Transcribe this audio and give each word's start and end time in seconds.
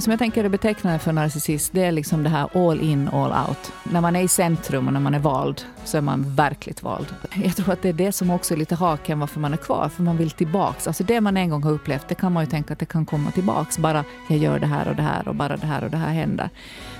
som 0.00 0.10
jag 0.10 0.18
tänker 0.18 0.44
är 0.44 0.48
betecknande 0.48 0.98
för 0.98 1.12
narcissist, 1.12 1.72
det 1.72 1.84
är 1.84 1.92
liksom 1.92 2.22
det 2.22 2.30
här 2.30 2.68
all 2.68 2.80
in, 2.80 3.08
all 3.08 3.48
out. 3.48 3.72
När 3.82 4.00
man 4.00 4.16
är 4.16 4.20
i 4.20 4.28
centrum 4.28 4.86
och 4.86 4.92
när 4.92 5.00
man 5.00 5.14
är 5.14 5.18
vald, 5.18 5.62
så 5.84 5.96
är 5.96 6.00
man 6.00 6.34
verkligt 6.34 6.82
vald. 6.82 7.06
Jag 7.44 7.56
tror 7.56 7.72
att 7.72 7.82
det 7.82 7.88
är 7.88 7.92
det 7.92 8.12
som 8.12 8.30
också 8.30 8.54
är 8.54 8.58
lite 8.58 8.74
haken 8.74 9.20
varför 9.20 9.40
man 9.40 9.52
är 9.52 9.56
kvar, 9.56 9.88
för 9.88 10.02
man 10.02 10.16
vill 10.16 10.30
tillbaks. 10.30 10.86
Alltså 10.86 11.04
det 11.04 11.20
man 11.20 11.36
en 11.36 11.50
gång 11.50 11.62
har 11.62 11.70
upplevt, 11.70 12.08
det 12.08 12.14
kan 12.14 12.32
man 12.32 12.44
ju 12.44 12.50
tänka 12.50 12.72
att 12.72 12.78
det 12.78 12.86
kan 12.86 13.06
komma 13.06 13.30
tillbaks. 13.30 13.78
Bara 13.78 14.04
jag 14.28 14.38
gör 14.38 14.58
det 14.58 14.66
här 14.66 14.88
och 14.88 14.96
det 14.96 15.02
här 15.02 15.28
och 15.28 15.34
bara 15.34 15.56
det 15.56 15.66
här 15.66 15.84
och 15.84 15.90
det 15.90 15.96
här 15.96 16.12
händer. 16.12 16.50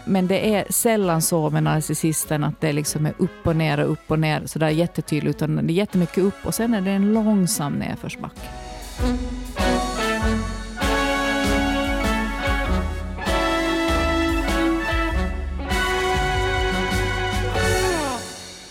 Men 0.05 0.27
det 0.27 0.55
är 0.55 0.67
sällan 0.71 1.23
så 1.23 1.51
med 1.51 1.63
narcissisten 1.63 2.45
att 2.45 2.61
det 2.61 2.73
liksom 2.73 3.07
är 3.07 3.15
upp 3.19 3.47
och 3.47 3.57
ner 3.57 3.81
och 3.81 3.93
upp 3.93 4.11
och 4.11 4.19
ner 4.19 4.43
sådär 4.47 4.69
jättetydligt, 4.69 5.37
utan 5.37 5.67
det 5.67 5.73
är 5.73 5.75
jättemycket 5.75 6.19
upp 6.19 6.47
och 6.47 6.55
sen 6.55 6.75
är 6.75 6.81
det 6.81 6.91
en 6.91 7.13
långsam 7.13 7.73
nedförsbacke. 7.73 8.41
Mm. 9.05 9.19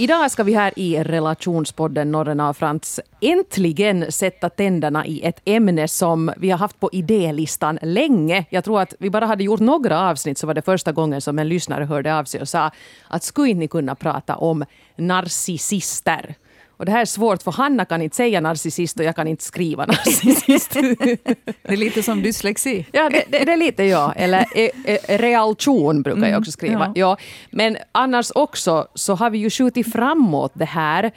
Idag 0.01 0.31
ska 0.31 0.43
vi 0.43 0.53
här 0.53 0.73
i 0.75 1.03
relationspodden 1.03 2.11
Norren 2.11 2.39
av 2.39 2.53
Frans 2.53 2.99
äntligen 3.21 4.11
sätta 4.11 4.49
tänderna 4.49 5.05
i 5.05 5.25
ett 5.25 5.41
ämne 5.45 5.87
som 5.87 6.31
vi 6.37 6.49
har 6.49 6.57
haft 6.57 6.79
på 6.79 6.89
idélistan 6.91 7.79
länge. 7.81 8.45
Jag 8.49 8.63
tror 8.63 8.81
att 8.81 8.93
vi 8.99 9.09
bara 9.09 9.25
hade 9.25 9.43
gjort 9.43 9.59
några 9.59 10.09
avsnitt 10.09 10.37
så 10.37 10.47
var 10.47 10.53
det 10.53 10.61
första 10.61 10.91
gången 10.91 11.21
som 11.21 11.39
en 11.39 11.49
lyssnare 11.49 11.83
hörde 11.83 12.15
av 12.15 12.23
sig 12.23 12.41
och 12.41 12.49
sa 12.49 12.71
att 13.07 13.23
skulle 13.23 13.49
inte 13.49 13.59
ni 13.59 13.67
kunna 13.67 13.95
prata 13.95 14.35
om 14.35 14.65
narcissister? 14.95 16.35
Och 16.79 16.85
det 16.85 16.91
här 16.91 17.01
är 17.01 17.05
svårt 17.05 17.43
för 17.43 17.51
Hanna 17.51 17.85
kan 17.85 18.01
inte 18.01 18.15
säga 18.15 18.41
narcissist 18.41 18.99
och 18.99 19.05
jag 19.05 19.15
kan 19.15 19.27
inte 19.27 19.43
skriva 19.43 19.85
narcissist. 19.85 20.73
det 20.73 21.73
är 21.73 21.77
lite 21.77 22.03
som 22.03 22.21
dyslexi. 22.21 22.85
Ja, 22.91 23.09
det, 23.09 23.23
det, 23.29 23.45
det 23.45 23.51
är 23.51 23.57
lite 23.57 23.83
ja. 23.83 24.13
Eller 24.15 24.45
e, 24.55 24.71
e, 24.85 25.17
realtion 25.17 26.01
brukar 26.01 26.27
jag 26.27 26.39
också 26.39 26.51
skriva. 26.51 26.85
Mm, 26.85 26.91
ja. 26.95 27.09
ja. 27.09 27.17
Men 27.49 27.77
annars 27.91 28.31
också 28.35 28.87
så 28.93 29.15
har 29.15 29.29
vi 29.29 29.37
ju 29.37 29.49
skjutit 29.49 29.91
framåt 29.91 30.51
det 30.55 30.65
här. 30.65 31.11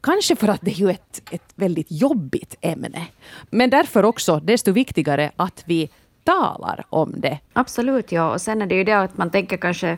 Kanske 0.00 0.36
för 0.36 0.48
att 0.48 0.60
det 0.62 0.70
är 0.70 0.74
ju 0.74 0.90
ett, 0.90 1.22
ett 1.30 1.52
väldigt 1.54 1.86
jobbigt 1.90 2.54
ämne. 2.60 3.06
Men 3.50 3.70
därför 3.70 4.04
också 4.04 4.40
desto 4.40 4.72
viktigare 4.72 5.30
att 5.36 5.62
vi 5.66 5.90
talar 6.24 6.84
om 6.88 7.14
det. 7.16 7.38
Absolut, 7.52 8.12
ja. 8.12 8.32
Och 8.32 8.40
sen 8.40 8.62
är 8.62 8.66
det 8.66 8.74
ju 8.74 8.84
det 8.84 8.98
att 8.98 9.18
man 9.18 9.30
tänker 9.30 9.56
kanske 9.56 9.96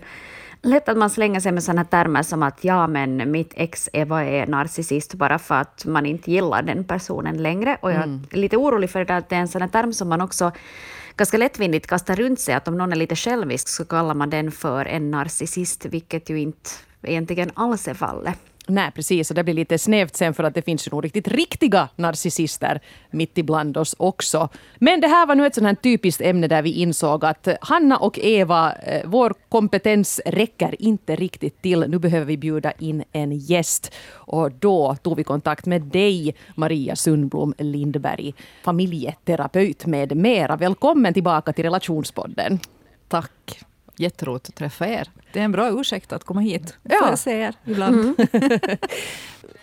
lätt 0.62 0.88
att 0.88 0.96
man 0.96 1.10
slänger 1.10 1.40
sig 1.40 1.52
med 1.52 1.62
sådana 1.62 1.84
termer 1.84 2.22
som 2.22 2.42
att 2.42 2.64
ja, 2.64 2.86
men 2.86 3.30
mitt 3.30 3.52
ex 3.56 3.88
Eva 3.92 4.24
är 4.24 4.46
narcissist 4.46 5.14
bara 5.14 5.38
för 5.38 5.54
att 5.54 5.84
man 5.84 6.06
inte 6.06 6.30
gillar 6.30 6.62
den 6.62 6.84
personen 6.84 7.42
längre. 7.42 7.78
Och 7.80 7.90
jag 7.90 8.02
mm. 8.02 8.26
är 8.30 8.36
lite 8.36 8.56
orolig 8.56 8.90
för 8.90 9.04
det 9.04 9.16
att 9.16 9.28
det 9.28 9.36
är 9.36 9.40
en 9.40 9.48
sån 9.48 9.68
term 9.68 9.92
som 9.92 10.08
man 10.08 10.20
också 10.20 10.52
ganska 11.16 11.38
lättvindigt 11.38 11.86
kastar 11.86 12.16
runt 12.16 12.40
sig, 12.40 12.54
att 12.54 12.68
om 12.68 12.78
någon 12.78 12.92
är 12.92 12.96
lite 12.96 13.16
självisk 13.16 13.68
så 13.68 13.84
kallar 13.84 14.14
man 14.14 14.30
den 14.30 14.50
för 14.52 14.84
en 14.84 15.10
narcissist, 15.10 15.84
vilket 15.84 16.30
ju 16.30 16.40
inte 16.40 16.70
egentligen 17.02 17.50
alls 17.54 17.88
är 17.88 17.94
fallet. 17.94 18.38
Nej, 18.66 18.90
precis. 18.94 19.30
Och 19.30 19.34
det 19.34 19.44
blir 19.44 19.54
lite 19.54 19.78
snävt 19.78 20.16
sen 20.16 20.34
för 20.34 20.44
att 20.44 20.54
det 20.54 20.62
finns 20.62 20.86
ju 20.86 20.90
nog 20.90 21.04
riktigt 21.04 21.28
riktiga 21.28 21.88
narcissister 21.96 22.80
mitt 23.10 23.38
ibland 23.38 23.76
oss 23.76 23.94
också. 23.98 24.48
Men 24.78 25.00
det 25.00 25.08
här 25.08 25.26
var 25.26 25.34
nu 25.34 25.46
ett 25.46 25.54
sånt 25.54 25.66
här 25.66 25.74
typiskt 25.74 26.20
ämne 26.20 26.48
där 26.48 26.62
vi 26.62 26.72
insåg 26.72 27.24
att 27.24 27.48
Hanna 27.60 27.96
och 27.96 28.18
Eva, 28.18 28.72
eh, 28.72 29.02
vår 29.04 29.34
kompetens 29.48 30.20
räcker 30.26 30.82
inte 30.82 31.16
riktigt 31.16 31.62
till. 31.62 31.80
Nu 31.88 31.98
behöver 31.98 32.26
vi 32.26 32.36
bjuda 32.36 32.72
in 32.72 33.04
en 33.12 33.32
gäst. 33.32 33.92
Och 34.12 34.52
då 34.52 34.96
tog 35.02 35.16
vi 35.16 35.24
kontakt 35.24 35.66
med 35.66 35.82
dig, 35.82 36.34
Maria 36.54 36.96
Sundblom 36.96 37.54
Lindberg, 37.58 38.34
familjeterapeut 38.62 39.86
med 39.86 40.16
mera. 40.16 40.56
Välkommen 40.56 41.14
tillbaka 41.14 41.52
till 41.52 41.64
Relationspodden. 41.64 42.58
Tack. 43.08 43.69
Jätteroligt 44.00 44.48
att 44.48 44.54
träffa 44.54 44.88
er. 44.88 45.10
Det 45.32 45.40
är 45.40 45.44
en 45.44 45.52
bra 45.52 45.80
ursäkt 45.80 46.12
att 46.12 46.24
komma 46.24 46.40
hit. 46.40 46.74
Ja. 46.82 47.16
Får 47.16 47.32
jag 47.32 47.40
er 47.42 47.54
ibland. 47.64 47.94
Mm. 47.96 48.14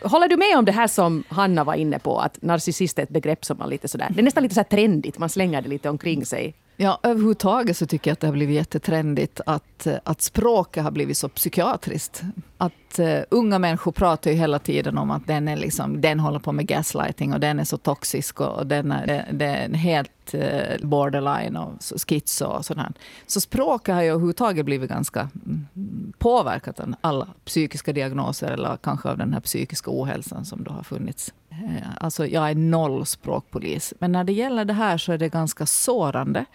Håller 0.01 0.27
du 0.27 0.37
med 0.37 0.57
om 0.57 0.65
det 0.65 0.71
här 0.71 0.87
som 0.87 1.23
Hanna 1.29 1.63
var 1.63 1.73
inne 1.73 1.99
på, 1.99 2.19
att 2.19 2.41
narcissist 2.41 2.99
är 2.99 3.03
ett 3.03 3.09
begrepp 3.09 3.45
som 3.45 3.57
man 3.57 3.69
lite 3.69 3.87
sådär, 3.87 4.07
det 4.09 4.21
är 4.21 4.23
nästan 4.23 4.43
lite 4.43 4.55
så 4.55 4.63
trendigt, 4.63 5.17
man 5.17 5.29
slänger 5.29 5.61
det 5.61 5.69
lite 5.69 5.89
omkring 5.89 6.25
sig. 6.25 6.55
Ja, 6.79 6.99
överhuvudtaget 7.03 7.77
så 7.77 7.85
tycker 7.85 8.09
jag 8.09 8.13
att 8.13 8.19
det 8.19 8.27
har 8.27 8.33
blivit 8.33 8.55
jättetrendigt 8.55 9.41
att, 9.45 9.87
eh, 9.87 9.95
att 10.03 10.21
språket 10.21 10.83
har 10.83 10.91
blivit 10.91 11.17
så 11.17 11.29
psykiatriskt. 11.29 12.23
Att 12.57 12.99
uh, 12.99 13.19
unga 13.29 13.59
människor 13.59 13.91
pratar 13.91 14.31
ju 14.31 14.37
hela 14.37 14.59
tiden 14.59 14.97
om 14.97 15.11
att 15.11 15.27
den, 15.27 15.47
är 15.47 15.55
liksom, 15.55 16.01
den 16.01 16.19
håller 16.19 16.39
på 16.39 16.51
med 16.51 16.67
gaslighting 16.67 17.33
och 17.33 17.39
den 17.39 17.59
är 17.59 17.63
så 17.63 17.77
toxisk 17.77 18.41
och, 18.41 18.57
och 18.57 18.67
den 18.67 18.91
är, 18.91 19.09
eh, 19.09 19.33
den 19.33 19.75
är 19.75 19.77
helt 19.77 20.33
uh, 20.33 20.87
borderline 20.87 21.57
och 21.57 21.73
schizo 22.07 22.45
och 22.45 22.65
sådant. 22.65 22.97
Så 23.27 23.41
språket 23.41 23.95
har 23.95 24.01
ju 24.01 24.09
överhuvudtaget 24.09 24.65
blivit 24.65 24.89
ganska 24.89 25.29
mm, 25.45 25.67
påverkat 26.17 26.79
av 26.79 26.95
alla 27.01 27.27
psykiska 27.45 27.93
diagnoser 27.93 28.51
eller 28.51 28.77
kanske 28.83 29.09
av 29.09 29.17
den 29.17 29.33
här 29.33 29.39
psykiska 29.39 29.91
ohälsan 29.93 30.45
som 30.45 30.63
då 30.63 30.71
har 30.71 30.83
funnits. 30.83 31.33
Uh, 31.63 31.87
alltså 31.99 32.27
jag 32.27 32.49
är 32.49 32.55
noll 32.55 33.05
språkpolis, 33.05 33.93
men 33.99 34.11
när 34.11 34.23
det 34.23 34.33
gäller 34.33 34.65
det 34.65 34.73
här 34.73 34.97
så 34.97 35.11
är 35.11 35.17
det 35.17 35.29
ganska 35.29 35.65
sårande 35.65 36.45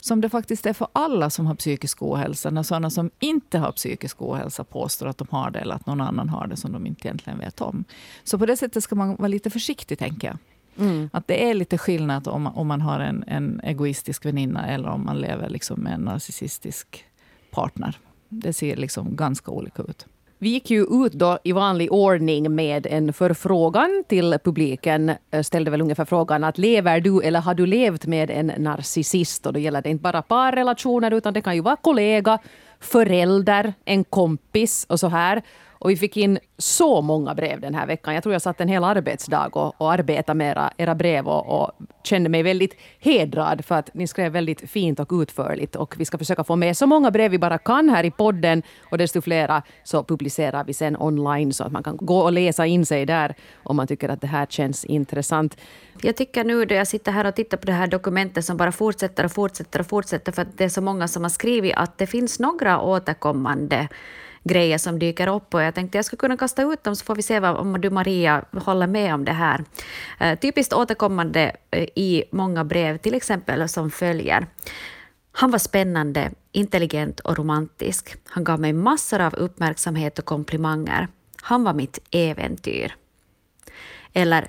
som 0.00 0.20
det 0.20 0.28
faktiskt 0.28 0.66
är 0.66 0.72
för 0.72 0.88
alla 0.92 1.30
som 1.30 1.46
har 1.46 1.54
psykisk 1.54 2.02
ohälsa, 2.02 2.50
när 2.50 2.62
sådana 2.62 2.90
som 2.90 3.10
inte 3.18 3.58
har 3.58 3.72
psykisk 3.72 4.22
ohälsa 4.22 4.64
påstår 4.64 5.06
att 5.06 5.18
de 5.18 5.28
har 5.30 5.50
det, 5.50 5.58
eller 5.58 5.74
att 5.74 5.86
någon 5.86 6.00
annan 6.00 6.28
har 6.28 6.46
det 6.46 6.56
som 6.56 6.72
de 6.72 6.86
inte 6.86 7.08
egentligen 7.08 7.38
vet 7.38 7.60
om. 7.60 7.84
Så 8.24 8.38
på 8.38 8.46
det 8.46 8.56
sättet 8.56 8.84
ska 8.84 8.94
man 8.94 9.16
vara 9.16 9.28
lite 9.28 9.50
försiktig, 9.50 9.98
tänker 9.98 10.28
jag. 10.28 10.38
Mm. 10.86 11.10
Att 11.12 11.26
det 11.26 11.50
är 11.50 11.54
lite 11.54 11.78
skillnad 11.78 12.28
om, 12.28 12.46
om 12.46 12.66
man 12.66 12.80
har 12.80 13.00
en, 13.00 13.24
en 13.26 13.60
egoistisk 13.64 14.24
väninna 14.24 14.66
eller 14.66 14.88
om 14.88 15.04
man 15.04 15.18
lever 15.18 15.48
liksom 15.48 15.80
med 15.80 15.92
en 15.94 16.00
narcissistisk 16.00 17.04
partner. 17.50 17.98
Det 18.28 18.52
ser 18.52 18.76
liksom 18.76 19.16
ganska 19.16 19.50
olika 19.50 19.82
ut. 19.82 20.06
Vi 20.42 20.48
gick 20.48 20.70
ju 20.70 20.82
ut 20.82 21.12
då 21.12 21.38
i 21.44 21.52
vanlig 21.52 21.92
ordning 21.92 22.54
med 22.54 22.86
en 22.86 23.12
förfrågan 23.12 24.04
till 24.08 24.38
publiken. 24.44 25.12
Eh, 25.30 25.42
ställde 25.42 25.70
väl 25.70 25.80
ungefär 25.80 26.04
frågan 26.04 26.44
att 26.44 26.58
lever 26.58 27.00
du 27.00 27.22
eller 27.22 27.40
har 27.40 27.54
du 27.54 27.66
levt 27.66 28.06
med 28.06 28.30
en 28.30 28.46
narcissist? 28.46 29.46
Och 29.46 29.52
då 29.52 29.58
gäller 29.58 29.82
det 29.82 29.90
inte 29.90 30.02
bara 30.02 30.22
parrelationer 30.22 31.10
utan 31.10 31.34
det 31.34 31.42
kan 31.42 31.54
ju 31.54 31.60
vara 31.60 31.76
kollega, 31.76 32.38
förälder, 32.80 33.74
en 33.84 34.04
kompis 34.04 34.86
och 34.88 35.00
så 35.00 35.08
här. 35.08 35.42
Och 35.80 35.90
vi 35.90 35.96
fick 35.96 36.16
in 36.16 36.38
så 36.58 37.00
många 37.00 37.34
brev 37.34 37.60
den 37.60 37.74
här 37.74 37.86
veckan. 37.86 38.14
Jag 38.14 38.22
tror 38.22 38.32
jag 38.32 38.42
satt 38.42 38.60
en 38.60 38.68
hel 38.68 38.84
arbetsdag 38.84 39.48
och, 39.52 39.80
och 39.80 39.92
arbetade 39.92 40.36
med 40.36 40.50
era, 40.50 40.72
era 40.76 40.94
brev 40.94 41.28
och, 41.28 41.62
och, 41.62 41.70
kände 42.04 42.28
mig 42.28 42.42
väldigt 42.42 42.76
hedrad 42.98 43.64
för 43.64 43.74
att 43.74 43.94
ni 43.94 44.06
skrev 44.06 44.32
väldigt 44.32 44.70
fint 44.70 45.00
och 45.00 45.12
utförligt. 45.12 45.76
Och 45.76 45.94
vi 45.98 46.04
ska 46.04 46.18
försöka 46.18 46.44
få 46.44 46.56
med 46.56 46.76
så 46.76 46.86
många 46.86 47.10
brev 47.10 47.30
vi 47.30 47.38
bara 47.38 47.58
kan 47.58 47.88
här 47.88 48.04
i 48.04 48.10
podden. 48.10 48.62
Och 48.90 48.98
desto 48.98 49.20
flera 49.20 49.62
så 49.84 50.04
publicerar 50.04 50.64
vi 50.64 50.74
sen 50.74 50.96
online 50.96 51.52
så 51.52 51.64
att 51.64 51.72
man 51.72 51.82
kan 51.82 51.96
gå 51.96 52.18
och 52.18 52.32
läsa 52.32 52.66
in 52.66 52.86
sig 52.86 53.06
där 53.06 53.34
om 53.62 53.76
man 53.76 53.86
tycker 53.86 54.08
att 54.08 54.20
det 54.20 54.26
här 54.26 54.46
känns 54.46 54.84
intressant. 54.84 55.56
Jag 56.02 56.16
tycker 56.16 56.44
nu 56.44 56.64
då 56.64 56.74
jag 56.74 56.86
sitter 56.86 57.12
här 57.12 57.26
och 57.26 57.34
tittar 57.34 57.56
på 57.56 57.66
det 57.66 57.72
här 57.72 57.86
dokumentet 57.86 58.44
som 58.44 58.56
bara 58.56 58.72
fortsätter 58.72 59.24
och 59.24 59.32
fortsätter 59.32 59.80
och 59.80 59.86
fortsätter 59.86 60.32
för 60.32 60.42
att 60.42 60.58
det 60.58 60.64
är 60.64 60.68
så 60.68 60.80
många 60.80 61.08
som 61.08 61.22
har 61.22 61.30
skrivit 61.30 61.74
att 61.76 61.98
det 61.98 62.06
finns 62.06 62.40
några 62.40 62.80
återkommande 62.80 63.88
grejer 64.44 64.78
som 64.78 64.98
dyker 64.98 65.26
upp 65.26 65.54
och 65.54 65.62
jag 65.62 65.74
tänkte 65.74 65.98
jag 65.98 66.04
skulle 66.04 66.18
kunna 66.18 66.36
kasta 66.36 66.62
ut 66.62 66.84
dem 66.84 66.96
så 66.96 67.04
får 67.04 67.14
vi 67.14 67.22
se 67.22 67.40
om 67.40 67.80
du 67.80 67.90
Maria 67.90 68.44
håller 68.52 68.86
med 68.86 69.14
om 69.14 69.24
det 69.24 69.32
här. 69.32 69.64
Eh, 70.20 70.38
typiskt 70.38 70.72
återkommande 70.72 71.56
eh, 71.70 71.82
i 71.82 72.24
många 72.30 72.64
brev, 72.64 72.98
till 72.98 73.14
exempel 73.14 73.68
som 73.68 73.90
följer. 73.90 74.46
Han 75.32 75.50
var 75.50 75.58
spännande, 75.58 76.30
intelligent 76.52 77.20
och 77.20 77.38
romantisk. 77.38 78.16
Han 78.24 78.44
gav 78.44 78.60
mig 78.60 78.72
massor 78.72 79.20
av 79.20 79.34
uppmärksamhet 79.34 80.18
och 80.18 80.24
komplimanger. 80.24 81.08
Han 81.42 81.64
var 81.64 81.74
mitt 81.74 81.98
äventyr. 82.10 82.94
Eller 84.12 84.48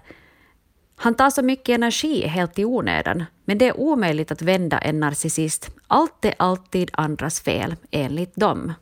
han 0.96 1.14
tar 1.14 1.30
så 1.30 1.42
mycket 1.42 1.76
energi 1.76 2.28
helt 2.28 2.60
i 2.60 2.66
onödan, 2.66 3.26
men 3.46 3.58
det 3.58 3.68
är 3.68 3.80
omöjligt 3.80 4.32
att 4.32 4.42
vända 4.42 4.80
en 4.80 5.00
narcissist. 5.00 5.70
Allt 5.88 6.26
är 6.26 6.34
alltid 6.38 6.90
andras 6.94 7.42
fel, 7.42 7.76
enligt 7.92 8.36
dem. 8.36 8.74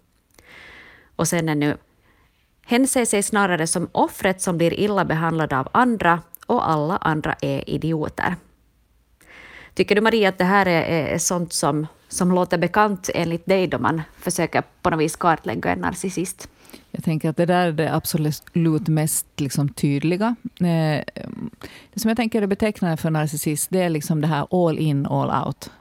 Och 1.19 1.27
sen 1.27 1.49
är 1.49 1.55
nu 1.55 1.77
Hen 2.65 2.87
ser 2.87 3.05
sig 3.05 3.23
snarare 3.23 3.67
som 3.67 3.89
offret 3.91 4.41
som 4.41 4.57
blir 4.57 4.79
illa 4.79 5.05
behandlad 5.05 5.53
av 5.53 5.67
andra 5.71 6.21
och 6.45 6.69
alla 6.69 6.97
andra 6.97 7.35
är 7.41 7.69
idioter. 7.69 8.35
Tycker 9.73 9.95
du 9.95 10.01
Maria 10.01 10.29
att 10.29 10.37
det 10.37 10.43
här 10.43 10.65
är, 10.65 10.81
är 10.81 11.17
sånt 11.17 11.53
som, 11.53 11.87
som 12.07 12.31
låter 12.31 12.57
bekant 12.57 13.09
enligt 13.13 13.45
dig 13.45 13.67
då 13.67 13.79
man 13.79 14.01
försöker 14.19 14.63
på 14.81 14.89
något 14.89 14.99
vis 14.99 15.15
kartlägga 15.15 15.71
en 15.71 15.79
narcissist? 15.79 16.49
Jag 16.91 17.03
tänker 17.03 17.29
att 17.29 17.37
det 17.37 17.45
där 17.45 17.67
är 17.67 17.71
det 17.71 17.95
absolut 17.95 18.87
mest 18.87 19.25
liksom 19.37 19.69
tydliga. 19.69 20.35
Eh, 20.59 21.03
det 21.93 21.99
som 21.99 22.09
jag 22.09 22.17
tänker 22.17 22.41
är 22.41 22.47
betecknande 22.47 22.97
för 22.97 23.09
narcissist, 23.09 23.69
det 23.69 23.81
är 23.81 23.89
liksom 23.89 24.21
det 24.21 24.27
här 24.27 24.67
all 24.67 24.79
in, 24.79 25.05
all 25.05 25.47
out. 25.47 25.71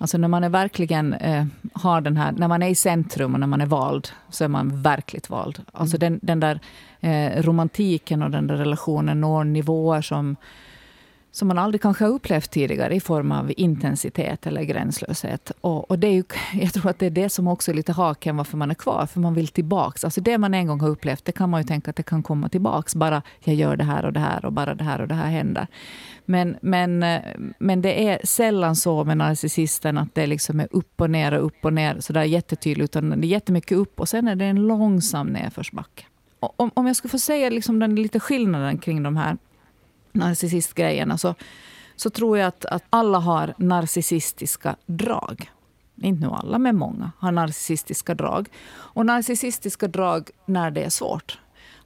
Alltså 0.00 0.18
när 0.18 0.28
man 0.28 0.44
är 0.44 0.48
verkligen 0.48 1.14
eh, 1.14 1.46
har 1.72 2.00
den 2.00 2.16
här, 2.16 2.32
när 2.32 2.48
man 2.48 2.62
är 2.62 2.68
i 2.68 2.74
centrum 2.74 3.34
och 3.34 3.40
när 3.40 3.46
man 3.46 3.60
är 3.60 3.66
vald, 3.66 4.08
så 4.30 4.44
är 4.44 4.48
man 4.48 4.82
verkligt 4.82 5.30
vald. 5.30 5.62
Alltså 5.72 5.96
mm. 5.96 6.00
den, 6.00 6.20
den 6.22 6.40
där 6.40 6.60
eh, 7.00 7.42
romantiken 7.42 8.22
och 8.22 8.30
den 8.30 8.46
där 8.46 8.56
relationen 8.56 9.20
når 9.20 9.44
nivåer 9.44 10.02
som 10.02 10.36
som 11.32 11.48
man 11.48 11.58
aldrig 11.58 11.82
kanske 11.82 12.04
har 12.04 12.10
upplevt 12.12 12.50
tidigare 12.50 12.94
i 12.94 13.00
form 13.00 13.32
av 13.32 13.52
intensitet 13.56 14.46
eller 14.46 14.62
gränslöshet. 14.62 15.52
Och, 15.60 15.90
och, 15.90 15.98
det 15.98 16.06
är 16.06 16.12
ju, 16.12 16.24
jag 16.60 16.72
tror 16.72 16.90
att 16.90 16.98
det 16.98 17.06
är 17.06 17.10
det 17.10 17.28
som 17.28 17.48
också 17.48 17.70
är 17.70 17.74
lite 17.74 17.92
haken 17.92 18.36
varför 18.36 18.56
man 18.56 18.70
är 18.70 18.74
kvar, 18.74 19.06
för 19.06 19.20
man 19.20 19.34
vill 19.34 19.48
tillbaks. 19.48 20.04
Alltså 20.04 20.20
det 20.20 20.38
man 20.38 20.54
en 20.54 20.66
gång 20.66 20.80
har 20.80 20.88
upplevt, 20.88 21.24
det 21.24 21.32
kan 21.32 21.50
man 21.50 21.60
ju 21.60 21.66
tänka 21.66 21.90
att 21.90 21.96
det 21.96 22.02
kan 22.02 22.22
komma 22.22 22.48
tillbaks. 22.48 22.94
Bara 22.94 23.22
jag 23.44 23.54
gör 23.54 23.76
det 23.76 23.84
här 23.84 24.04
och 24.04 24.12
det 24.12 24.20
här 24.20 24.44
och 24.44 24.52
bara 24.52 24.74
det 24.74 24.84
här 24.84 25.00
och 25.00 25.08
det 25.08 25.14
här 25.14 25.30
händer. 25.30 25.66
Men, 26.24 26.56
men, 26.60 27.02
eh, 27.02 27.20
men 27.58 27.82
det 27.82 28.08
är 28.08 28.20
sällan 28.24 28.76
så 28.76 29.04
med 29.04 29.16
narcissisten 29.16 29.98
att 29.98 30.14
det 30.14 30.26
liksom 30.26 30.60
är 30.60 30.68
upp 30.70 31.00
och 31.00 31.10
ner 31.10 31.32
och 31.32 31.46
upp 31.46 31.64
och 31.64 31.72
ner 31.72 32.00
sådär 32.00 32.24
jättetydligt, 32.24 32.96
utan 32.96 33.20
det 33.20 33.26
är 33.26 33.28
jättemycket 33.28 33.78
upp 33.78 34.00
och 34.00 34.08
sen 34.08 34.28
är 34.28 34.36
det 34.36 34.44
en 34.44 34.66
långsam 34.66 35.26
nedförsbacke. 35.26 36.04
Om, 36.40 36.70
om 36.74 36.86
jag 36.86 36.96
skulle 36.96 37.10
få 37.10 37.18
säga 37.18 37.50
liksom 37.50 37.78
den 37.78 37.94
lite 37.94 38.20
skillnaden 38.20 38.78
kring 38.78 39.02
de 39.02 39.16
här 39.16 39.36
narcissistgrejerna 40.12 41.18
så, 41.18 41.34
så 41.96 42.10
tror 42.10 42.38
jag 42.38 42.46
att, 42.46 42.64
att 42.64 42.84
alla 42.90 43.18
har 43.18 43.54
narcissistiska 43.58 44.76
drag. 44.86 45.50
Inte 46.02 46.26
nu 46.26 46.32
alla, 46.32 46.58
men 46.58 46.76
många 46.76 47.12
har 47.18 47.32
narcissistiska 47.32 48.14
drag. 48.14 48.48
Och 48.72 49.06
narcissistiska 49.06 49.88
drag 49.88 50.30
när 50.46 50.70
det 50.70 50.84
är 50.84 50.90
svårt. 50.90 51.38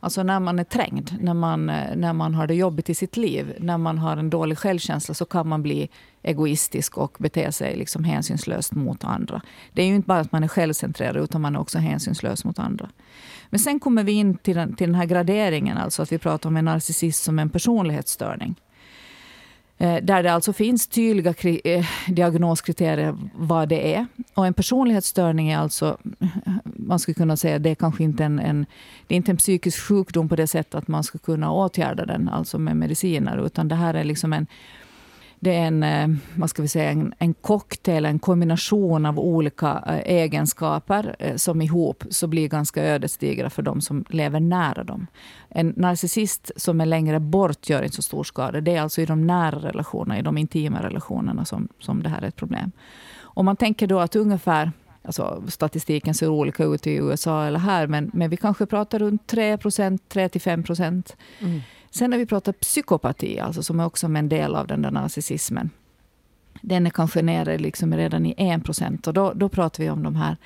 Alltså 0.04 0.22
när 0.22 0.40
man 0.40 0.58
är 0.58 0.64
trängd, 0.64 1.16
när 1.20 1.34
man, 1.34 1.70
eh, 1.70 1.96
när 1.96 2.12
man 2.12 2.34
har 2.34 2.46
det 2.46 2.54
jobbigt 2.54 2.90
i 2.90 2.94
sitt 2.94 3.16
liv, 3.16 3.54
när 3.60 3.78
man 3.78 3.98
har 3.98 4.16
en 4.16 4.30
dålig 4.30 4.58
självkänsla 4.58 5.14
så 5.14 5.24
kan 5.24 5.48
man 5.48 5.62
bli 5.62 5.88
egoistisk 6.22 6.98
och 6.98 7.16
bete 7.18 7.52
sig 7.52 7.76
liksom 7.76 8.04
hänsynslöst 8.04 8.74
mot 8.74 9.04
andra. 9.04 9.42
Det 9.72 9.82
är 9.82 9.86
ju 9.86 9.94
inte 9.94 10.06
bara 10.06 10.20
att 10.20 10.32
man 10.32 10.44
är 10.44 10.48
självcentrerad 10.48 11.16
utan 11.16 11.40
man 11.40 11.56
är 11.56 11.60
också 11.60 11.78
hänsynslös 11.78 12.44
mot 12.44 12.58
andra. 12.58 12.90
Men 13.50 13.60
sen 13.60 13.80
kommer 13.80 14.04
vi 14.04 14.12
in 14.12 14.36
till 14.36 14.56
den, 14.56 14.74
till 14.74 14.86
den 14.86 14.94
här 14.94 15.06
graderingen, 15.06 15.76
alltså 15.76 16.02
att 16.02 16.12
vi 16.12 16.18
pratar 16.18 16.48
om 16.48 16.56
en 16.56 16.64
narcissist 16.64 17.24
som 17.24 17.38
en 17.38 17.50
personlighetsstörning. 17.50 18.54
Eh, 19.78 19.96
där 20.02 20.22
det 20.22 20.32
alltså 20.32 20.52
finns 20.52 20.86
tydliga 20.86 21.34
eh, 21.64 21.86
diagnoskriterier 22.08 23.16
vad 23.34 23.68
det 23.68 23.94
är. 23.94 24.06
Och 24.34 24.46
en 24.46 24.54
personlighetsstörning 24.54 25.48
är 25.50 25.58
alltså, 25.58 25.98
eh, 26.20 26.28
man 26.64 26.98
skulle 26.98 27.14
kunna 27.14 27.36
säga, 27.36 27.58
det 27.58 27.70
är 27.70 27.74
kanske 27.74 28.04
inte 28.04 28.24
en, 28.24 28.38
en, 28.38 28.66
det 29.06 29.14
är 29.14 29.16
inte 29.16 29.32
en 29.32 29.36
psykisk 29.36 29.80
sjukdom 29.80 30.28
på 30.28 30.36
det 30.36 30.46
sättet 30.46 30.74
att 30.74 30.88
man 30.88 31.04
ska 31.04 31.18
kunna 31.18 31.52
åtgärda 31.52 32.06
den, 32.06 32.28
alltså 32.28 32.58
med 32.58 32.76
mediciner, 32.76 33.46
utan 33.46 33.68
det 33.68 33.74
här 33.74 33.94
är 33.94 34.04
liksom 34.04 34.32
en 34.32 34.46
det 35.44 35.55
är 35.55 35.67
en, 35.67 35.82
eh, 35.82 36.08
vad 36.37 36.50
ska 36.50 36.62
vi 36.62 36.69
säga, 36.69 36.91
en, 36.91 37.14
en 37.19 37.35
cocktail, 37.35 38.05
en 38.05 38.19
kombination 38.19 39.06
av 39.06 39.19
olika 39.19 39.82
eh, 39.87 40.14
egenskaper 40.14 41.17
eh, 41.19 41.37
som 41.37 41.62
ihop 41.62 42.05
så 42.11 42.26
blir 42.26 42.49
ganska 42.49 42.82
ödesdigra 42.82 43.50
för 43.50 43.62
de 43.62 43.81
som 43.81 44.05
lever 44.08 44.41
nära 44.41 44.85
dem. 44.85 45.06
En 45.49 45.75
narcissist 45.76 46.50
som 46.56 46.81
är 46.81 46.87
längre 46.87 47.20
bort 47.20 47.69
gör 47.69 47.82
inte 47.82 47.96
så 47.96 48.02
stor 48.02 48.25
skada. 48.25 48.61
Det 48.61 48.76
är 48.76 48.81
alltså 48.81 49.00
i 49.00 49.06
de 49.06 49.26
nära 49.26 49.58
relationerna, 49.58 50.19
i 50.19 50.23
de 50.23 50.38
intima 50.38 50.82
relationerna 50.82 51.44
som, 51.44 51.69
som 51.79 52.02
det 52.02 52.08
här 52.08 52.23
är 52.23 52.29
ett 52.29 52.37
problem. 52.37 52.73
Om 53.20 53.44
man 53.44 53.56
tänker 53.56 53.87
då 53.87 54.00
att 54.00 54.17
ungefär 54.17 54.73
Alltså, 55.06 55.43
statistiken 55.49 56.14
ser 56.14 56.29
olika 56.29 56.64
ut 56.64 56.87
i 56.87 56.94
USA 56.94 57.44
eller 57.44 57.58
här, 57.58 57.87
men, 57.87 58.11
men 58.14 58.31
vi 58.31 58.37
kanske 58.37 58.67
pratar 58.67 58.99
runt 58.99 59.32
3% 59.32 59.99
3-5 60.08 60.62
procent. 60.62 61.17
Mm. 61.41 61.61
Sen 61.94 62.11
när 62.11 62.19
vi 62.19 62.26
pratar 62.26 62.52
psykopati, 62.52 63.41
alltså 63.41 63.62
som 63.62 63.81
är 63.81 63.87
också 63.87 64.06
en 64.06 64.29
del 64.29 64.55
av 64.55 64.67
den 64.67 64.82
där 64.82 64.91
narcissismen. 64.91 65.70
Den 66.62 66.87
är 66.87 66.91
kanske 66.91 67.23
nere 67.23 67.58
liksom 67.58 67.94
redan 67.94 68.26
i 68.26 68.35
1 68.37 68.64
procent. 68.64 69.06
Och 69.06 69.14
då, 69.14 69.32
då 69.32 69.49
pratar 69.49 69.85
vi 69.85 69.91
om 69.91 70.02
de 70.02 70.17
här 70.17 70.37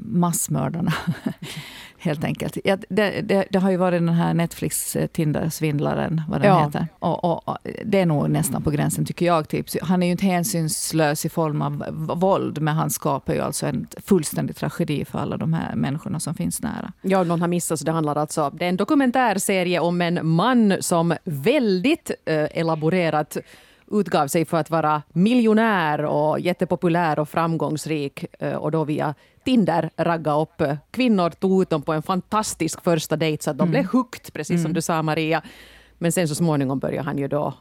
massmördarna. 0.00 0.92
Helt 1.98 2.24
enkelt. 2.24 2.58
Ja, 2.64 2.76
det, 2.88 3.20
det, 3.20 3.46
det, 3.50 3.58
har 3.58 3.70
ju 3.70 3.76
varit 3.76 4.00
den 4.00 4.08
här 4.08 4.34
Netflix 4.34 4.96
eh, 4.96 5.06
Tinder-svindlaren, 5.06 6.22
vad 6.28 6.40
den 6.40 6.50
ja. 6.50 6.64
heter. 6.64 6.86
Och, 6.98 7.24
och, 7.24 7.48
och, 7.48 7.58
det 7.84 8.00
är 8.00 8.06
nog 8.06 8.30
nästan 8.30 8.62
på 8.62 8.70
gränsen, 8.70 9.04
tycker 9.04 9.26
jag. 9.26 9.48
Typ. 9.48 9.66
Han 9.82 10.02
är 10.02 10.06
ju 10.06 10.12
inte 10.12 10.26
hänsynslös 10.26 11.26
i 11.26 11.28
form 11.28 11.62
av 11.62 11.84
våld, 12.20 12.60
men 12.60 12.74
han 12.74 12.90
skapar 12.90 13.34
ju 13.34 13.40
alltså 13.40 13.66
en 13.66 13.86
fullständig 14.06 14.56
tragedi 14.56 15.04
för 15.04 15.18
alla 15.18 15.36
de 15.36 15.52
här 15.52 15.74
människorna 15.74 16.20
som 16.20 16.34
finns 16.34 16.62
nära. 16.62 16.92
Ja, 17.02 17.20
om 17.20 17.28
någon 17.28 17.40
har 17.40 17.48
missat 17.48 17.78
så 17.78 17.84
det 17.84 17.92
handlar 17.92 18.16
alltså... 18.16 18.50
Det 18.50 18.64
är 18.64 18.68
en 18.68 18.76
dokumentärserie 18.76 19.80
om 19.80 20.00
en 20.00 20.26
man 20.26 20.76
som 20.80 21.14
väldigt 21.24 22.10
eh, 22.24 22.46
elaborerat 22.50 23.36
utgav 23.90 24.28
sig 24.28 24.44
för 24.44 24.56
att 24.56 24.70
vara 24.70 25.02
miljonär 25.12 26.04
och 26.04 26.40
jättepopulär 26.40 27.18
och 27.18 27.28
framgångsrik 27.28 28.24
eh, 28.38 28.54
och 28.54 28.70
då 28.70 28.84
via 28.84 29.14
Tinder 29.44 29.90
ragga 29.96 30.40
upp 30.40 30.62
kvinnor, 30.90 31.30
tog 31.30 31.62
ut 31.62 31.70
dem 31.70 31.82
på 31.82 31.92
en 31.92 32.02
fantastisk 32.02 32.84
första 32.84 33.16
dejt 33.16 33.42
så 33.42 33.50
att 33.50 33.58
de 33.58 33.62
mm. 33.62 33.70
blev 33.70 33.84
hooked, 33.84 34.32
precis 34.32 34.56
som 34.56 34.66
mm. 34.66 34.72
du 34.72 34.82
sa 34.82 35.02
Maria. 35.02 35.42
Men 35.98 36.12
sen 36.12 36.28
så 36.28 36.34
småningom 36.34 36.78
började 36.78 37.02
han 37.02 37.18
ju 37.18 37.28
då 37.28 37.54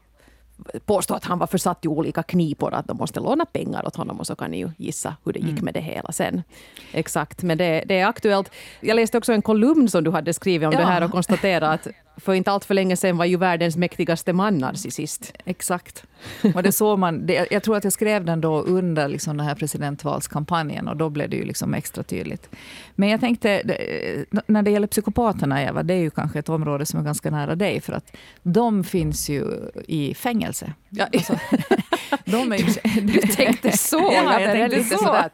påstå 0.86 1.14
att 1.14 1.24
han 1.24 1.40
var 1.40 1.48
försatt 1.48 1.86
i 1.86 1.88
olika 1.88 2.24
knipor, 2.24 2.74
att 2.74 2.88
de 2.88 2.98
måste 2.98 3.20
låna 3.20 3.46
pengar 3.46 3.88
åt 3.88 3.96
honom 3.96 4.20
och 4.20 4.28
så 4.28 4.36
kan 4.36 4.52
ni 4.52 4.58
ju 4.58 4.72
gissa 4.78 5.16
hur 5.26 5.34
det 5.34 5.40
gick 5.40 5.50
mm. 5.50 5.66
med 5.66 5.74
det 5.74 5.82
hela 5.82 6.12
sen. 6.12 6.44
Exakt, 6.92 7.44
men 7.44 7.58
det, 7.58 7.84
det, 7.88 8.00
är 8.00 8.06
aktuellt. 8.06 8.52
Jag 8.80 8.96
läste 8.96 9.18
också 9.18 9.34
en 9.34 9.42
kolumn 9.42 9.90
som 9.90 10.04
du 10.04 10.12
hade 10.12 10.34
skrivit 10.34 10.68
om 10.68 10.74
ja. 10.74 10.80
det 10.80 10.86
här 10.86 11.04
och 11.04 11.12
konstaterade 11.12 11.70
att 11.70 11.88
för 12.18 12.34
inte 12.34 12.52
allt 12.52 12.66
för 12.66 12.74
länge 12.74 12.98
sedan 12.98 13.18
var 13.18 13.26
ju 13.26 13.38
världens 13.38 13.78
mäktigaste 13.78 14.34
man 14.34 14.58
narcissist. 14.58 15.34
Exakt. 15.46 16.04
Och 16.56 16.64
det 16.64 16.72
såg 16.72 17.00
man, 17.00 17.26
det, 17.26 17.48
jag 17.52 17.64
tror 17.64 17.78
att 17.78 17.84
jag 17.84 17.94
skrev 17.94 18.26
den 18.26 18.42
då 18.42 18.62
under 18.62 19.08
liksom 19.08 19.38
den 19.38 19.46
här 19.46 19.56
presidentvalskampanjen 19.56 20.88
och 20.88 20.98
då 20.98 21.10
blev 21.10 21.30
det 21.30 21.36
ju 21.36 21.46
liksom 21.46 21.74
extra 21.74 22.04
tydligt. 22.04 22.50
Men 22.96 23.10
jag 23.10 23.20
tänkte, 23.20 23.62
när 24.48 24.62
det 24.62 24.72
gäller 24.72 24.88
psykopaterna, 24.88 25.64
Eva, 25.64 25.84
det 25.84 25.94
är 25.94 26.02
ju 26.02 26.10
kanske 26.10 26.40
ett 26.40 26.50
område 26.50 26.86
som 26.86 27.00
är 27.00 27.04
ganska 27.04 27.32
nära 27.32 27.56
dig, 27.56 27.82
för 27.82 27.94
att 27.94 28.16
de 28.44 28.84
finns 28.84 29.30
ju 29.30 29.46
i 29.88 30.14
fängelse. 30.14 30.74
Ja. 30.90 31.08
Alltså, 31.14 31.40
de 32.26 32.52
är 32.52 32.58
ju, 32.58 33.02
du 33.02 33.20
tänkte 33.20 33.78
så? 33.78 34.12
Ja, 34.14 34.40
jag 34.40 34.52
tänkte 34.52 34.84
så. 34.84 34.98
Sådär. 34.98 35.30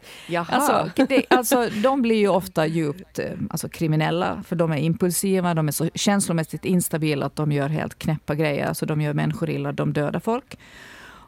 Alltså, 0.50 1.06
det, 1.09 1.25
alltså, 1.29 1.69
de 1.83 2.01
blir 2.01 2.15
ju 2.15 2.27
ofta 2.27 2.65
djupt 2.65 3.19
eh, 3.19 3.25
alltså, 3.50 3.69
kriminella, 3.69 4.44
för 4.47 4.56
de 4.56 4.71
är 4.71 4.77
impulsiva, 4.77 5.53
de 5.53 5.67
är 5.67 5.71
så 5.71 5.89
känslomässigt 5.95 6.65
instabila 6.65 7.25
att 7.25 7.35
de 7.35 7.51
gör 7.51 7.69
helt 7.69 8.00
knäppa 8.00 8.35
grejer. 8.35 8.67
Alltså, 8.67 8.85
de 8.85 9.01
gör 9.01 9.13
människor 9.13 9.50
illa, 9.50 9.71
de 9.71 9.94
dödar 9.94 10.19
folk. 10.19 10.57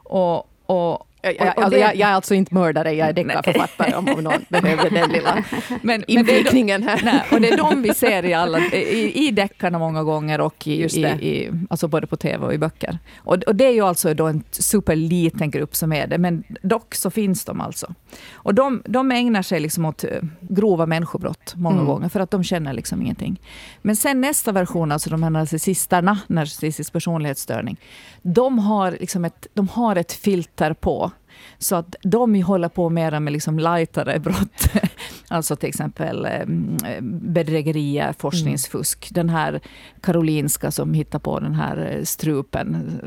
Och, 0.04 0.50
och 0.66 1.08
jag, 1.22 1.34
jag, 1.38 1.58
alltså, 1.58 1.78
jag, 1.78 1.96
jag, 1.96 2.10
är 2.10 2.14
alltså 2.14 2.34
inte 2.34 2.54
mördare, 2.54 2.92
jag 2.92 3.08
är 3.08 3.12
deckarförfattare 3.12 3.94
om, 3.94 4.08
om 4.08 4.24
någon 4.24 4.44
behöver 4.48 4.90
den 4.90 5.10
lilla 5.10 5.44
men, 5.82 6.04
invikningen 6.06 6.82
här. 6.82 7.00
Nej, 7.04 7.22
och 7.32 7.40
det 7.40 7.48
är 7.48 7.56
de 7.56 7.82
vi 7.82 7.94
ser 7.94 8.24
i, 8.24 8.34
alla, 8.34 8.58
i, 8.58 9.28
i 9.28 9.30
deckarna 9.30 9.78
många 9.78 10.02
gånger, 10.02 10.40
och 10.40 10.66
i, 10.66 10.84
i, 10.84 11.06
i, 11.06 11.50
alltså 11.70 11.88
både 11.88 12.06
på 12.06 12.16
tv 12.16 12.46
och 12.46 12.54
i 12.54 12.58
böcker. 12.58 12.98
Och, 13.16 13.34
och, 13.34 13.56
det 13.56 13.64
är 13.64 13.72
ju 13.72 13.80
alltså 13.80 14.14
då 14.14 14.26
en 14.26 14.44
superliten 14.50 15.50
grupp 15.50 15.76
som 15.76 15.92
är 15.92 16.06
det, 16.06 16.18
men 16.18 16.44
dock 16.62 16.94
så 16.94 17.10
finns 17.10 17.44
de 17.44 17.60
alltså. 17.60 17.94
Och 18.32 18.54
de, 18.54 18.82
de 18.84 19.12
ägnar 19.12 19.42
sig 19.42 19.60
liksom 19.60 19.84
åt 19.84 20.04
eh, 20.04 20.10
grova 20.40 20.86
människobrott 20.86 21.54
många 21.56 21.76
mm. 21.76 21.86
gånger, 21.86 22.08
för 22.08 22.20
att 22.20 22.30
de 22.30 22.44
känner 22.44 22.72
liksom 22.72 23.02
ingenting. 23.02 23.40
Men 23.82 23.96
sen 23.96 24.20
nästa 24.20 24.52
version, 24.52 24.92
alltså 24.92 25.10
de 25.10 25.22
här 25.22 25.30
narcissisterna, 25.30 26.18
narcissistisk 26.26 26.92
personlighetsstörning, 26.92 27.76
de 28.22 28.58
har, 28.58 28.90
liksom 28.90 29.24
ett, 29.24 29.46
de 29.54 29.68
har 29.68 29.96
ett 29.96 30.12
filter 30.12 30.74
på 30.74 31.11
så 31.58 31.76
att 31.76 31.96
de 32.02 32.42
håller 32.42 32.68
på 32.68 32.90
mera 32.90 33.20
med 33.20 33.32
liksom 33.32 33.58
lightare 33.58 34.18
brott. 34.18 34.68
alltså 35.28 35.56
till 35.56 35.68
exempel 35.68 36.24
eh, 36.24 36.46
bedrägerier, 37.02 38.14
forskningsfusk. 38.18 39.10
Mm. 39.10 39.14
Den 39.14 39.34
här 39.34 39.60
Karolinska 40.00 40.70
som 40.70 40.94
hittar 40.94 41.18
på 41.18 41.40
den 41.40 41.54
här 41.54 41.96
eh, 41.96 42.04
strupen. 42.04 43.00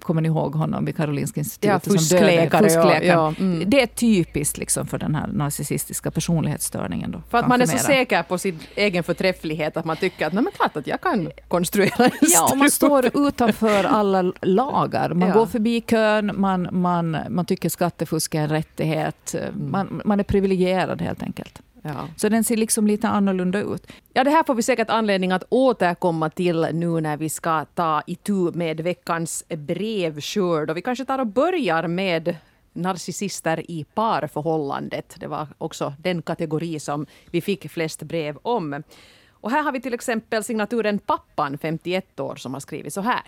Kommer 0.00 0.22
ni 0.22 0.28
ihåg 0.28 0.54
honom 0.54 0.84
vid 0.84 0.96
Karolinska 0.96 1.40
institutet? 1.40 1.86
Ja, 1.86 1.92
fuskläkare. 1.92 2.64
fuskläkare. 2.64 3.06
Ja, 3.06 3.34
mm. 3.38 3.70
Det 3.70 3.82
är 3.82 3.86
typiskt 3.86 4.58
liksom 4.58 4.86
för 4.86 4.98
den 4.98 5.14
här 5.14 5.26
narcissistiska 5.26 6.10
personlighetsstörningen. 6.10 7.10
Då, 7.10 7.22
för 7.30 7.38
att 7.38 7.48
man 7.48 7.60
är 7.60 7.66
så 7.66 7.78
säker 7.78 8.22
på 8.22 8.38
sin 8.38 8.58
egen 8.74 9.04
förträfflighet 9.04 9.76
att 9.76 9.84
man 9.84 9.96
tycker 9.96 10.26
att 10.26 10.32
Nej, 10.32 10.42
men 10.42 10.52
klart 10.52 10.76
att 10.76 10.86
jag 10.86 11.00
kan 11.00 11.30
konstruera 11.48 12.04
en 12.04 12.10
Ja, 12.20 12.48
och 12.52 12.58
man 12.58 12.70
står 12.70 13.26
utanför 13.28 13.84
alla 13.84 14.32
lagar. 14.40 15.14
Man 15.14 15.28
ja. 15.28 15.34
går 15.34 15.46
förbi 15.46 15.80
kön, 15.80 16.32
man, 16.34 16.68
man, 16.72 17.16
man 17.28 17.44
tycker 17.44 17.68
skattefusk 17.70 18.34
är 18.34 18.40
en 18.40 18.48
rättighet. 18.48 19.34
Mm. 19.34 19.70
Man, 19.70 20.02
man 20.04 20.20
är 20.20 20.24
privilegierad 20.24 21.02
helt 21.02 21.22
enkelt. 21.22 21.62
Ja. 21.82 22.08
Så 22.16 22.28
den 22.28 22.44
ser 22.44 22.56
liksom 22.56 22.86
lite 22.86 23.08
annorlunda 23.08 23.60
ut. 23.60 23.86
Ja, 24.12 24.24
det 24.24 24.30
här 24.30 24.44
får 24.44 24.54
vi 24.54 24.62
säkert 24.62 24.90
anledning 24.90 25.32
att 25.32 25.44
återkomma 25.48 26.30
till 26.30 26.66
nu 26.72 27.00
när 27.00 27.16
vi 27.16 27.28
ska 27.28 27.64
ta 27.64 28.02
itu 28.06 28.52
med 28.52 28.80
veckans 28.80 29.44
brevskörd. 29.48 30.70
Och 30.70 30.76
vi 30.76 30.82
kanske 30.82 31.04
tar 31.04 31.18
och 31.18 31.26
börjar 31.26 31.86
med 31.86 32.36
narcissister 32.72 33.70
i 33.70 33.84
parförhållandet. 33.84 35.16
Det 35.18 35.26
var 35.26 35.48
också 35.58 35.94
den 35.98 36.22
kategori 36.22 36.80
som 36.80 37.06
vi 37.30 37.40
fick 37.40 37.70
flest 37.70 38.02
brev 38.02 38.36
om. 38.42 38.82
Och 39.30 39.50
här 39.50 39.62
har 39.62 39.72
vi 39.72 39.80
till 39.80 39.94
exempel 39.94 40.44
signaturen 40.44 40.98
Pappan, 40.98 41.58
51 41.58 42.20
år, 42.20 42.36
som 42.36 42.52
har 42.52 42.60
skrivit 42.60 42.94
så 42.94 43.00
här. 43.00 43.22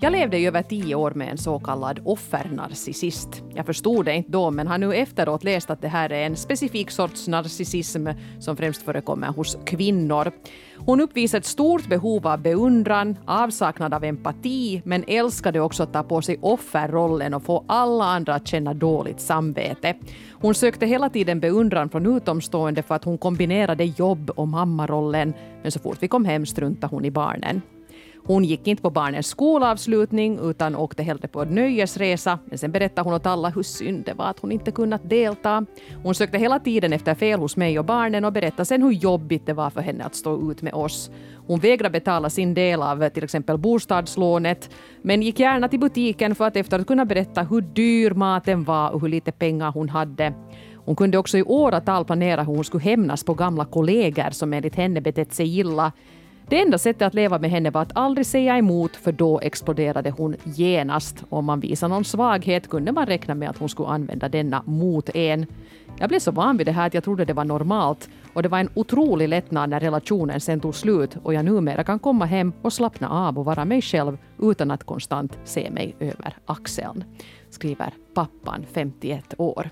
Jag 0.00 0.12
levde 0.12 0.38
i 0.38 0.46
över 0.46 0.62
tio 0.62 0.94
år 0.94 1.10
med 1.10 1.28
en 1.28 1.38
så 1.38 1.58
kallad 1.58 2.00
offernarcissist. 2.04 3.42
Jag 3.54 3.66
förstod 3.66 4.04
det 4.04 4.14
inte 4.14 4.30
då, 4.30 4.50
men 4.50 4.66
har 4.66 4.78
nu 4.78 4.94
efteråt 4.94 5.44
läst 5.44 5.70
att 5.70 5.82
det 5.82 5.88
här 5.88 6.12
är 6.12 6.26
en 6.26 6.36
specifik 6.36 6.90
sorts 6.90 7.28
narcissism 7.28 8.08
som 8.40 8.56
främst 8.56 8.82
förekommer 8.82 9.28
hos 9.28 9.58
kvinnor. 9.66 10.32
Hon 10.76 11.00
uppvisade 11.00 11.38
ett 11.38 11.44
stort 11.44 11.88
behov 11.88 12.26
av 12.26 12.42
beundran, 12.42 13.16
avsaknad 13.26 13.94
av 13.94 14.04
empati, 14.04 14.82
men 14.84 15.04
älskade 15.08 15.60
också 15.60 15.82
att 15.82 15.92
ta 15.92 16.02
på 16.02 16.22
sig 16.22 16.38
offerrollen 16.40 17.34
och 17.34 17.42
få 17.42 17.64
alla 17.68 18.04
andra 18.04 18.34
att 18.34 18.46
känna 18.46 18.74
dåligt 18.74 19.20
samvete. 19.20 19.94
Hon 20.32 20.54
sökte 20.54 20.86
hela 20.86 21.10
tiden 21.10 21.40
beundran 21.40 21.88
från 21.88 22.16
utomstående 22.16 22.82
för 22.82 22.94
att 22.94 23.04
hon 23.04 23.18
kombinerade 23.18 23.84
jobb 23.84 24.30
och 24.30 24.48
mammarollen, 24.48 25.34
men 25.62 25.72
så 25.72 25.78
fort 25.78 25.98
vi 26.00 26.08
kom 26.08 26.24
hem 26.24 26.46
struntade 26.46 26.94
hon 26.94 27.04
i 27.04 27.10
barnen. 27.10 27.62
Hon 28.24 28.44
gick 28.44 28.66
inte 28.66 28.82
på 28.82 28.90
barnens 28.90 29.26
skolavslutning 29.26 30.38
utan 30.42 30.76
åkte 30.76 31.02
hellre 31.02 31.28
på 31.28 31.42
en 31.42 31.48
nöjesresa. 31.48 32.38
Men 32.44 32.58
sen 32.58 32.72
berättade 32.72 33.08
hon 33.08 33.14
åt 33.14 33.26
alla 33.26 33.48
hur 33.48 33.62
synd 33.62 34.04
det 34.04 34.14
var 34.14 34.24
att 34.24 34.38
hon 34.38 34.52
inte 34.52 34.70
kunnat 34.70 35.10
delta. 35.10 35.66
Hon 36.02 36.14
sökte 36.14 36.38
hela 36.38 36.58
tiden 36.58 36.92
efter 36.92 37.14
fel 37.14 37.40
hos 37.40 37.56
mig 37.56 37.78
och 37.78 37.84
barnen 37.84 38.24
och 38.24 38.32
berättade 38.32 38.64
sen 38.64 38.82
hur 38.82 38.92
jobbigt 38.92 39.46
det 39.46 39.52
var 39.52 39.70
för 39.70 39.80
henne 39.80 40.04
att 40.04 40.14
stå 40.14 40.50
ut 40.50 40.62
med 40.62 40.74
oss. 40.74 41.10
Hon 41.46 41.60
vägrade 41.60 41.92
betala 41.92 42.30
sin 42.30 42.54
del 42.54 42.82
av 42.82 43.08
till 43.08 43.24
exempel 43.24 43.58
bostadslånet 43.58 44.70
men 45.02 45.22
gick 45.22 45.40
gärna 45.40 45.68
till 45.68 45.80
butiken 45.80 46.34
för 46.34 46.46
att 46.46 46.56
efter 46.56 46.78
att 46.78 46.86
kunna 46.86 47.04
berätta 47.04 47.42
hur 47.42 47.60
dyr 47.60 48.10
maten 48.10 48.64
var 48.64 48.90
och 48.90 49.00
hur 49.00 49.08
lite 49.08 49.32
pengar 49.32 49.72
hon 49.72 49.88
hade. 49.88 50.34
Hon 50.74 50.96
kunde 50.96 51.18
också 51.18 51.38
i 51.38 51.42
åratal 51.42 52.04
planera 52.04 52.42
hur 52.42 52.54
hon 52.54 52.64
skulle 52.64 52.84
hämnas 52.84 53.24
på 53.24 53.34
gamla 53.34 53.64
kollegor 53.64 54.30
som 54.30 54.52
enligt 54.52 54.74
henne 54.74 55.00
betett 55.00 55.32
sig 55.32 55.58
illa 55.58 55.92
det 56.48 56.60
enda 56.60 56.78
sättet 56.78 57.02
att 57.02 57.14
leva 57.14 57.38
med 57.38 57.50
henne 57.50 57.70
var 57.70 57.82
att 57.82 57.96
aldrig 57.96 58.26
säga 58.26 58.58
emot, 58.58 58.96
för 58.96 59.12
då 59.12 59.40
exploderade 59.40 60.10
hon 60.10 60.36
genast. 60.44 61.24
Om 61.28 61.44
man 61.44 61.60
visade 61.60 61.94
någon 61.94 62.04
svaghet 62.04 62.68
kunde 62.68 62.92
man 62.92 63.06
räkna 63.06 63.34
med 63.34 63.50
att 63.50 63.58
hon 63.58 63.68
skulle 63.68 63.88
använda 63.88 64.28
denna 64.28 64.62
mot 64.66 65.08
en. 65.14 65.46
Jag 65.98 66.08
blev 66.08 66.18
så 66.18 66.30
van 66.30 66.56
vid 66.56 66.66
det 66.66 66.72
här 66.72 66.86
att 66.86 66.94
jag 66.94 67.04
trodde 67.04 67.24
det 67.24 67.32
var 67.32 67.44
normalt 67.44 68.08
och 68.32 68.42
det 68.42 68.48
var 68.48 68.58
en 68.58 68.70
otrolig 68.74 69.28
lättnad 69.28 69.70
när 69.70 69.80
relationen 69.80 70.40
sen 70.40 70.60
tog 70.60 70.74
slut 70.74 71.16
och 71.22 71.34
jag 71.34 71.44
numera 71.44 71.84
kan 71.84 71.98
komma 71.98 72.24
hem 72.24 72.52
och 72.62 72.72
slappna 72.72 73.08
av 73.08 73.38
och 73.38 73.44
vara 73.44 73.64
mig 73.64 73.82
själv 73.82 74.18
utan 74.38 74.70
att 74.70 74.84
konstant 74.84 75.38
se 75.44 75.70
mig 75.70 75.96
över 76.00 76.36
axeln. 76.46 77.04
Skriver 77.50 77.92
pappan, 78.14 78.66
51 78.72 79.34
år. 79.38 79.70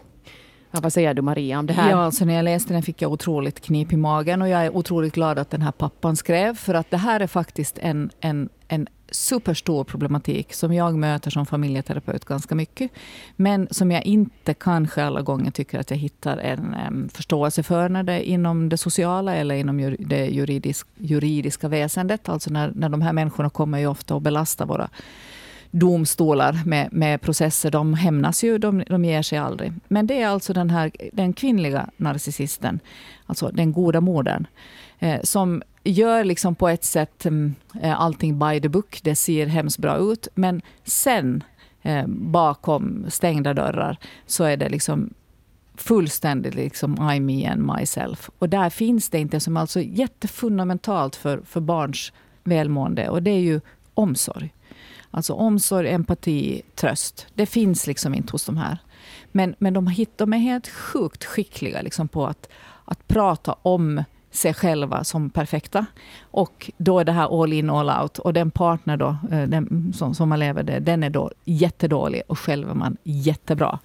Ja, 0.76 0.80
vad 0.80 0.92
säger 0.92 1.14
du 1.14 1.22
Maria 1.22 1.58
om 1.58 1.66
det 1.66 1.72
här? 1.72 1.90
Ja, 1.90 1.96
alltså 1.96 2.24
när 2.24 2.34
jag 2.34 2.44
läste 2.44 2.72
den 2.72 2.82
fick 2.82 3.02
jag 3.02 3.12
otroligt 3.12 3.60
knip 3.60 3.92
i 3.92 3.96
magen 3.96 4.42
och 4.42 4.48
jag 4.48 4.64
är 4.64 4.76
otroligt 4.76 5.14
glad 5.14 5.38
att 5.38 5.50
den 5.50 5.62
här 5.62 5.72
pappan 5.72 6.16
skrev 6.16 6.54
för 6.54 6.74
att 6.74 6.90
det 6.90 6.96
här 6.96 7.20
är 7.20 7.26
faktiskt 7.26 7.78
en, 7.78 8.10
en, 8.20 8.48
en 8.68 8.88
superstor 9.10 9.84
problematik 9.84 10.54
som 10.54 10.74
jag 10.74 10.94
möter 10.94 11.30
som 11.30 11.46
familjeterapeut 11.46 12.24
ganska 12.24 12.54
mycket. 12.54 12.90
Men 13.36 13.68
som 13.70 13.90
jag 13.90 14.04
inte 14.04 14.54
kanske 14.54 15.04
alla 15.04 15.22
gånger 15.22 15.50
tycker 15.50 15.78
att 15.78 15.90
jag 15.90 15.98
hittar 15.98 16.38
en 16.38 16.76
um, 16.88 17.08
förståelse 17.08 17.62
för 17.62 17.88
när 17.88 18.02
det 18.02 18.12
är 18.12 18.20
inom 18.20 18.68
det 18.68 18.76
sociala 18.76 19.34
eller 19.34 19.54
inom 19.54 19.96
det 19.98 20.26
juridisk, 20.26 20.86
juridiska 20.96 21.68
väsendet. 21.68 22.28
Alltså 22.28 22.50
när, 22.50 22.72
när 22.74 22.88
de 22.88 23.02
här 23.02 23.12
människorna 23.12 23.50
kommer 23.50 23.78
ju 23.78 23.86
ofta 23.86 24.14
och 24.14 24.22
belastar 24.22 24.66
våra 24.66 24.88
domstolar 25.78 26.60
med, 26.64 26.92
med 26.92 27.20
processer. 27.20 27.70
De 27.70 27.94
hämnas 27.94 28.44
ju, 28.44 28.58
de, 28.58 28.84
de 28.86 29.04
ger 29.04 29.22
sig 29.22 29.38
aldrig. 29.38 29.72
Men 29.88 30.06
det 30.06 30.22
är 30.22 30.28
alltså 30.28 30.52
den 30.52 30.70
här 30.70 30.90
den 31.12 31.32
kvinnliga 31.32 31.90
narcissisten, 31.96 32.80
alltså 33.26 33.50
den 33.52 33.72
goda 33.72 34.00
modern, 34.00 34.46
eh, 34.98 35.20
som 35.22 35.62
gör 35.84 36.24
liksom 36.24 36.54
på 36.54 36.68
ett 36.68 36.84
sätt 36.84 37.26
mm, 37.26 37.54
eh, 37.82 38.00
allting 38.00 38.38
by 38.38 38.60
the 38.60 38.68
book. 38.68 39.00
Det 39.02 39.16
ser 39.16 39.46
hemskt 39.46 39.78
bra 39.78 39.96
ut. 39.96 40.28
Men 40.34 40.62
sen, 40.84 41.44
eh, 41.82 42.06
bakom 42.06 43.06
stängda 43.08 43.54
dörrar, 43.54 43.96
så 44.26 44.44
är 44.44 44.56
det 44.56 44.68
liksom 44.68 45.10
fullständigt 45.74 46.54
liksom 46.54 47.10
I, 47.10 47.20
me 47.20 47.46
and 47.46 47.72
myself. 47.78 48.30
Och 48.38 48.48
där 48.48 48.70
finns 48.70 49.10
det 49.10 49.18
inte, 49.18 49.40
som 49.40 49.56
alltså 49.56 49.80
jättefundamentalt 49.80 51.16
för, 51.16 51.40
för 51.44 51.60
barns 51.60 52.12
välmående. 52.44 53.08
Och 53.08 53.22
det 53.22 53.30
är 53.30 53.40
ju 53.40 53.60
omsorg. 53.94 54.52
Alltså 55.10 55.32
omsorg, 55.34 55.90
empati, 55.90 56.62
tröst. 56.74 57.26
Det 57.34 57.46
finns 57.46 57.86
liksom 57.86 58.14
inte 58.14 58.32
hos 58.32 58.44
de 58.44 58.56
här. 58.56 58.78
Men, 59.32 59.54
men 59.58 59.74
de, 59.74 60.06
de 60.16 60.32
är 60.32 60.38
helt 60.38 60.68
sjukt 60.68 61.24
skickliga 61.24 61.82
liksom 61.82 62.08
på 62.08 62.26
att, 62.26 62.48
att 62.84 63.08
prata 63.08 63.56
om 63.62 64.02
sig 64.36 64.54
själva 64.54 65.04
som 65.04 65.30
perfekta. 65.30 65.86
Och 66.20 66.70
då 66.76 66.98
är 66.98 67.04
det 67.04 67.12
här 67.12 67.42
all 67.42 67.52
in, 67.52 67.70
all 67.70 68.02
out. 68.02 68.18
Och 68.18 68.32
den 68.32 68.50
partner 68.50 68.96
då, 68.96 69.16
eh, 69.30 69.42
den, 69.42 69.92
som, 69.96 70.14
som 70.14 70.28
man 70.28 70.38
lever 70.38 70.62
med 70.62 70.82
den 70.82 71.02
är 71.02 71.10
då 71.10 71.30
jättedålig 71.44 72.22
och 72.26 72.38
själv 72.38 72.70
är 72.70 72.74
man 72.74 72.96
jättebra. 73.02 73.78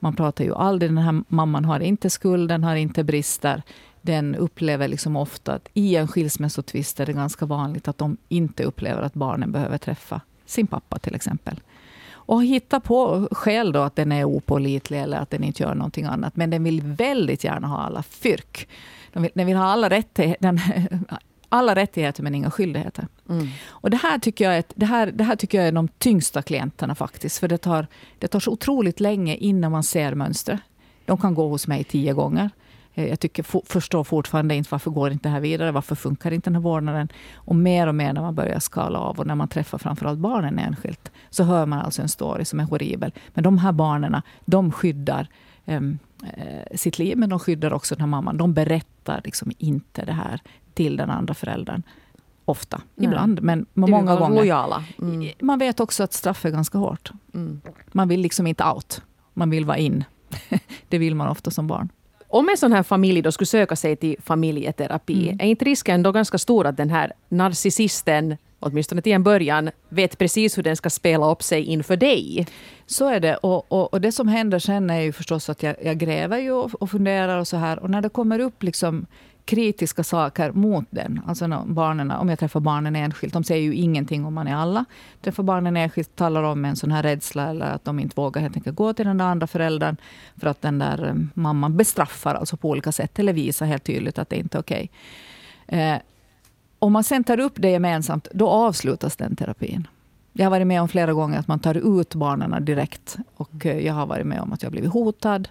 Man 0.00 0.16
pratar 0.16 0.44
ju 0.44 0.54
aldrig, 0.54 0.90
den 0.90 0.98
här 0.98 1.22
mamman 1.28 1.64
har 1.64 1.80
inte 1.80 2.10
skuld, 2.10 2.48
den 2.48 2.64
har 2.64 2.76
inte 2.76 3.04
brister. 3.04 3.62
Den 4.02 4.34
upplever 4.34 4.88
liksom 4.88 5.16
ofta 5.16 5.52
att 5.52 5.68
i 5.74 5.96
en 5.96 6.08
skilsmässotvist 6.08 7.00
är 7.00 7.06
det 7.06 7.12
ganska 7.12 7.46
vanligt 7.46 7.88
att 7.88 7.98
de 7.98 8.16
inte 8.28 8.64
upplever 8.64 9.02
att 9.02 9.14
barnen 9.14 9.52
behöver 9.52 9.78
träffa 9.78 10.20
sin 10.46 10.66
pappa 10.66 10.98
till 10.98 11.14
exempel. 11.14 11.60
Och 12.26 12.44
hitta 12.44 12.80
på 12.80 13.28
skäl 13.30 13.72
då 13.72 13.80
att 13.80 13.96
den 13.96 14.12
är 14.12 14.24
opålitlig 14.24 15.00
eller 15.00 15.18
att 15.18 15.30
den 15.30 15.44
inte 15.44 15.62
gör 15.62 15.74
någonting 15.74 16.04
annat. 16.04 16.36
Men 16.36 16.50
den 16.50 16.64
vill 16.64 16.82
väldigt 16.82 17.44
gärna 17.44 17.68
ha 17.68 17.78
alla 17.78 18.02
fyrk. 18.02 18.68
Den 19.12 19.22
vill, 19.22 19.32
den 19.34 19.46
vill 19.46 19.56
ha 19.56 19.64
alla, 19.64 19.90
rättigheter, 19.90 20.60
alla 21.48 21.74
rättigheter 21.74 22.22
men 22.22 22.34
inga 22.34 22.50
skyldigheter. 22.50 23.08
Mm. 23.28 23.48
Och 23.68 23.90
det 23.90 23.96
här, 23.96 24.18
tycker 24.18 24.44
jag 24.44 24.56
är, 24.56 24.64
det, 24.74 24.86
här, 24.86 25.06
det 25.06 25.24
här 25.24 25.36
tycker 25.36 25.58
jag 25.58 25.68
är 25.68 25.72
de 25.72 25.88
tyngsta 25.88 26.42
klienterna 26.42 26.94
faktiskt. 26.94 27.38
För 27.38 27.48
det 27.48 27.58
tar, 27.58 27.86
det 28.18 28.28
tar 28.28 28.40
så 28.40 28.50
otroligt 28.50 29.00
länge 29.00 29.34
innan 29.34 29.72
man 29.72 29.82
ser 29.82 30.14
mönstret. 30.14 30.60
De 31.04 31.18
kan 31.18 31.34
gå 31.34 31.48
hos 31.48 31.66
mig 31.66 31.84
tio 31.84 32.12
gånger. 32.12 32.50
Eh, 32.96 33.08
jag 33.08 33.20
tycker, 33.20 33.42
förstår 33.66 34.04
fortfarande 34.04 34.54
inte 34.54 34.68
varför 34.72 34.90
går 34.90 35.12
inte 35.12 35.28
det 35.28 35.32
här 35.32 35.40
vidare. 35.40 35.72
Varför 35.72 35.94
funkar 35.94 36.30
inte 36.30 36.50
den 36.50 36.54
här 36.54 36.62
vårdnaden? 36.62 37.08
Och 37.34 37.56
mer 37.56 37.86
och 37.86 37.94
mer 37.94 38.12
när 38.12 38.20
man 38.20 38.34
börjar 38.34 38.58
skala 38.58 38.98
av 38.98 39.18
och 39.18 39.26
när 39.26 39.34
man 39.34 39.48
träffar 39.48 39.78
framförallt 39.78 40.18
barnen 40.18 40.58
enskilt, 40.58 41.12
så 41.30 41.44
hör 41.44 41.66
man 41.66 41.78
alltså 41.78 42.02
en 42.02 42.08
story 42.08 42.44
som 42.44 42.60
är 42.60 42.64
horribel. 42.64 43.12
Men 43.28 43.44
de 43.44 43.58
här 43.58 43.72
barnen, 43.72 44.22
de 44.44 44.72
skyddar 44.72 45.28
um, 45.64 45.98
sitt 46.74 46.98
liv, 46.98 47.18
men 47.18 47.28
de 47.28 47.38
skyddar 47.38 47.72
också 47.72 47.94
den 47.94 48.00
här 48.00 48.08
mamman. 48.08 48.36
De 48.36 48.54
berättar 48.54 49.20
liksom 49.24 49.52
inte 49.58 50.04
det 50.04 50.12
här 50.12 50.40
till 50.74 50.96
den 50.96 51.10
andra 51.10 51.34
föräldern. 51.34 51.82
Ofta, 52.44 52.80
Nej. 52.94 53.06
ibland, 53.06 53.42
men 53.42 53.66
många 53.74 54.16
gånger. 54.16 54.36
Lojala. 54.36 54.84
Mm. 54.98 55.30
Man 55.40 55.58
vet 55.58 55.80
också 55.80 56.02
att 56.02 56.12
straff 56.12 56.44
är 56.44 56.50
ganska 56.50 56.78
hårt. 56.78 57.12
Mm. 57.34 57.60
Man 57.92 58.08
vill 58.08 58.20
liksom 58.20 58.46
inte 58.46 58.64
out. 58.64 59.02
Man 59.34 59.50
vill 59.50 59.64
vara 59.64 59.78
in. 59.78 60.04
det 60.88 60.98
vill 60.98 61.14
man 61.14 61.28
ofta 61.28 61.50
som 61.50 61.66
barn. 61.66 61.88
Om 62.28 62.48
en 62.48 62.56
sån 62.56 62.72
här 62.72 62.82
familj 62.82 63.22
då 63.22 63.32
skulle 63.32 63.46
söka 63.46 63.76
sig 63.76 63.96
till 63.96 64.16
familjeterapi, 64.22 65.28
mm. 65.28 65.40
är 65.40 65.44
inte 65.44 65.64
risken 65.64 66.02
då 66.02 66.12
ganska 66.12 66.38
stor 66.38 66.66
att 66.66 66.76
den 66.76 66.90
här 66.90 67.12
narcissisten 67.28 68.36
åtminstone 68.60 69.02
till 69.02 69.12
en 69.12 69.22
början, 69.22 69.70
vet 69.88 70.18
precis 70.18 70.58
hur 70.58 70.62
den 70.62 70.76
ska 70.76 70.90
spela 70.90 71.30
upp 71.30 71.42
sig 71.42 71.62
inför 71.62 71.96
dig. 71.96 72.46
Så 72.86 73.08
är 73.08 73.20
det. 73.20 73.36
Och, 73.36 73.72
och, 73.72 73.92
och 73.92 74.00
det 74.00 74.12
som 74.12 74.28
händer 74.28 74.58
sen 74.58 74.90
är 74.90 75.00
ju 75.00 75.12
förstås 75.12 75.50
att 75.50 75.62
jag, 75.62 75.76
jag 75.82 75.98
gräver 75.98 76.38
ju 76.38 76.52
och, 76.52 76.74
och 76.74 76.90
funderar 76.90 77.38
och 77.38 77.48
så 77.48 77.56
här. 77.56 77.78
Och 77.78 77.90
när 77.90 78.00
det 78.00 78.08
kommer 78.08 78.38
upp 78.38 78.62
liksom 78.62 79.06
kritiska 79.46 80.04
saker 80.04 80.52
mot 80.52 80.84
den. 80.90 81.20
Alltså 81.26 81.64
barnen, 81.66 82.10
om 82.10 82.28
jag 82.28 82.38
träffar 82.38 82.60
barnen 82.60 82.96
enskilt, 82.96 83.32
de 83.32 83.44
säger 83.44 83.62
ju 83.62 83.74
ingenting 83.74 84.24
om 84.24 84.34
man 84.34 84.48
är 84.48 84.54
alla. 84.54 84.84
Träffar 85.22 85.42
barnen 85.42 85.76
enskilt, 85.76 86.16
talar 86.16 86.42
om 86.42 86.64
en 86.64 86.76
sån 86.76 86.92
här 86.92 87.02
rädsla 87.02 87.50
eller 87.50 87.66
att 87.66 87.84
de 87.84 87.98
inte 87.98 88.14
vågar 88.16 88.42
helt 88.42 88.56
enkelt 88.56 88.76
gå 88.76 88.92
till 88.92 89.06
den 89.06 89.18
där 89.18 89.24
andra 89.24 89.46
föräldern 89.46 89.96
för 90.36 90.46
att 90.46 90.62
den 90.62 90.78
där 90.78 91.06
eh, 91.08 91.14
mamman 91.34 91.76
bestraffar 91.76 92.34
alltså 92.34 92.56
på 92.56 92.68
olika 92.68 92.92
sätt 92.92 93.18
eller 93.18 93.32
visar 93.32 93.66
helt 93.66 93.84
tydligt 93.84 94.18
att 94.18 94.30
det 94.30 94.36
inte 94.36 94.58
är 94.58 94.60
okej. 94.60 94.90
Okay. 95.66 95.80
Eh, 95.80 95.98
om 96.78 96.92
man 96.92 97.04
sen 97.04 97.24
tar 97.24 97.40
upp 97.40 97.54
det 97.56 97.70
gemensamt, 97.70 98.28
då 98.32 98.48
avslutas 98.48 99.16
den 99.16 99.36
terapin. 99.36 99.88
Jag 100.32 100.46
har 100.46 100.50
varit 100.50 100.66
med 100.66 100.82
om 100.82 100.88
flera 100.88 101.12
gånger 101.12 101.38
att 101.38 101.48
man 101.48 101.58
tar 101.58 101.98
ut 101.98 102.14
barnen 102.14 102.64
direkt. 102.64 103.16
Och 103.36 103.66
eh, 103.66 103.86
jag 103.86 103.94
har 103.94 104.06
varit 104.06 104.26
med 104.26 104.40
om 104.40 104.52
att 104.52 104.62
jag 104.62 104.72
blivit 104.72 104.92
hotad 104.92 105.48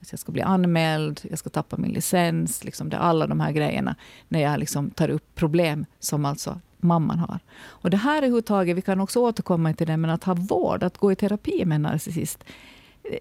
att 0.00 0.12
jag 0.12 0.20
ska 0.20 0.32
bli 0.32 0.42
anmäld, 0.42 1.20
jag 1.30 1.38
ska 1.38 1.50
tappa 1.50 1.76
min 1.76 1.92
licens. 1.92 2.64
Liksom 2.64 2.88
det, 2.88 2.98
alla 2.98 3.26
de 3.26 3.40
här 3.40 3.52
grejerna. 3.52 3.96
När 4.28 4.40
jag 4.40 4.60
liksom 4.60 4.90
tar 4.90 5.08
upp 5.08 5.34
problem 5.34 5.86
som 5.98 6.24
alltså 6.24 6.60
mamman 6.80 7.18
har. 7.18 7.38
Och 7.60 7.90
det 7.90 7.96
här 7.96 8.18
överhuvudtaget, 8.18 8.76
vi 8.76 8.82
kan 8.82 9.00
också 9.00 9.20
återkomma 9.20 9.72
till 9.72 9.86
det, 9.86 9.96
men 9.96 10.10
att 10.10 10.24
ha 10.24 10.34
vård, 10.34 10.82
att 10.82 10.98
gå 10.98 11.12
i 11.12 11.16
terapi 11.16 11.64
med 11.64 11.76
en 11.76 11.82
narcissist. 11.82 12.44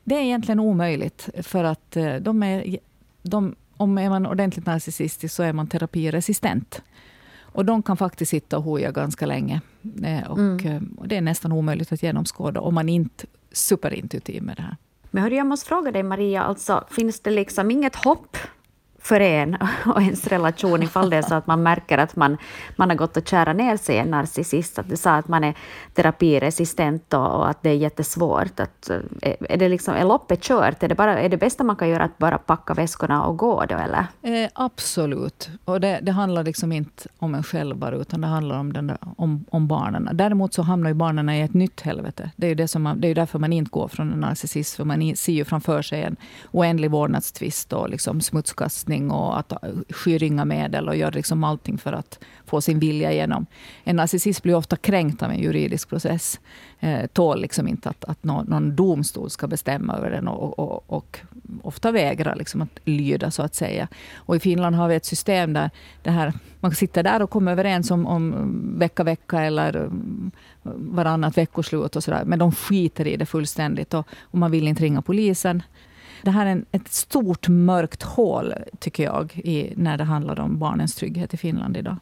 Det 0.03 0.15
är 0.15 0.21
egentligen 0.21 0.59
omöjligt. 0.59 1.29
För 1.41 1.63
att 1.63 1.97
eh, 1.97 2.15
de 2.15 2.43
är, 2.43 2.77
de, 3.21 3.55
om 3.77 3.97
är 3.97 4.09
man 4.09 4.25
ordentligt 4.25 4.65
narcissistisk 4.65 5.35
så 5.35 5.43
är 5.43 5.53
man 5.53 5.67
terapiresistent. 5.67 6.81
Och 7.39 7.65
de 7.65 7.83
kan 7.83 7.97
faktiskt 7.97 8.29
sitta 8.29 8.57
och 8.57 8.63
hoja 8.63 8.91
ganska 8.91 9.25
länge. 9.25 9.61
Eh, 10.03 10.31
och, 10.31 10.37
mm. 10.37 10.65
Eh, 10.65 10.81
och 10.97 11.07
det 11.07 11.17
är 11.17 11.21
nästan 11.21 11.51
omöjligt 11.51 11.91
att 11.91 12.03
genomskåda 12.03 12.61
om 12.61 12.75
man 12.75 12.89
inte 12.89 13.25
är 13.25 13.55
superintuitiv 13.55 14.43
med 14.43 14.55
det 14.55 14.61
här. 14.61 14.75
Men 15.11 15.23
hörru, 15.23 15.35
jag 15.35 15.47
måste 15.47 15.67
fråga 15.67 15.91
dig 15.91 16.03
Maria, 16.03 16.43
alltså, 16.43 16.83
finns 16.89 17.19
det 17.19 17.29
liksom 17.29 17.71
inget 17.71 17.95
hopp 17.95 18.37
för 19.07 19.19
en 19.19 19.57
och 19.85 20.01
ens 20.01 20.27
relation 20.27 20.83
ifall 20.83 21.09
det 21.09 21.17
är 21.17 21.21
så 21.21 21.35
att 21.35 21.47
man 21.47 21.63
märker 21.63 21.97
att 21.97 22.15
man, 22.15 22.37
man 22.75 22.89
har 22.89 22.97
gått 22.97 23.17
och 23.17 23.27
kära 23.27 23.53
ner 23.53 23.77
sig 23.77 23.95
i 23.95 23.99
en 23.99 24.11
narcissist. 24.11 24.79
Att 24.79 24.89
du 24.89 24.97
sa 24.97 25.11
att 25.11 25.27
man 25.27 25.43
är 25.43 25.53
terapiresistent 25.93 27.13
och, 27.13 27.35
och 27.35 27.49
att 27.49 27.63
det 27.63 27.69
är 27.69 27.73
jättesvårt. 27.73 28.59
Att, 28.59 28.89
eh, 28.89 29.33
är, 29.49 29.57
det 29.57 29.69
liksom, 29.69 29.93
är 29.93 30.05
loppet 30.05 30.41
kört? 30.41 30.83
Är 30.83 30.87
det, 30.87 30.95
bara, 30.95 31.19
är 31.19 31.29
det 31.29 31.37
bästa 31.37 31.63
man 31.63 31.75
kan 31.75 31.89
göra 31.89 32.03
att 32.03 32.17
bara 32.17 32.37
packa 32.37 32.73
väskorna 32.73 33.25
och 33.25 33.37
gå 33.37 33.65
då, 33.65 33.75
eller? 33.75 34.05
Eh, 34.21 34.49
absolut. 34.53 35.49
Och 35.65 35.81
det, 35.81 35.99
det, 36.01 36.11
handlar 36.11 36.43
liksom 36.43 36.71
inte 36.71 37.09
om 37.19 37.35
en 37.35 37.43
själv 37.43 37.75
bara, 37.75 37.95
utan 37.95 38.21
det 38.21 38.27
handlar 38.27 38.59
om, 38.59 38.73
den 38.73 38.87
där, 38.87 38.97
om, 39.17 39.45
om 39.49 39.67
barnen. 39.67 40.09
Däremot 40.13 40.53
så 40.53 40.61
hamnar 40.61 40.89
ju 40.89 40.93
barnen 40.93 41.29
i 41.29 41.41
ett 41.41 41.53
nytt 41.53 41.81
helvete. 41.81 42.31
Det 42.35 42.47
är 42.47 42.49
ju 42.49 42.55
det 42.55 42.67
som 42.67 42.83
man, 42.83 43.01
det 43.01 43.07
är 43.07 43.15
därför 43.15 43.39
man 43.39 43.53
inte 43.53 43.71
går 43.71 43.87
från 43.87 44.13
en 44.13 44.19
narcissist, 44.19 44.75
för 44.75 44.85
man 44.85 45.15
ser 45.15 45.33
ju 45.33 45.45
framför 45.45 45.81
sig 45.81 46.03
en 46.03 46.15
oändlig 46.51 46.91
vårdnadstvist 46.91 47.73
och 47.73 47.89
liksom 47.89 48.21
smutskastning 48.21 48.96
och 49.11 49.39
att 49.39 49.53
skyr 49.89 50.23
inga 50.23 50.45
medel 50.45 50.87
och 50.87 50.95
gör 50.95 51.11
liksom 51.11 51.43
allting 51.43 51.77
för 51.77 51.93
att 51.93 52.19
få 52.45 52.61
sin 52.61 52.79
vilja 52.79 53.11
igenom. 53.11 53.45
En 53.83 53.95
narcissist 53.95 54.43
blir 54.43 54.55
ofta 54.55 54.75
kränkt 54.75 55.23
av 55.23 55.31
en 55.31 55.39
juridisk 55.39 55.89
process. 55.89 56.39
Eh, 56.79 57.07
tål 57.07 57.41
liksom 57.41 57.67
inte 57.67 57.89
att, 57.89 58.05
att 58.05 58.23
någon, 58.23 58.45
någon 58.45 58.75
domstol 58.75 59.29
ska 59.29 59.47
bestämma 59.47 59.97
över 59.97 60.11
den 60.11 60.27
och, 60.27 60.59
och, 60.59 60.83
och 60.87 61.19
ofta 61.61 61.91
vägrar 61.91 62.35
liksom 62.35 62.61
att 62.61 62.79
lyda, 62.83 63.31
så 63.31 63.43
att 63.43 63.55
säga. 63.55 63.87
Och 64.15 64.35
I 64.35 64.39
Finland 64.39 64.75
har 64.75 64.87
vi 64.87 64.95
ett 64.95 65.05
system 65.05 65.53
där 65.53 65.69
det 66.01 66.11
här, 66.11 66.33
man 66.59 66.75
sitter 66.75 67.03
där 67.03 67.21
och 67.21 67.29
kommer 67.29 67.51
överens 67.51 67.91
om, 67.91 68.07
om 68.07 68.79
vecka, 68.79 69.03
vecka 69.03 69.41
eller 69.41 69.75
mm, 69.75 70.31
varannat 70.75 71.37
veckoslut 71.37 71.95
och 71.95 72.03
sådär. 72.03 72.23
Men 72.25 72.39
de 72.39 72.51
skiter 72.51 73.07
i 73.07 73.17
det 73.17 73.25
fullständigt 73.25 73.93
och, 73.93 74.07
och 74.21 74.37
man 74.37 74.51
vill 74.51 74.67
inte 74.67 74.83
ringa 74.83 75.01
polisen. 75.01 75.63
Det 76.21 76.31
här 76.31 76.45
är 76.45 76.49
en, 76.51 76.65
ett 76.71 76.87
stort 76.87 77.47
mörkt 77.47 78.03
hål, 78.03 78.53
tycker 78.79 79.03
jag, 79.03 79.41
i, 79.43 79.73
när 79.75 79.97
det 79.97 80.03
handlar 80.03 80.39
om 80.39 80.59
barnens 80.59 80.95
trygghet 80.95 81.33
i 81.33 81.37
Finland 81.37 81.77
idag. 81.77 81.95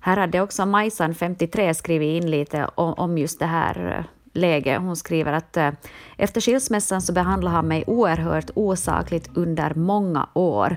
Här 0.00 0.16
hade 0.16 0.40
också 0.40 0.66
Majsan, 0.66 1.14
53, 1.14 1.74
skrivit 1.74 2.22
in 2.22 2.30
lite 2.30 2.68
om, 2.74 2.92
om 2.92 3.18
just 3.18 3.38
det 3.38 3.46
här 3.46 3.98
eh, 3.98 4.04
läget. 4.32 4.80
Hon 4.80 4.96
skriver 4.96 5.32
att 5.32 5.56
eh, 5.56 5.70
efter 6.16 6.40
skilsmässan 6.40 7.02
så 7.02 7.12
behandlade 7.12 7.56
han 7.56 7.68
mig 7.68 7.84
oerhört 7.86 8.50
osakligt 8.54 9.30
under 9.34 9.74
många 9.74 10.28
år, 10.34 10.76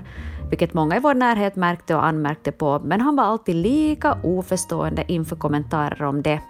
vilket 0.50 0.74
många 0.74 0.96
i 0.96 1.00
vår 1.00 1.14
närhet 1.14 1.56
märkte 1.56 1.94
och 1.94 2.06
anmärkte 2.06 2.52
på, 2.52 2.80
men 2.84 3.00
han 3.00 3.16
var 3.16 3.24
alltid 3.24 3.54
lika 3.54 4.18
oförstående 4.22 5.04
inför 5.08 5.36
kommentarer 5.36 6.02
om 6.02 6.22
det. 6.22 6.40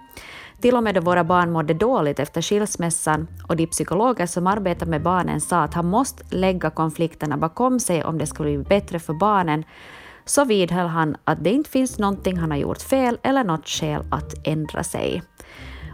Till 0.61 0.75
och 0.75 0.83
med 0.83 0.95
då 0.95 1.01
våra 1.01 1.23
barn 1.23 1.51
mådde 1.51 1.73
dåligt 1.73 2.19
efter 2.19 2.41
skilsmässan 2.41 3.27
och 3.47 3.55
de 3.55 3.67
psykologer 3.67 4.25
som 4.25 4.47
arbetar 4.47 4.85
med 4.85 5.01
barnen 5.01 5.41
sa 5.41 5.63
att 5.63 5.73
han 5.73 5.85
måste 5.85 6.35
lägga 6.35 6.69
konflikterna 6.69 7.37
bakom 7.37 7.79
sig 7.79 8.03
om 8.03 8.17
det 8.17 8.27
skulle 8.27 8.57
bli 8.57 8.69
bättre 8.69 8.99
för 8.99 9.13
barnen, 9.13 9.63
så 10.25 10.45
vidhöll 10.45 10.87
han 10.87 11.17
att 11.23 11.43
det 11.43 11.49
inte 11.49 11.69
finns 11.69 11.99
någonting 11.99 12.37
han 12.37 12.51
har 12.51 12.57
gjort 12.57 12.81
fel 12.81 13.17
eller 13.23 13.43
något 13.43 13.67
skäl 13.67 14.03
att 14.11 14.47
ändra 14.47 14.83
sig. 14.83 15.23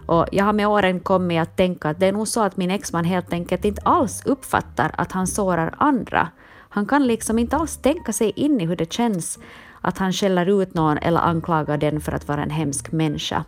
Och 0.06 0.26
jag 0.32 0.46
har 0.46 0.54
med 0.54 0.68
åren 0.68 1.00
kommit 1.00 1.42
att 1.42 1.58
tänka 1.58 1.90
att 1.90 2.00
det 2.00 2.08
är 2.08 2.12
nog 2.12 2.28
så 2.28 2.42
att 2.42 2.58
min 2.58 2.72
exman 2.72 3.06
helt 3.06 3.34
enkelt 3.34 3.66
inte 3.66 3.82
alls 3.82 4.26
uppfattar 4.26 4.92
att 4.98 5.12
han 5.12 5.28
sårar 5.28 5.76
andra. 5.78 6.28
Han 6.70 6.86
kan 6.86 7.08
liksom 7.08 7.40
inte 7.40 7.56
alls 7.56 7.78
tänka 7.78 8.14
sig 8.14 8.30
in 8.36 8.62
i 8.62 8.66
hur 8.66 8.76
det 8.76 8.94
känns 8.94 9.40
att 9.82 9.98
han 9.98 10.14
skäller 10.14 10.62
ut 10.62 10.74
någon 10.74 10.98
eller 10.98 11.20
anklagar 11.20 11.78
den 11.78 12.02
för 12.02 12.12
att 12.12 12.28
vara 12.28 12.44
en 12.44 12.50
hemsk 12.50 12.92
människa. 12.92 13.44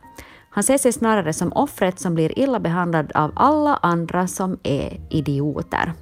Han 0.55 0.63
ser 0.63 0.77
sig 0.77 0.93
snarare 0.93 1.33
som 1.33 1.53
offret 1.53 1.99
som 1.99 2.15
blir 2.15 2.39
illa 2.39 2.59
behandlad 2.59 3.11
av 3.15 3.31
alla 3.35 3.75
andra 3.75 4.27
som 4.27 4.59
är 4.63 4.99
idioter. 5.09 5.93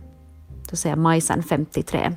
Så 0.69 0.75
säger 0.75 0.95
Majsan, 0.95 1.43
53. 1.43 2.11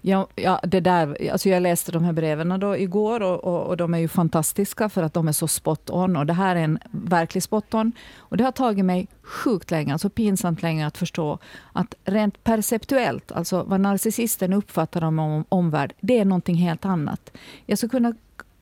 Ja, 0.00 0.28
ja, 0.34 0.60
det 0.62 0.80
där, 0.80 1.30
alltså 1.32 1.48
jag 1.48 1.62
läste 1.62 1.92
de 1.92 2.04
här 2.04 2.12
breven 2.12 2.60
då 2.60 2.76
igår 2.76 3.22
och, 3.22 3.44
och, 3.44 3.66
och, 3.66 3.76
de 3.76 3.94
är 3.94 3.98
ju 3.98 4.08
fantastiska 4.08 4.88
för 4.88 5.02
att 5.02 5.14
de 5.14 5.28
är 5.28 5.32
så 5.32 5.48
spot 5.48 5.90
on. 5.90 6.16
Och 6.16 6.26
det 6.26 6.32
här 6.32 6.56
är 6.56 6.60
en 6.60 6.78
verklig 6.90 7.42
spot 7.42 7.74
on. 7.74 7.92
Och 8.18 8.36
det 8.36 8.44
har 8.44 8.52
tagit 8.52 8.84
mig 8.84 9.08
sjukt 9.22 9.70
länge, 9.70 9.92
alltså 9.92 10.10
pinsamt 10.10 10.62
länge 10.62 10.86
att 10.86 10.98
förstå 10.98 11.38
att 11.72 11.94
rent 12.04 12.44
perceptuellt, 12.44 13.32
alltså 13.32 13.62
vad 13.62 13.80
narcissisten 13.80 14.52
uppfattar 14.52 15.04
om, 15.04 15.18
om 15.18 15.44
omvärld, 15.48 15.92
det 16.00 16.18
är 16.18 16.24
någonting 16.24 16.56
helt 16.56 16.84
annat. 16.84 17.30
Jag 17.66 17.78
skulle 17.78 17.90
kunna 17.90 18.14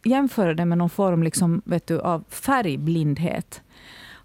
jämföra 0.05 0.55
det 0.55 0.64
med 0.64 0.78
någon 0.78 0.90
form 0.90 1.23
liksom, 1.23 1.62
vet 1.64 1.87
du, 1.87 2.00
av 2.00 2.25
färgblindhet 2.28 3.62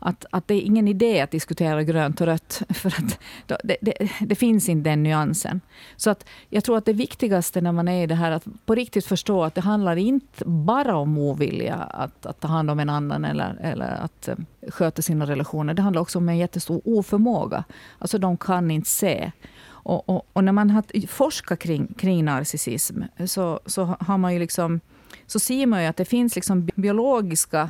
att, 0.06 0.26
att 0.32 0.48
det 0.48 0.54
är 0.54 0.62
ingen 0.62 0.88
idé 0.88 1.22
att 1.22 1.32
diskutera 1.32 1.84
grönt 1.84 2.22
och 2.22 2.28
rött, 2.28 2.62
för 2.70 2.90
att 2.90 3.20
det, 3.64 3.78
det, 3.82 3.94
det, 4.20 4.36
finns 4.36 4.70
inte 4.70 4.90
den 4.90 5.04
nyansen. 5.04 5.62
Så 5.96 6.10
att 6.10 6.26
jag 6.50 6.64
tror 6.64 6.78
att 6.78 6.86
det 6.86 6.94
viktigaste 6.94 7.62
när 7.62 7.72
man 7.72 7.88
är 7.88 8.04
i 8.04 8.08
det 8.08 8.16
här, 8.16 8.32
att 8.32 8.46
på 8.66 8.76
riktigt 8.76 9.06
förstå 9.06 9.44
att 9.44 9.56
det 9.56 9.62
handlar 9.62 9.96
inte 9.96 10.46
bara 10.46 10.96
om 10.96 11.18
ovilja 11.18 11.76
att, 11.76 12.26
att 12.26 12.40
ta 12.40 12.48
hand 12.48 12.72
om 12.72 12.80
en 12.80 12.90
annan 12.90 13.26
eller, 13.26 13.58
eller 13.62 13.88
att 13.88 14.28
eh, 14.28 14.36
sköta 14.70 15.02
sina 15.02 15.26
relationer. 15.26 15.74
Det 15.74 15.82
handlar 15.82 16.02
också 16.02 16.18
om 16.18 16.30
en 16.30 16.38
jättestor 16.38 16.82
oförmåga. 16.86 17.64
Alltså 18.00 18.18
de 18.18 18.38
kan 18.38 18.72
inte 18.72 18.90
se. 18.90 19.32
Och, 19.66 20.10
och, 20.10 20.28
och 20.34 20.44
när 20.44 20.52
man 20.52 20.70
har 20.70 21.08
forskat 21.08 21.60
kring, 21.60 21.94
kring 21.98 22.26
narcissism 22.26 23.02
så, 23.26 23.60
så 23.66 23.96
har 24.00 24.18
man 24.18 24.34
ju 24.34 24.40
liksom 24.40 24.80
så 25.26 25.40
ser 25.40 25.66
man 25.66 25.82
ju 25.82 25.88
att 25.88 25.98
det 25.98 26.06
finns 26.06 26.36
liksom 26.36 26.70
biologiska 26.76 27.70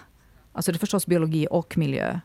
Alltså 0.53 0.71
det 0.71 0.75
är 0.75 0.79
förstås 0.79 1.08
biologi 1.08 1.47
och 1.51 1.77
miljö 1.77 2.19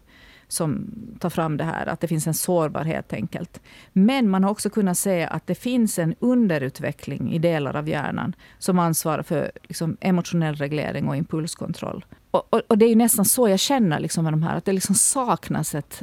som 0.48 0.90
tar 1.18 1.30
fram 1.30 1.56
det 1.56 1.64
här, 1.64 1.87
att 1.87 2.00
det 2.00 2.08
finns 2.08 2.26
en 2.26 2.34
sårbarhet 2.34 2.94
helt 2.94 3.12
enkelt. 3.12 3.61
Men 3.92 4.28
man 4.28 4.44
har 4.44 4.50
också 4.50 4.70
kunnat 4.70 4.98
se 4.98 5.24
att 5.24 5.46
det 5.46 5.54
finns 5.54 5.98
en 5.98 6.14
underutveckling 6.18 7.32
i 7.32 7.38
delar 7.38 7.76
av 7.76 7.88
hjärnan 7.88 8.34
som 8.58 8.78
ansvarar 8.78 9.22
för 9.22 9.52
liksom, 9.62 9.96
emotionell 10.00 10.54
reglering 10.54 11.08
och 11.08 11.16
impulskontroll. 11.16 12.04
Och, 12.30 12.54
och, 12.54 12.62
och, 12.68 12.78
det 12.78 12.84
är 12.84 12.96
nästan 12.96 13.24
så 13.24 13.48
jag 13.48 13.58
känner 13.58 14.00
liksom 14.00 14.24
med 14.24 14.32
de 14.32 14.42
här, 14.42 14.56
att 14.56 14.64
det 14.64 14.72
liksom 14.72 14.94
saknas, 14.94 15.74
ett, 15.74 16.02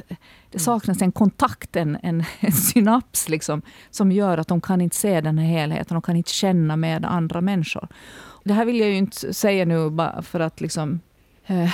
det 0.51 0.60
saknas 0.60 1.01
en 1.01 1.12
kontakt, 1.12 1.75
en, 1.75 1.97
en, 2.03 2.23
en 2.39 2.51
synaps 2.51 3.29
liksom, 3.29 3.62
som 3.91 4.12
gör 4.12 4.38
att 4.38 4.47
de 4.47 4.62
kan 4.62 4.81
inte 4.81 4.95
se 4.95 5.21
den 5.21 5.38
här 5.38 5.47
helheten, 5.47 5.95
de 5.95 6.01
kan 6.01 6.15
inte 6.15 6.31
känna 6.31 6.75
med 6.75 7.05
andra 7.05 7.41
människor. 7.41 7.88
Det 8.43 8.53
här 8.53 8.65
vill 8.65 8.79
jag 8.79 8.89
ju 8.89 8.95
inte 8.95 9.34
säga 9.34 9.65
nu 9.65 9.89
bara 9.89 10.21
för 10.21 10.39
att 10.39 10.62
liksom 10.62 10.99
eh, 11.45 11.69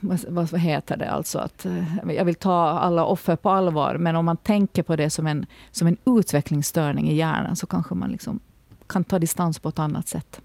vad, 0.00 0.50
vad 0.50 0.60
heter 0.60 0.96
det, 0.96 1.10
alltså 1.10 1.38
att 1.38 1.66
eh, 1.66 1.84
jag 2.08 2.24
vill 2.24 2.34
ta 2.34 2.68
alla 2.68 3.04
offer 3.04 3.36
på 3.36 3.50
allvar, 3.50 3.96
men 3.98 4.16
om 4.16 4.24
man 4.24 4.36
tänker 4.36 4.82
på 4.82 4.96
det 4.96 5.10
som 5.10 5.26
en, 5.26 5.46
som 5.70 5.86
en 5.86 5.96
utvecklingsstörning 6.06 7.08
i 7.08 7.14
hjärnan, 7.14 7.56
så 7.56 7.66
kanske 7.66 7.94
man 7.94 8.10
liksom 8.10 8.40
kan 8.86 9.04
ta 9.04 9.18
distans 9.18 9.58
på 9.58 9.68
ett 9.68 9.78
annat 9.78 10.08
sätt. 10.08 10.40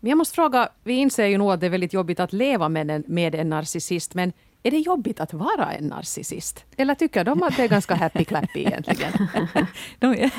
Men 0.00 0.10
jag 0.10 0.18
måste 0.18 0.34
fråga, 0.34 0.68
vi 0.84 0.94
inser 0.94 1.26
ju 1.26 1.38
nog 1.38 1.52
att 1.52 1.60
det 1.60 1.66
är 1.66 1.70
väldigt 1.70 1.92
jobbigt 1.92 2.20
att 2.20 2.32
leva 2.32 2.68
med 2.68 2.90
en, 2.90 3.04
med 3.06 3.34
en 3.34 3.48
narcissist, 3.48 4.14
men 4.14 4.32
är 4.62 4.70
det 4.70 4.78
jobbigt 4.78 5.20
att 5.20 5.32
vara 5.32 5.72
en 5.72 5.84
narcissist? 5.84 6.64
Eller 6.76 6.94
tycker 6.94 7.24
de 7.24 7.42
att 7.42 7.56
det 7.56 7.62
är 7.62 7.68
ganska 7.68 7.94
happy-clappy 7.94 8.58
egentligen? 8.58 9.12
de, 9.98 10.30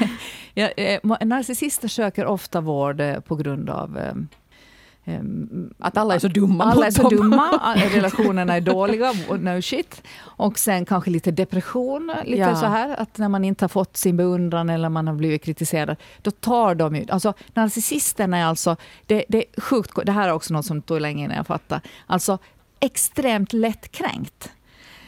ja, 0.54 0.70
ja, 0.78 1.18
narcissister 1.26 1.88
söker 1.88 2.26
ofta 2.26 2.62
vård 2.62 3.02
eh, 3.02 3.20
på 3.20 3.36
grund 3.36 3.70
av 3.70 3.98
att 5.78 5.98
alla 5.98 6.16
är 6.16 6.20
så 6.20 6.28
dumma. 6.28 6.64
Alla 6.64 6.88
är 6.88 6.92
så 6.92 7.10
dumma, 7.10 7.76
relationerna 7.76 8.56
är 8.56 8.62
dåliga, 8.62 9.12
no 9.40 9.62
shit. 9.62 10.02
Och 10.20 10.60
sen 10.60 10.86
kanske 10.86 11.10
lite 11.10 11.32
depression, 11.32 12.12
lite 12.26 12.42
ja. 12.42 12.56
så 12.56 12.66
här, 12.66 13.02
att 13.02 13.18
när 13.18 13.30
man 13.30 13.46
inte 13.46 13.64
har 13.64 13.70
fått 13.70 13.98
sin 13.98 14.18
beundran 14.18 14.70
eller 14.70 14.90
man 14.90 15.08
har 15.08 15.16
blivit 15.16 15.44
kritiserad, 15.44 15.96
då 16.22 16.32
tar 16.32 16.76
de 16.76 16.96
ju... 16.96 17.06
Alltså 17.10 17.34
narcissisterna 17.54 18.38
är 18.38 18.46
alltså, 18.46 18.76
det, 19.06 19.26
det 19.30 19.38
är 19.38 19.62
sjukt, 19.62 19.92
det 20.06 20.12
här 20.12 20.28
är 20.28 20.34
också 20.34 20.54
något 20.54 20.66
som 20.66 20.82
tog 20.82 21.02
länge 21.02 21.24
innan 21.24 21.38
jag 21.38 21.48
fattade, 21.48 21.82
alltså 22.08 22.38
extremt 22.80 23.54
lättkränkt. 23.54 24.52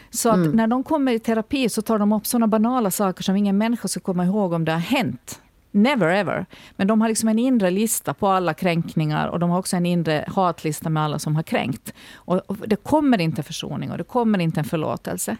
Så 0.09 0.29
att 0.29 0.35
mm. 0.35 0.51
när 0.51 0.67
de 0.67 0.83
kommer 0.83 1.11
i 1.11 1.19
terapi 1.19 1.69
så 1.69 1.81
tar 1.81 1.99
de 1.99 2.11
upp 2.11 2.27
sådana 2.27 2.47
banala 2.47 2.91
saker 2.91 3.23
som 3.23 3.35
ingen 3.35 3.57
människa 3.57 3.87
ska 3.87 3.99
komma 3.99 4.25
ihåg 4.25 4.53
om 4.53 4.65
det 4.65 4.71
har 4.71 4.79
hänt. 4.79 5.40
Never 5.71 6.07
ever. 6.07 6.45
Men 6.75 6.87
de 6.87 7.01
har 7.01 7.07
liksom 7.07 7.29
en 7.29 7.39
inre 7.39 7.71
lista 7.71 8.13
på 8.13 8.27
alla 8.27 8.53
kränkningar 8.53 9.27
och 9.27 9.39
de 9.39 9.49
har 9.49 9.59
också 9.59 9.75
en 9.75 9.85
inre 9.85 10.25
hatlista 10.27 10.89
med 10.89 11.03
alla 11.03 11.19
som 11.19 11.35
har 11.35 11.43
kränkt. 11.43 11.93
Och 12.13 12.57
det 12.67 12.75
kommer 12.75 13.21
inte 13.21 13.43
försoning 13.43 13.91
och 13.91 13.97
det 13.97 14.03
kommer 14.03 14.39
inte 14.39 14.59
en 14.59 14.65
förlåtelse 14.65 15.37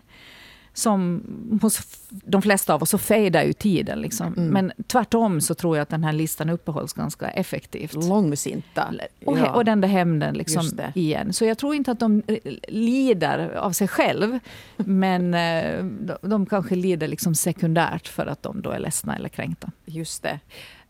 som 0.74 1.24
hos 1.62 1.82
de 2.10 2.42
flesta 2.42 2.74
av 2.74 2.84
oss 2.84 2.90
så 2.90 2.98
fejdar 2.98 3.44
ju 3.44 3.54
tiden. 3.54 4.02
Liksom. 4.02 4.34
Mm. 4.34 4.48
Men 4.48 4.72
tvärtom 4.88 5.42
så 5.42 5.56
tror 5.56 5.78
jag 5.78 5.84
att 5.84 5.90
den 5.90 6.04
här 6.04 6.14
listan 6.14 6.50
uppehålls 6.50 6.94
ganska 6.94 7.30
effektivt. 7.30 7.94
Långsinta. 7.94 8.94
Och, 9.26 9.38
ja. 9.38 9.52
och 9.54 9.66
den 9.66 9.82
där 9.82 9.88
hämnden 9.88 10.36
liksom 10.36 10.72
igen. 10.96 11.34
Så 11.34 11.46
jag 11.46 11.58
tror 11.58 11.76
inte 11.76 11.92
att 11.92 12.00
de 12.00 12.24
lider 12.68 13.56
av 13.56 13.72
sig 13.72 13.88
själv. 13.88 14.40
men 14.78 15.34
eh, 15.34 15.84
de, 15.84 16.18
de 16.22 16.46
kanske 16.46 16.76
lider 16.76 17.08
liksom 17.08 17.36
sekundärt 17.36 18.08
för 18.08 18.26
att 18.26 18.44
de 18.44 18.62
då 18.62 18.70
är 18.70 18.80
ledsna 18.80 19.16
eller 19.16 19.30
kränkta. 19.30 19.72
Just 19.86 20.24
det. 20.24 20.40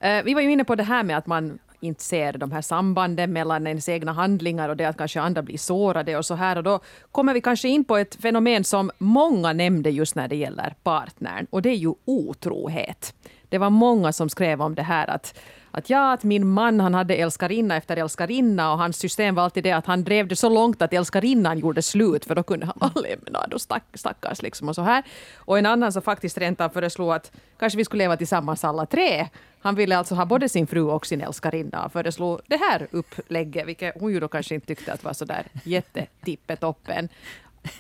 Uh, 0.04 0.24
vi 0.24 0.34
var 0.34 0.42
ju 0.42 0.52
inne 0.52 0.64
på 0.64 0.76
det 0.76 0.84
här 0.84 1.04
med 1.04 1.18
att 1.18 1.28
man 1.28 1.60
inte 1.82 2.04
ser 2.04 2.34
de 2.34 2.52
här 2.52 2.62
sambanden 2.62 3.34
mellan 3.34 3.68
ens 3.68 3.90
egna 3.90 4.14
handlingar 4.14 4.70
och 4.70 4.78
det 4.78 4.86
att 4.86 4.98
kanske 4.98 5.22
andra 5.22 5.42
blir 5.42 5.58
sårade 5.58 6.18
och 6.18 6.26
så 6.26 6.36
här. 6.36 6.56
Och 6.56 6.64
då 6.64 6.80
kommer 7.12 7.34
vi 7.34 7.42
kanske 7.42 7.70
in 7.70 7.84
på 7.84 7.98
ett 7.98 8.16
fenomen 8.16 8.64
som 8.64 8.92
många 8.98 9.54
nämnde 9.54 9.90
just 9.90 10.16
när 10.16 10.28
det 10.28 10.36
gäller 10.36 10.76
partnern 10.84 11.48
och 11.50 11.62
det 11.62 11.70
är 11.70 11.76
ju 11.76 11.94
otrohet. 12.06 13.14
Det 13.50 13.58
var 13.58 13.70
många 13.70 14.14
som 14.14 14.30
skrev 14.30 14.62
om 14.62 14.76
det 14.76 14.84
här 14.84 15.10
att 15.10 15.40
att 15.72 15.90
ja, 15.90 16.14
att 16.14 16.24
min 16.24 16.48
man 16.48 16.80
han 16.80 16.94
hade 16.94 17.16
älskarinna 17.16 17.76
efter 17.76 17.98
älskarinna 17.98 18.72
och 18.72 18.78
hans 18.78 18.98
system 18.98 19.36
var 19.36 19.44
alltid 19.44 19.64
det 19.64 19.72
att 19.72 19.86
han 19.86 20.04
drev 20.04 20.28
det 20.28 20.36
så 20.36 20.50
långt 20.50 20.82
att 20.82 20.94
älskarinnan 20.94 21.60
gjorde 21.60 21.82
slut 21.82 22.26
för 22.26 22.36
då 22.36 22.44
kunde 22.44 22.66
han 22.66 22.76
bara 22.76 23.02
lämna 23.02 23.40
och 23.54 23.62
stack, 23.62 23.84
stackars 23.94 24.42
liksom 24.42 24.70
och 24.70 24.76
så 24.76 24.82
här. 24.82 25.04
Och 25.36 25.60
en 25.60 25.66
annan 25.66 25.94
som 25.94 26.02
faktiskt 26.02 26.38
rent 26.38 26.62
av 26.62 26.70
föreslog 26.70 27.12
att 27.12 27.32
kanske 27.60 27.78
vi 27.78 27.86
skulle 27.86 28.04
leva 28.04 28.18
tillsammans 28.18 28.64
alla 28.64 28.86
tre. 28.86 29.28
Han 29.60 29.76
ville 29.76 29.98
alltså 29.98 30.16
ha 30.16 30.26
både 30.26 30.50
sin 30.50 30.68
fru 30.68 30.82
och 30.82 31.06
sin 31.06 31.22
älskarinna 31.22 31.86
och 31.86 31.92
föreslog 31.92 32.40
det 32.48 32.58
här 32.58 32.88
upplägget, 32.92 33.68
vilket 33.68 33.96
hon 34.00 34.14
ju 34.14 34.20
då 34.20 34.28
kanske 34.28 34.56
inte 34.56 34.68
tyckte 34.68 34.94
att 34.94 35.04
var 35.04 35.14
så 35.14 35.26
där 35.26 35.46
jättetippetoppen 35.64 37.10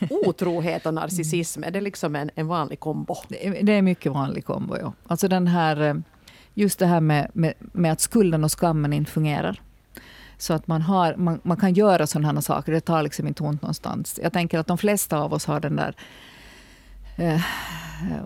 otrohet 0.09 0.85
och 0.85 0.93
narcissism, 0.93 1.63
är 1.63 1.71
det 1.71 1.81
liksom 1.81 2.15
en, 2.15 2.31
en 2.35 2.47
vanlig 2.47 2.79
kombo? 2.79 3.15
Det 3.61 3.73
är 3.73 3.81
mycket 3.81 4.11
vanlig 4.11 4.45
kombo, 4.45 4.77
ja. 4.77 4.93
Alltså 5.07 5.27
den 5.27 5.47
här, 5.47 5.81
eh, 5.81 5.95
just 6.53 6.79
det 6.79 6.85
här 6.85 7.01
med, 7.01 7.31
med, 7.33 7.53
med 7.57 7.91
att 7.91 8.01
skulden 8.01 8.43
och 8.43 8.51
skammen 8.59 8.93
inte 8.93 9.11
fungerar. 9.11 9.61
Så 10.37 10.53
att 10.53 10.67
man, 10.67 10.81
har, 10.81 11.15
man, 11.15 11.39
man 11.43 11.57
kan 11.57 11.73
göra 11.73 12.07
sådana 12.07 12.33
här 12.33 12.41
saker, 12.41 12.71
det 12.71 12.81
tar 12.81 13.03
liksom 13.03 13.27
inte 13.27 13.43
ont 13.43 13.61
någonstans. 13.61 14.19
Jag 14.23 14.33
tänker 14.33 14.59
att 14.59 14.67
de 14.67 14.77
flesta 14.77 15.17
av 15.17 15.33
oss 15.33 15.45
har 15.45 15.59
den 15.59 15.75
där 15.75 15.95
eh, 17.15 17.41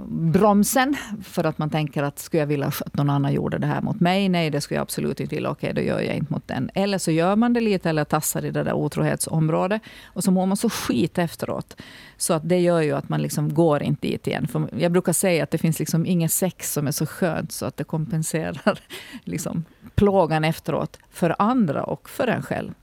bromsen 0.08 0.96
för 1.24 1.44
att 1.44 1.58
man 1.58 1.70
tänker 1.70 2.04
att 2.04 2.20
skulle 2.20 2.42
jag 2.42 2.48
vilja 2.48 2.68
att 2.68 2.98
någon 2.98 3.10
annan 3.10 3.34
gjorde 3.34 3.58
det 3.58 3.68
här 3.68 3.82
mot 3.82 4.00
mig? 4.00 4.30
Nej, 4.30 4.50
det 4.50 4.62
skulle 4.62 4.76
jag 4.76 4.82
absolut 4.82 5.20
inte 5.20 5.36
vilja. 5.36 5.50
Okej, 5.50 5.74
då 5.74 5.82
gör 5.82 6.02
jag 6.02 6.16
inte 6.16 6.34
mot 6.34 6.48
den. 6.48 6.70
Eller 6.74 6.98
så 6.98 7.12
gör 7.12 7.36
man 7.36 7.54
det 7.54 7.60
lite 7.60 7.90
eller 7.90 8.04
tassar 8.04 8.46
i 8.46 8.52
det 8.52 8.64
där 8.64 8.74
otrohetsområdet 8.74 9.82
och 10.06 10.24
så 10.24 10.32
mår 10.32 10.46
man 10.46 10.58
så 10.58 10.70
skit 10.70 11.18
efteråt. 11.18 11.82
Så 12.18 12.34
att 12.34 12.50
det 12.50 12.60
gör 12.60 12.82
ju 12.82 12.92
att 12.92 13.10
man 13.10 13.22
liksom 13.22 13.54
går 13.54 13.84
inte 13.84 14.08
dit 14.08 14.28
igen. 14.28 14.48
För 14.48 14.70
jag 14.78 14.92
brukar 14.92 15.14
säga 15.14 15.44
att 15.44 15.52
det 15.52 15.58
finns 15.58 15.80
liksom 15.80 16.06
inget 16.06 16.32
sex 16.32 16.74
som 16.74 16.88
är 16.88 16.92
så 16.92 17.06
skönt 17.06 17.52
så 17.52 17.66
att 17.66 17.78
det 17.78 17.84
kompenserar 17.84 18.80
liksom 19.24 19.66
plågan 19.96 20.44
efteråt 20.44 21.00
för 21.12 21.36
andra 21.40 21.84
och 21.84 22.10
för 22.10 22.28
en 22.28 22.42
själv. 22.42 22.74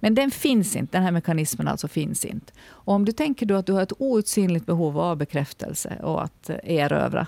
Men 0.00 0.14
den 0.14 0.30
finns 0.30 0.76
inte, 0.76 0.96
den 0.96 1.04
här 1.04 1.12
mekanismen 1.12 1.68
alltså 1.68 1.88
finns 1.88 2.24
inte. 2.24 2.52
Och 2.62 2.94
om 2.94 3.04
du 3.04 3.12
tänker 3.12 3.46
då 3.46 3.54
att 3.54 3.66
du 3.66 3.72
har 3.72 3.82
ett 3.82 3.92
outsinligt 3.98 4.66
behov 4.66 4.98
av 4.98 5.16
bekräftelse 5.16 5.96
och 6.02 6.24
att 6.24 6.50
erövra, 6.62 7.26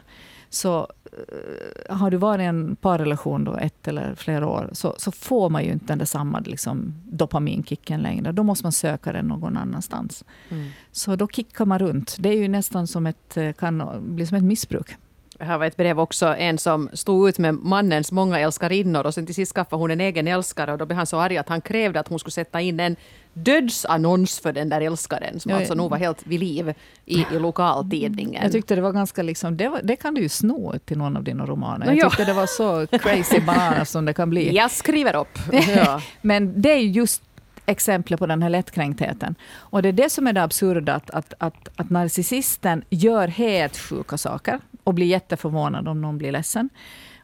så 0.50 0.80
uh, 0.80 1.96
har 1.96 2.10
du 2.10 2.16
varit 2.16 2.42
i 2.42 2.44
en 2.44 2.76
parrelation 2.76 3.44
då 3.44 3.56
ett 3.56 3.88
eller 3.88 4.14
flera 4.14 4.46
år, 4.46 4.70
så, 4.72 4.94
så 4.98 5.12
får 5.12 5.50
man 5.50 5.64
ju 5.64 5.72
inte 5.72 5.86
den 5.86 5.98
där 5.98 6.04
samma 6.04 6.40
liksom, 6.40 6.94
dopaminkicken 7.04 8.00
längre. 8.00 8.32
Då 8.32 8.42
måste 8.42 8.64
man 8.64 8.72
söka 8.72 9.12
den 9.12 9.26
någon 9.26 9.56
annanstans. 9.56 10.24
Mm. 10.48 10.70
Så 10.92 11.16
då 11.16 11.28
kickar 11.28 11.64
man 11.64 11.78
runt. 11.78 12.16
Det 12.18 12.28
är 12.28 12.36
ju 12.36 12.48
nästan 12.48 12.86
som 12.86 13.06
ett, 13.06 13.36
eh, 13.36 13.52
kan 13.52 13.82
bli 14.14 14.26
som 14.26 14.36
ett 14.36 14.44
missbruk. 14.44 14.96
Här 15.42 15.58
var 15.58 15.66
ett 15.66 15.76
brev 15.76 16.00
också, 16.00 16.26
en 16.26 16.58
som 16.58 16.90
stod 16.92 17.28
ut 17.28 17.38
med 17.38 17.54
mannens 17.54 18.12
många 18.12 18.38
älskarinnor 18.38 19.06
och 19.06 19.14
sen 19.14 19.26
till 19.26 19.34
sist 19.34 19.52
skaffade 19.52 19.82
hon 19.82 19.90
en 19.90 20.00
egen 20.00 20.28
älskare 20.28 20.72
och 20.72 20.78
då 20.78 20.86
blev 20.86 20.96
han 20.96 21.06
så 21.06 21.18
arg 21.18 21.38
att 21.38 21.48
han 21.48 21.60
krävde 21.60 22.00
att 22.00 22.08
hon 22.08 22.18
skulle 22.18 22.32
sätta 22.32 22.60
in 22.60 22.80
en 22.80 22.96
dödsannons 23.32 24.40
för 24.40 24.52
den 24.52 24.68
där 24.68 24.80
älskaren 24.80 25.40
som 25.40 25.50
ja, 25.50 25.56
alltså 25.56 25.74
nog 25.74 25.90
var 25.90 25.98
helt 25.98 26.26
vid 26.26 26.40
liv 26.40 26.74
i, 27.06 27.26
i 27.32 27.38
lokaltidningen. 27.38 28.42
Jag 28.42 28.52
tyckte 28.52 28.74
det 28.74 28.80
var 28.80 28.92
ganska 28.92 29.22
liksom, 29.22 29.56
det, 29.56 29.68
var, 29.68 29.80
det 29.82 29.96
kan 29.96 30.14
du 30.14 30.20
ju 30.20 30.28
sno 30.28 30.74
till 30.84 30.98
någon 30.98 31.16
av 31.16 31.24
dina 31.24 31.46
romaner. 31.46 31.92
Jag 31.92 32.10
tyckte 32.10 32.24
det 32.24 32.32
var 32.32 32.46
så 32.46 32.86
crazy 32.98 33.40
bananas 33.40 33.90
som 33.90 34.04
det 34.04 34.14
kan 34.14 34.30
bli. 34.30 34.54
Jag 34.56 34.70
skriver 34.70 35.16
upp. 35.16 35.38
Ja. 35.76 36.02
Men 36.20 36.62
det 36.62 36.72
är 36.72 36.78
just 36.78 37.22
exempel 37.66 38.16
på 38.16 38.26
den 38.26 38.42
här 38.42 38.50
lättkränktheten. 38.50 39.34
Och 39.54 39.82
det 39.82 39.88
är 39.88 39.92
det 39.92 40.10
som 40.10 40.26
är 40.26 40.32
det 40.32 40.42
absurda, 40.42 40.94
att, 40.94 41.10
att, 41.10 41.34
att, 41.38 41.68
att 41.76 41.90
narcissisten 41.90 42.84
gör 42.90 43.28
helt 43.28 43.78
sjuka 43.78 44.18
saker 44.18 44.58
och 44.84 44.94
blir 44.94 45.06
jätteförvånad 45.06 45.88
om 45.88 46.00
någon 46.00 46.18
blir 46.18 46.32
ledsen. 46.32 46.68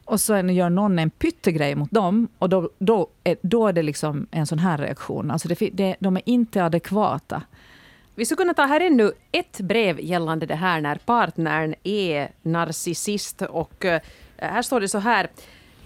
Och 0.05 0.21
sen 0.21 0.55
gör 0.55 0.69
någon 0.69 0.99
en 0.99 1.09
pyttegrej 1.09 1.75
mot 1.75 1.91
dem 1.91 2.27
och 2.39 2.49
då, 2.49 2.69
då, 2.79 3.07
är, 3.23 3.37
då 3.41 3.67
är 3.67 3.73
det 3.73 3.83
liksom 3.83 4.27
en 4.31 4.47
sån 4.47 4.59
här 4.59 4.77
reaktion. 4.77 5.31
Alltså 5.31 5.47
det, 5.47 5.69
det, 5.73 5.95
de 5.99 6.17
är 6.17 6.21
inte 6.25 6.63
adekvata. 6.63 7.41
Vi 8.15 8.25
skulle 8.25 8.37
kunna 8.37 8.53
ta 8.53 8.63
här 8.63 8.81
ännu 8.81 9.11
ett 9.31 9.59
brev 9.59 9.99
gällande 9.99 10.45
det 10.45 10.55
här 10.55 10.81
när 10.81 10.95
partnern 10.95 11.75
är 11.83 12.31
narcissist. 12.41 13.41
Och 13.41 13.85
eh, 13.85 14.01
här 14.37 14.61
står 14.61 14.81
det 14.81 14.87
så 14.87 14.99
här. 14.99 15.29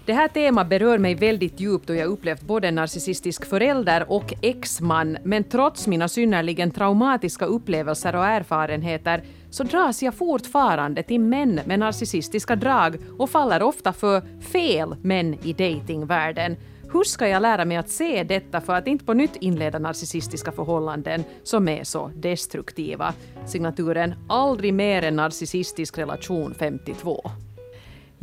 Det 0.06 0.12
här 0.12 0.28
temat 0.28 0.68
berör 0.68 0.98
mig 0.98 1.14
väldigt 1.14 1.60
djupt 1.60 1.86
då 1.86 1.94
jag 1.94 2.08
upplevt 2.08 2.42
både 2.42 2.70
narcissistisk 2.70 3.46
förälder 3.46 4.12
och 4.12 4.34
exman, 4.42 5.18
men 5.22 5.44
trots 5.44 5.86
mina 5.86 6.08
synnerligen 6.08 6.70
traumatiska 6.70 7.44
upplevelser 7.44 8.16
och 8.16 8.24
erfarenheter 8.24 9.22
så 9.50 9.64
dras 9.64 10.02
jag 10.02 10.14
fortfarande 10.14 11.02
till 11.02 11.20
män 11.20 11.60
med 11.64 11.78
narcissistiska 11.78 12.56
drag 12.56 12.96
och 13.18 13.30
faller 13.30 13.62
ofta 13.62 13.92
för 13.92 14.22
fel 14.40 14.96
män 15.02 15.34
i 15.42 15.52
datingvärlden. 15.52 16.56
Hur 16.92 17.04
ska 17.04 17.28
jag 17.28 17.42
lära 17.42 17.64
mig 17.64 17.76
att 17.76 17.90
se 17.90 18.24
detta 18.24 18.60
för 18.60 18.74
att 18.74 18.86
inte 18.86 19.04
på 19.04 19.14
nytt 19.14 19.36
inleda 19.36 19.78
narcissistiska 19.78 20.52
förhållanden 20.52 21.24
som 21.42 21.68
är 21.68 21.84
så 21.84 22.10
destruktiva? 22.14 23.14
Signaturen 23.46 24.14
Aldrig 24.28 24.74
mer 24.74 25.02
en 25.02 25.16
narcissistisk 25.16 25.98
relation 25.98 26.54
52. 26.58 27.30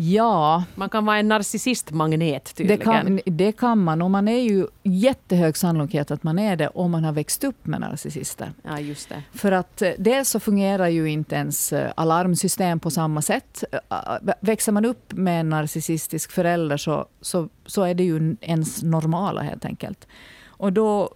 Ja. 0.01 0.63
Man 0.75 0.89
kan 0.89 1.05
vara 1.05 1.17
en 1.17 1.27
narcissistmagnet 1.27 2.55
tydligen. 2.55 2.79
Det 2.79 2.85
kan, 2.85 3.19
det 3.25 3.51
kan 3.51 3.83
man. 3.83 4.01
Och 4.01 4.11
man 4.11 4.27
är 4.27 4.39
ju 4.39 4.67
jättehög 4.83 5.57
sannolikhet 5.57 6.11
att 6.11 6.23
man 6.23 6.39
är 6.39 6.55
det 6.55 6.67
om 6.67 6.91
man 6.91 7.03
har 7.03 7.11
växt 7.11 7.43
upp 7.43 7.65
med 7.65 7.79
narcissister. 7.81 8.53
Ja, 8.63 8.79
just 8.79 9.09
det. 9.09 9.23
För 9.33 9.51
att 9.51 9.81
eh, 9.81 9.91
dels 9.97 10.29
så 10.29 10.39
fungerar 10.39 10.87
ju 10.87 11.09
inte 11.09 11.35
ens 11.35 11.73
eh, 11.73 11.91
alarmsystem 11.95 12.79
på 12.79 12.91
samma 12.91 13.21
sätt. 13.21 13.63
Eh, 13.71 13.97
växer 14.39 14.71
man 14.71 14.85
upp 14.85 15.13
med 15.13 15.39
en 15.39 15.49
narcissistisk 15.49 16.31
förälder 16.31 16.77
så, 16.77 17.05
så, 17.21 17.49
så 17.65 17.83
är 17.83 17.93
det 17.93 18.03
ju 18.03 18.35
ens 18.41 18.83
normala 18.83 19.41
helt 19.41 19.65
enkelt. 19.65 20.07
Och 20.45 20.73
då 20.73 21.15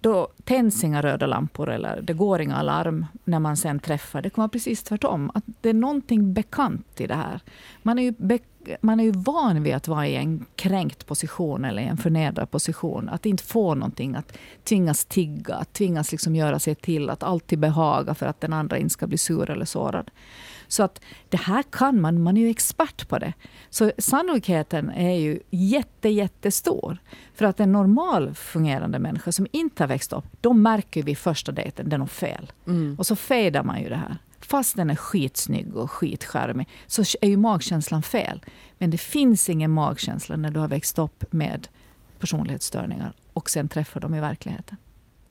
då 0.00 0.28
tänds 0.44 0.84
inga 0.84 1.02
röda 1.02 1.26
lampor 1.26 1.70
eller 1.70 2.00
det 2.02 2.12
går 2.12 2.40
inga 2.40 2.56
alarm 2.56 3.06
när 3.24 3.38
man 3.38 3.56
sen 3.56 3.78
träffar. 3.78 4.22
Det 4.22 4.30
kan 4.30 4.42
vara 4.42 4.48
precis 4.48 4.82
tvärtom. 4.82 5.30
Att 5.34 5.44
det 5.60 5.68
är 5.68 5.74
någonting 5.74 6.32
bekant 6.32 7.00
i 7.00 7.06
det 7.06 7.14
här. 7.14 7.40
Man 7.82 7.98
är 7.98 8.02
ju, 8.02 8.38
man 8.80 9.00
är 9.00 9.04
ju 9.04 9.10
van 9.10 9.62
vid 9.62 9.74
att 9.74 9.88
vara 9.88 10.06
i 10.06 10.16
en 10.16 10.44
kränkt 10.56 11.06
position 11.06 11.64
eller 11.64 11.82
i 11.82 11.86
en 11.86 11.96
förnedrad 11.96 12.50
position. 12.50 13.08
Att 13.08 13.26
inte 13.26 13.42
få 13.42 13.74
någonting, 13.74 14.14
att 14.14 14.38
tvingas 14.64 15.04
tigga, 15.04 15.54
att 15.54 15.72
tvingas 15.72 16.12
liksom 16.12 16.36
göra 16.36 16.58
sig 16.58 16.74
till, 16.74 17.10
att 17.10 17.22
alltid 17.22 17.58
behaga 17.58 18.14
för 18.14 18.26
att 18.26 18.40
den 18.40 18.52
andra 18.52 18.78
inte 18.78 18.92
ska 18.92 19.06
bli 19.06 19.18
sur 19.18 19.50
eller 19.50 19.64
sårad. 19.64 20.10
Så 20.68 20.82
att 20.82 21.00
det 21.28 21.36
här 21.36 21.62
kan 21.62 22.00
man, 22.00 22.22
man 22.22 22.36
är 22.36 22.40
ju 22.40 22.50
expert 22.50 23.08
på 23.08 23.18
det. 23.18 23.32
Så 23.70 23.92
sannolikheten 23.98 24.90
är 24.90 25.14
ju 25.14 25.40
jätte, 25.50 26.08
jättestor. 26.08 26.98
För 27.34 27.44
att 27.44 27.60
en 27.60 27.72
normal 27.72 28.34
fungerande 28.34 28.98
människa 28.98 29.32
som 29.32 29.46
inte 29.52 29.82
har 29.82 29.88
växt 29.88 30.12
upp, 30.12 30.24
då 30.40 30.52
märker 30.52 31.02
vi 31.02 31.14
första 31.14 31.52
dejten, 31.52 31.88
det 31.88 31.96
är 31.96 31.98
något 31.98 32.10
fel. 32.10 32.52
Mm. 32.66 32.96
Och 32.98 33.06
så 33.06 33.16
fejdar 33.16 33.62
man 33.62 33.82
ju 33.82 33.88
det 33.88 33.96
här. 33.96 34.16
Fast 34.40 34.76
den 34.76 34.90
är 34.90 34.96
skitsnygg 34.96 35.76
och 35.76 35.90
skitcharmig 35.90 36.68
så 36.86 37.02
är 37.20 37.28
ju 37.28 37.36
magkänslan 37.36 38.02
fel. 38.02 38.44
Men 38.78 38.90
det 38.90 38.98
finns 38.98 39.48
ingen 39.48 39.70
magkänsla 39.70 40.36
när 40.36 40.50
du 40.50 40.60
har 40.60 40.68
växt 40.68 40.98
upp 40.98 41.24
med 41.32 41.68
personlighetsstörningar 42.18 43.12
och 43.32 43.50
sen 43.50 43.68
träffar 43.68 44.00
dem 44.00 44.14
i 44.14 44.20
verkligheten. 44.20 44.76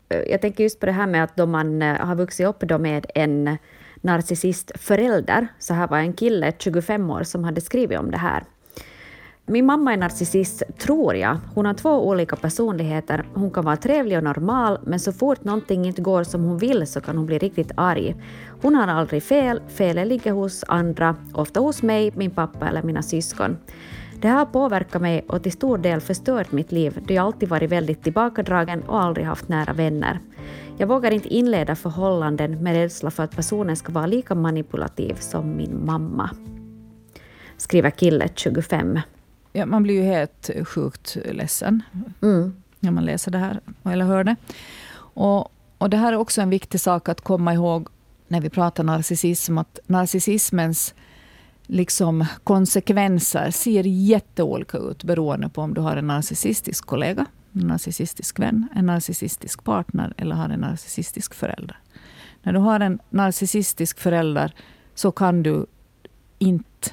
Jag 0.07 0.41
tänker 0.41 0.63
just 0.63 0.79
på 0.79 0.85
det 0.85 0.91
här 0.91 1.07
med 1.07 1.23
att 1.23 1.35
då 1.35 1.45
man 1.45 1.81
eh, 1.81 1.95
har 1.95 2.15
vuxit 2.15 2.47
upp 2.47 2.59
då 2.59 2.77
med 2.77 3.05
en 3.15 3.57
narcissistförälder. 4.05 5.47
Så 5.59 5.73
här 5.73 5.87
var 5.87 5.97
en 5.97 6.13
kille, 6.13 6.53
25 6.59 7.09
år, 7.09 7.23
som 7.23 7.43
hade 7.43 7.61
skrivit 7.61 7.99
om 7.99 8.11
det 8.11 8.17
här. 8.17 8.43
Min 9.47 9.65
mamma 9.65 9.93
är 9.93 9.97
narcissist, 9.97 10.63
tror 10.79 11.15
jag. 11.15 11.37
Hon 11.53 11.65
har 11.65 11.73
två 11.73 12.07
olika 12.07 12.35
personligheter. 12.35 13.25
Hon 13.33 13.51
kan 13.51 13.65
vara 13.65 13.77
trevlig 13.77 14.17
och 14.17 14.23
normal, 14.23 14.79
men 14.83 14.99
så 14.99 15.11
fort 15.11 15.43
någonting 15.43 15.85
inte 15.85 16.01
går 16.01 16.23
som 16.23 16.43
hon 16.43 16.57
vill 16.57 16.87
så 16.87 17.01
kan 17.01 17.17
hon 17.17 17.25
bli 17.25 17.37
riktigt 17.37 17.71
arg. 17.77 18.15
Hon 18.61 18.75
har 18.75 18.87
aldrig 18.87 19.23
fel, 19.23 19.61
felet 19.67 20.07
ligger 20.07 20.31
hos 20.31 20.63
andra, 20.67 21.15
ofta 21.33 21.59
hos 21.59 21.83
mig, 21.83 22.11
min 22.15 22.31
pappa 22.31 22.67
eller 22.67 22.83
mina 22.83 23.01
syskon. 23.01 23.57
Det 24.25 24.31
har 24.31 24.45
påverkat 24.45 25.01
mig 25.01 25.25
och 25.27 25.43
till 25.43 25.51
stor 25.51 25.77
del 25.77 26.01
förstört 26.01 26.51
mitt 26.51 26.71
liv 26.71 26.99
då 27.07 27.13
jag 27.13 27.25
alltid 27.25 27.49
varit 27.49 27.69
väldigt 27.69 28.03
tillbakadragen 28.03 28.81
och 28.81 29.01
aldrig 29.01 29.25
haft 29.25 29.47
nära 29.47 29.73
vänner. 29.73 30.19
Jag 30.77 30.87
vågar 30.87 31.11
inte 31.11 31.33
inleda 31.33 31.75
förhållanden 31.75 32.63
med 32.63 32.75
rädsla 32.75 33.11
för 33.11 33.23
att 33.23 33.35
personen 33.35 33.75
ska 33.75 33.91
vara 33.91 34.05
lika 34.05 34.35
manipulativ 34.35 35.13
som 35.13 35.55
min 35.55 35.85
mamma. 35.85 36.29
Skriver 37.57 37.89
kille 37.89 38.29
25. 38.35 38.99
Ja, 39.53 39.65
man 39.65 39.83
blir 39.83 39.95
ju 39.95 40.01
helt 40.01 40.49
sjukt 40.65 41.17
ledsen 41.31 41.83
mm. 42.21 42.55
när 42.79 42.91
man 42.91 43.05
läser 43.05 43.31
det 43.31 43.37
här 43.37 43.59
eller 43.83 44.05
hör 44.05 44.23
det. 44.23 44.35
Och, 44.97 45.51
och 45.77 45.89
det 45.89 45.97
här 45.97 46.13
är 46.13 46.17
också 46.17 46.41
en 46.41 46.49
viktig 46.49 46.81
sak 46.81 47.09
att 47.09 47.21
komma 47.21 47.53
ihåg 47.53 47.87
när 48.27 48.41
vi 48.41 48.49
pratar 48.49 48.83
narcissism, 48.83 49.57
att 49.57 49.79
narcissismens 49.87 50.93
liksom 51.67 52.25
konsekvenser 52.43 53.51
ser 53.51 53.83
jätteolika 53.83 54.77
ut 54.77 55.03
beroende 55.03 55.49
på 55.49 55.61
om 55.61 55.73
du 55.73 55.81
har 55.81 55.97
en 55.97 56.07
narcissistisk 56.07 56.85
kollega, 56.85 57.25
en 57.53 57.67
narcissistisk 57.67 58.39
vän, 58.39 58.67
en 58.75 58.85
narcissistisk 58.85 59.63
partner 59.63 60.13
eller 60.17 60.35
har 60.35 60.49
en 60.49 60.59
narcissistisk 60.59 61.33
förälder. 61.33 61.79
När 62.43 62.53
du 62.53 62.59
har 62.59 62.79
en 62.79 62.99
narcissistisk 63.09 63.99
förälder 63.99 64.53
så 64.95 65.11
kan 65.11 65.43
du 65.43 65.65
inte 66.39 66.91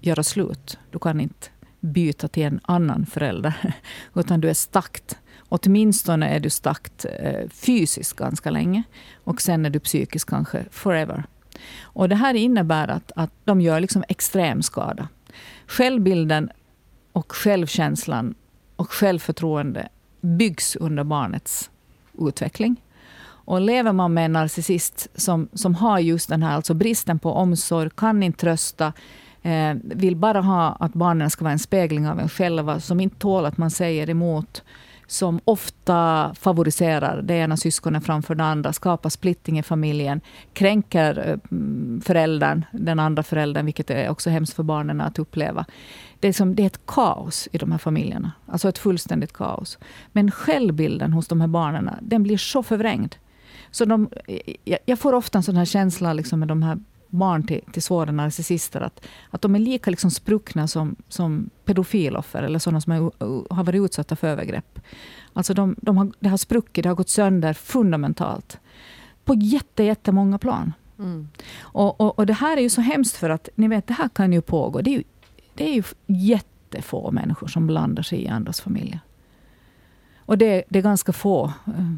göra 0.00 0.22
slut. 0.22 0.78
Du 0.90 0.98
kan 0.98 1.20
inte 1.20 1.48
byta 1.80 2.28
till 2.28 2.42
en 2.42 2.60
annan 2.62 3.06
förälder. 3.06 3.74
Utan 4.14 4.40
du 4.40 4.50
är 4.50 4.54
stakt. 4.54 5.18
Åtminstone 5.48 6.28
är 6.28 6.40
du 6.40 6.50
stakt 6.50 7.06
eh, 7.18 7.48
fysiskt 7.48 8.16
ganska 8.16 8.50
länge. 8.50 8.82
Och 9.24 9.40
sen 9.40 9.66
är 9.66 9.70
du 9.70 9.80
psykiskt 9.80 10.30
kanske 10.30 10.64
forever. 10.70 11.24
Och 11.82 12.08
det 12.08 12.14
här 12.14 12.34
innebär 12.34 12.88
att, 12.88 13.12
att 13.16 13.30
de 13.44 13.60
gör 13.60 13.80
liksom 13.80 14.04
extrem 14.08 14.62
skada. 14.62 15.08
Självbilden 15.66 16.50
och 17.12 17.32
självkänslan 17.32 18.34
och 18.76 18.90
självförtroende 18.90 19.88
byggs 20.20 20.76
under 20.76 21.04
barnets 21.04 21.70
utveckling. 22.18 22.80
Och 23.46 23.60
lever 23.60 23.92
man 23.92 24.14
med 24.14 24.24
en 24.24 24.32
narcissist 24.32 25.08
som, 25.14 25.48
som 25.52 25.74
har 25.74 25.98
just 25.98 26.28
den 26.28 26.42
här 26.42 26.56
alltså 26.56 26.74
bristen 26.74 27.18
på 27.18 27.32
omsorg, 27.32 27.90
kan 27.96 28.22
inte 28.22 28.38
trösta, 28.38 28.92
eh, 29.42 29.74
vill 29.82 30.16
bara 30.16 30.40
ha 30.40 30.76
att 30.80 30.92
barnen 30.92 31.30
ska 31.30 31.44
vara 31.44 31.52
en 31.52 31.58
spegling 31.58 32.08
av 32.08 32.20
en 32.20 32.28
själva, 32.28 32.80
som 32.80 33.00
inte 33.00 33.16
tål 33.16 33.44
att 33.44 33.56
man 33.56 33.70
säger 33.70 34.10
emot, 34.10 34.62
som 35.06 35.40
ofta 35.44 36.34
favoriserar 36.34 37.22
det 37.22 37.34
ena 37.34 37.56
syskonet 37.56 38.04
framför 38.04 38.34
det 38.34 38.44
andra, 38.44 38.72
skapar 38.72 39.10
splitting 39.10 39.58
i 39.58 39.62
familjen, 39.62 40.20
kränker 40.52 41.18
eh, 41.18 41.38
mm, 41.50 42.00
föräldern, 42.04 42.64
den 42.72 42.98
andra 42.98 43.22
föräldern, 43.22 43.64
vilket 43.64 43.90
är 43.90 44.08
också 44.08 44.30
hemskt 44.30 44.54
för 44.54 44.62
barnen 44.62 45.00
att 45.00 45.18
uppleva. 45.18 45.64
Det 46.20 46.28
är, 46.28 46.32
som, 46.32 46.54
det 46.54 46.62
är 46.62 46.66
ett 46.66 46.86
kaos 46.86 47.48
i 47.52 47.58
de 47.58 47.72
här 47.72 47.78
familjerna. 47.78 48.32
Alltså 48.46 48.68
ett 48.68 48.78
fullständigt 48.78 49.32
kaos. 49.32 49.78
Men 50.12 50.30
självbilden 50.30 51.12
hos 51.12 51.28
de 51.28 51.40
här 51.40 51.48
barnen, 51.48 51.90
den 52.00 52.22
blir 52.22 52.38
så 52.38 52.62
förvrängd. 52.62 53.14
Så 53.70 53.84
de, 53.84 54.08
eh, 54.26 54.76
jag 54.84 54.98
får 54.98 55.12
ofta 55.12 55.38
en 55.38 55.42
sån 55.42 55.56
här 55.56 55.64
känsla 55.64 56.12
liksom 56.12 56.38
med 56.38 56.48
de 56.48 56.62
här 56.62 56.78
barn 57.14 57.46
till, 57.46 57.60
till 57.72 57.82
svåra 57.82 58.12
narcissister, 58.12 58.80
att, 58.80 59.06
att 59.30 59.42
de 59.42 59.54
är 59.54 59.58
lika 59.58 59.90
liksom 59.90 60.10
spruckna 60.10 60.68
som, 60.68 60.96
som 61.08 61.50
pedofiloffer, 61.64 62.42
eller 62.42 62.58
sådana 62.58 62.80
som 62.80 62.92
är, 62.92 62.98
har 63.54 63.64
varit 63.64 63.84
utsatta 63.84 64.16
för 64.16 64.28
övergrepp. 64.28 64.80
Alltså 65.32 65.54
de, 65.54 65.76
de 65.78 65.96
har, 65.96 66.12
det 66.20 66.28
har 66.28 66.36
spruckit, 66.36 66.82
det 66.82 66.88
har 66.88 66.96
gått 66.96 67.08
sönder 67.08 67.52
fundamentalt. 67.52 68.58
På 69.24 69.34
jätte, 69.34 69.82
jättemånga 69.82 70.38
plan. 70.38 70.72
Mm. 70.98 71.28
Och, 71.60 72.00
och, 72.00 72.18
och, 72.18 72.26
det 72.26 72.32
här 72.32 72.56
är 72.56 72.60
ju 72.60 72.70
så 72.70 72.80
hemskt, 72.80 73.16
för 73.16 73.30
att 73.30 73.48
ni 73.54 73.68
vet, 73.68 73.86
det 73.86 73.94
här 73.94 74.08
kan 74.08 74.32
ju 74.32 74.40
pågå. 74.40 74.80
Det 74.80 74.90
är 74.90 74.98
ju, 74.98 75.02
det 75.54 75.68
är 75.68 75.74
ju 75.74 75.82
jättefå 76.06 77.10
människor 77.10 77.46
som 77.46 77.66
blandar 77.66 78.02
sig 78.02 78.22
i 78.22 78.28
andras 78.28 78.60
familjer. 78.60 79.00
Och 80.26 80.38
det, 80.38 80.64
det 80.68 80.78
är 80.78 80.82
ganska 80.82 81.12
få 81.12 81.52
eh, 81.66 81.94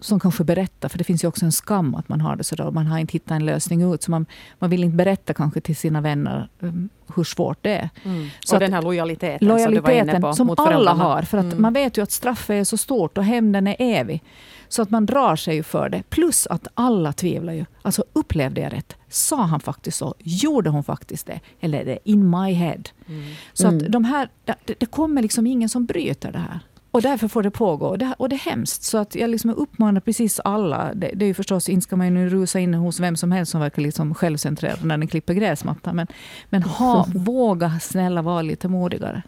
som 0.00 0.20
kanske 0.20 0.44
berättar, 0.44 0.88
för 0.88 0.98
det 0.98 1.04
finns 1.04 1.24
ju 1.24 1.28
också 1.28 1.44
en 1.44 1.52
skam 1.52 1.94
att 1.94 2.08
man 2.08 2.20
har 2.20 2.36
det 2.36 2.44
sådär. 2.44 2.70
Man 2.70 2.86
har 2.86 2.98
inte 2.98 3.12
hittat 3.12 3.30
en 3.30 3.46
lösning 3.46 3.94
ut, 3.94 4.02
så 4.02 4.10
man, 4.10 4.26
man 4.58 4.70
vill 4.70 4.84
inte 4.84 4.96
berätta 4.96 5.34
kanske 5.34 5.60
till 5.60 5.76
sina 5.76 6.00
vänner 6.00 6.48
um, 6.60 6.88
hur 7.16 7.24
svårt 7.24 7.58
det 7.60 7.76
är. 7.76 7.90
Mm. 8.04 8.28
Så 8.44 8.56
och 8.56 8.60
den 8.60 8.72
här 8.72 8.82
lojaliteten, 8.82 9.48
lojaliteten 9.48 10.22
som, 10.22 10.34
som 10.34 10.54
alla 10.58 10.92
har. 10.92 11.22
För 11.22 11.38
att 11.38 11.44
mm. 11.44 11.62
man 11.62 11.72
vet 11.72 11.98
ju 11.98 12.02
att 12.02 12.10
straffet 12.12 12.54
är 12.54 12.64
så 12.64 12.76
stort 12.76 13.18
och 13.18 13.24
hämnden 13.24 13.66
är 13.66 13.76
evig. 13.78 14.22
Så 14.68 14.82
att 14.82 14.90
man 14.90 15.06
drar 15.06 15.36
sig 15.36 15.54
ju 15.54 15.62
för 15.62 15.88
det. 15.88 16.02
Plus 16.10 16.46
att 16.46 16.68
alla 16.74 17.12
tvivlar 17.12 17.52
ju. 17.52 17.64
Alltså 17.82 18.04
upplevde 18.12 18.60
jag 18.60 18.72
rätt? 18.72 18.96
Sa 19.08 19.42
han 19.42 19.60
faktiskt 19.60 19.98
så? 19.98 20.14
Gjorde 20.18 20.70
hon 20.70 20.84
faktiskt 20.84 21.26
det? 21.26 21.40
Eller 21.60 21.80
är 21.80 21.84
det 21.84 21.98
in 22.04 22.30
my 22.30 22.52
head? 22.52 22.82
Mm. 23.08 23.24
Så 23.52 23.66
att 23.66 23.72
mm. 23.72 23.90
de 23.90 24.04
här, 24.04 24.28
det, 24.44 24.74
det 24.78 24.86
kommer 24.86 25.22
liksom 25.22 25.46
ingen 25.46 25.68
som 25.68 25.86
bryter 25.86 26.32
det 26.32 26.38
här. 26.38 26.60
Och 26.96 27.02
därför 27.02 27.28
får 27.28 27.42
det 27.42 27.50
pågå. 27.50 27.86
Och 27.86 27.98
det, 27.98 28.14
och 28.18 28.28
det 28.28 28.36
är 28.36 28.50
hemskt. 28.50 28.82
Så 28.82 28.98
att 28.98 29.14
jag 29.14 29.30
liksom 29.30 29.50
uppmanar 29.50 30.00
precis 30.00 30.40
alla. 30.40 30.94
Det, 30.94 31.10
det 31.14 31.24
är 31.24 31.26
ju 31.26 31.34
förstås, 31.34 31.68
inte 31.68 31.84
ska 31.84 31.96
man 31.96 32.16
ju 32.16 32.28
rusa 32.28 32.58
in 32.58 32.74
hos 32.74 33.00
vem 33.00 33.16
som 33.16 33.32
helst 33.32 33.52
som 33.52 33.60
verkar 33.60 33.82
liksom 33.82 34.14
självcentrerad 34.14 34.84
när 34.84 34.98
den 34.98 35.08
klipper 35.08 35.34
gräsmattan. 35.34 35.96
Men, 35.96 36.06
men 36.48 36.62
ha, 36.62 37.06
våga 37.14 37.78
snälla 37.80 38.22
vara 38.22 38.42
lite 38.42 38.68
modigare. 38.68 39.22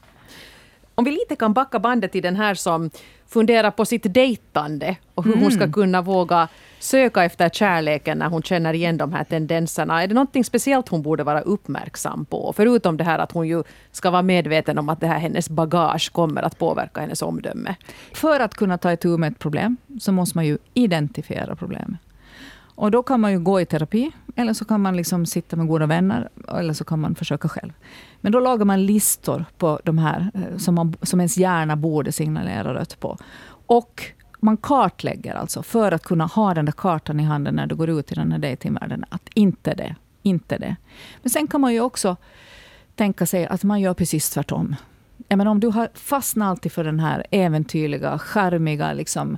Om 0.94 1.04
vi 1.04 1.10
lite 1.10 1.36
kan 1.36 1.52
backa 1.52 1.78
bandet 1.78 2.12
till 2.12 2.22
den 2.22 2.36
här 2.36 2.54
som 2.54 2.90
funderar 3.26 3.70
på 3.70 3.84
sitt 3.84 4.14
dejtande 4.14 4.96
och 5.14 5.24
hur 5.24 5.32
mm. 5.32 5.42
hon 5.42 5.52
ska 5.52 5.62
mm. 5.62 5.72
kunna 5.72 6.02
våga 6.02 6.48
söka 6.78 7.24
efter 7.24 7.48
kärleken 7.48 8.18
när 8.18 8.28
hon 8.28 8.42
känner 8.42 8.74
igen 8.74 8.96
de 8.96 9.12
här 9.12 9.24
tendenserna. 9.24 10.02
Är 10.02 10.06
det 10.06 10.14
något 10.14 10.46
speciellt 10.46 10.88
hon 10.88 11.02
borde 11.02 11.24
vara 11.24 11.40
uppmärksam 11.40 12.24
på? 12.24 12.52
Förutom 12.56 12.96
det 12.96 13.04
här 13.04 13.18
att 13.18 13.32
hon 13.32 13.48
ju 13.48 13.62
ska 13.92 14.10
vara 14.10 14.22
medveten 14.22 14.78
om 14.78 14.88
att 14.88 15.00
det 15.00 15.06
här 15.06 15.18
hennes 15.18 15.50
bagage 15.50 16.12
kommer 16.12 16.42
att 16.42 16.58
påverka 16.58 17.00
hennes 17.00 17.22
omdöme. 17.22 17.74
För 18.14 18.40
att 18.40 18.54
kunna 18.54 18.78
ta 18.78 18.92
itu 18.92 19.16
med 19.16 19.32
ett 19.32 19.38
problem 19.38 19.76
så 20.00 20.12
måste 20.12 20.38
man 20.38 20.46
ju 20.46 20.58
identifiera 20.74 21.56
problemet. 21.56 22.00
Och 22.78 22.90
då 22.90 23.02
kan 23.02 23.20
man 23.20 23.32
ju 23.32 23.38
gå 23.38 23.60
i 23.60 23.66
terapi, 23.66 24.10
eller 24.36 24.52
så 24.52 24.64
kan 24.64 24.80
man 24.80 24.96
liksom 24.96 25.26
sitta 25.26 25.56
med 25.56 25.66
goda 25.66 25.86
vänner, 25.86 26.28
eller 26.58 26.72
så 26.72 26.84
kan 26.84 27.00
man 27.00 27.14
försöka 27.14 27.48
själv. 27.48 27.72
Men 28.20 28.32
då 28.32 28.40
lagar 28.40 28.64
man 28.64 28.86
listor 28.86 29.44
på 29.58 29.80
de 29.84 29.98
här 29.98 30.30
eh, 30.34 30.56
som, 30.56 30.74
man, 30.74 30.96
som 31.02 31.20
ens 31.20 31.38
hjärna 31.38 31.76
borde 31.76 32.12
signalera 32.12 32.74
rött 32.74 33.00
på. 33.00 33.18
Och 33.66 34.02
man 34.40 34.56
kartlägger 34.56 35.34
alltså, 35.34 35.62
för 35.62 35.92
att 35.92 36.02
kunna 36.02 36.26
ha 36.26 36.54
den 36.54 36.64
där 36.64 36.72
kartan 36.72 37.20
i 37.20 37.22
handen 37.22 37.54
när 37.54 37.66
du 37.66 37.74
går 37.74 37.90
ut 37.90 38.12
i 38.12 38.14
den 38.14 38.32
här 38.32 38.38
dejtingvärlden, 38.38 39.04
att 39.08 39.28
inte 39.34 39.74
det, 39.74 39.94
inte 40.22 40.58
det. 40.58 40.76
Men 41.22 41.30
sen 41.30 41.46
kan 41.46 41.60
man 41.60 41.72
ju 41.72 41.80
också 41.80 42.16
tänka 42.94 43.26
sig 43.26 43.46
att 43.46 43.64
man 43.64 43.80
gör 43.80 43.94
precis 43.94 44.30
tvärtom. 44.30 44.76
Jag 45.28 45.36
menar, 45.36 45.50
om 45.50 45.60
du 45.60 45.68
har 45.68 45.88
fastnat 45.94 46.46
alltid 46.46 46.72
för 46.72 46.84
den 46.84 47.00
här 47.00 47.26
äventyrliga, 47.30 48.18
charmiga, 48.18 48.92
liksom, 48.92 49.36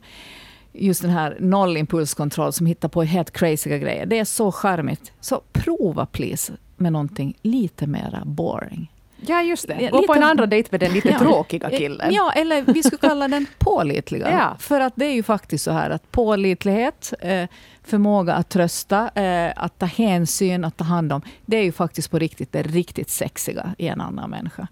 just 0.73 1.03
den 1.03 1.11
här 1.11 1.37
nollimpulskontroll 1.41 2.53
som 2.53 2.67
hittar 2.67 2.89
på 2.89 3.03
helt 3.03 3.31
crazyga 3.31 3.79
grejer. 3.79 4.07
Det 4.07 4.19
är 4.19 4.25
så 4.25 4.53
charmigt. 4.53 5.13
Så 5.21 5.43
prova 5.53 6.07
please 6.07 6.53
med 6.77 6.93
någonting 6.93 7.37
lite 7.43 7.87
mera 7.87 8.23
boring. 8.25 8.93
Ja, 9.27 9.43
just 9.43 9.69
det. 9.69 9.75
Gå 9.75 9.97
lite, 9.97 10.07
på 10.07 10.15
en 10.15 10.23
andra 10.23 10.47
dejt 10.47 10.69
med 10.71 10.81
den 10.81 10.93
lite 10.93 11.09
ja, 11.09 11.19
tråkiga 11.19 11.71
killen. 11.71 12.15
Ja, 12.15 12.33
eller 12.33 12.63
vi 12.63 12.83
skulle 12.83 12.99
kalla 12.99 13.29
den 13.29 13.47
pålitliga. 13.59 14.31
ja. 14.39 14.57
För 14.59 14.81
att 14.81 14.93
det 14.97 15.07
är 15.07 15.13
ju 15.15 15.23
faktiskt 15.23 15.65
så 15.65 15.71
här 15.71 15.91
att 15.91 16.11
pålitlighet, 16.11 17.13
eh, 17.21 17.49
förmåga 17.85 18.35
att 18.35 18.49
trösta, 18.49 19.11
eh, 19.15 19.53
att 19.57 19.79
ta 19.79 19.87
hänsyn, 19.87 20.65
att 20.65 20.77
ta 20.77 20.85
hand 20.85 21.13
om. 21.13 21.23
Det 21.47 21.57
är 21.57 21.63
ju 21.63 21.73
faktiskt 21.73 22.11
på 22.11 22.19
riktigt 22.19 22.53
det 22.53 22.63
riktigt 22.63 23.11
sexiga 23.11 23.75
i 23.79 23.89
en 23.89 24.01
annan 24.01 24.31
människa. 24.31 24.69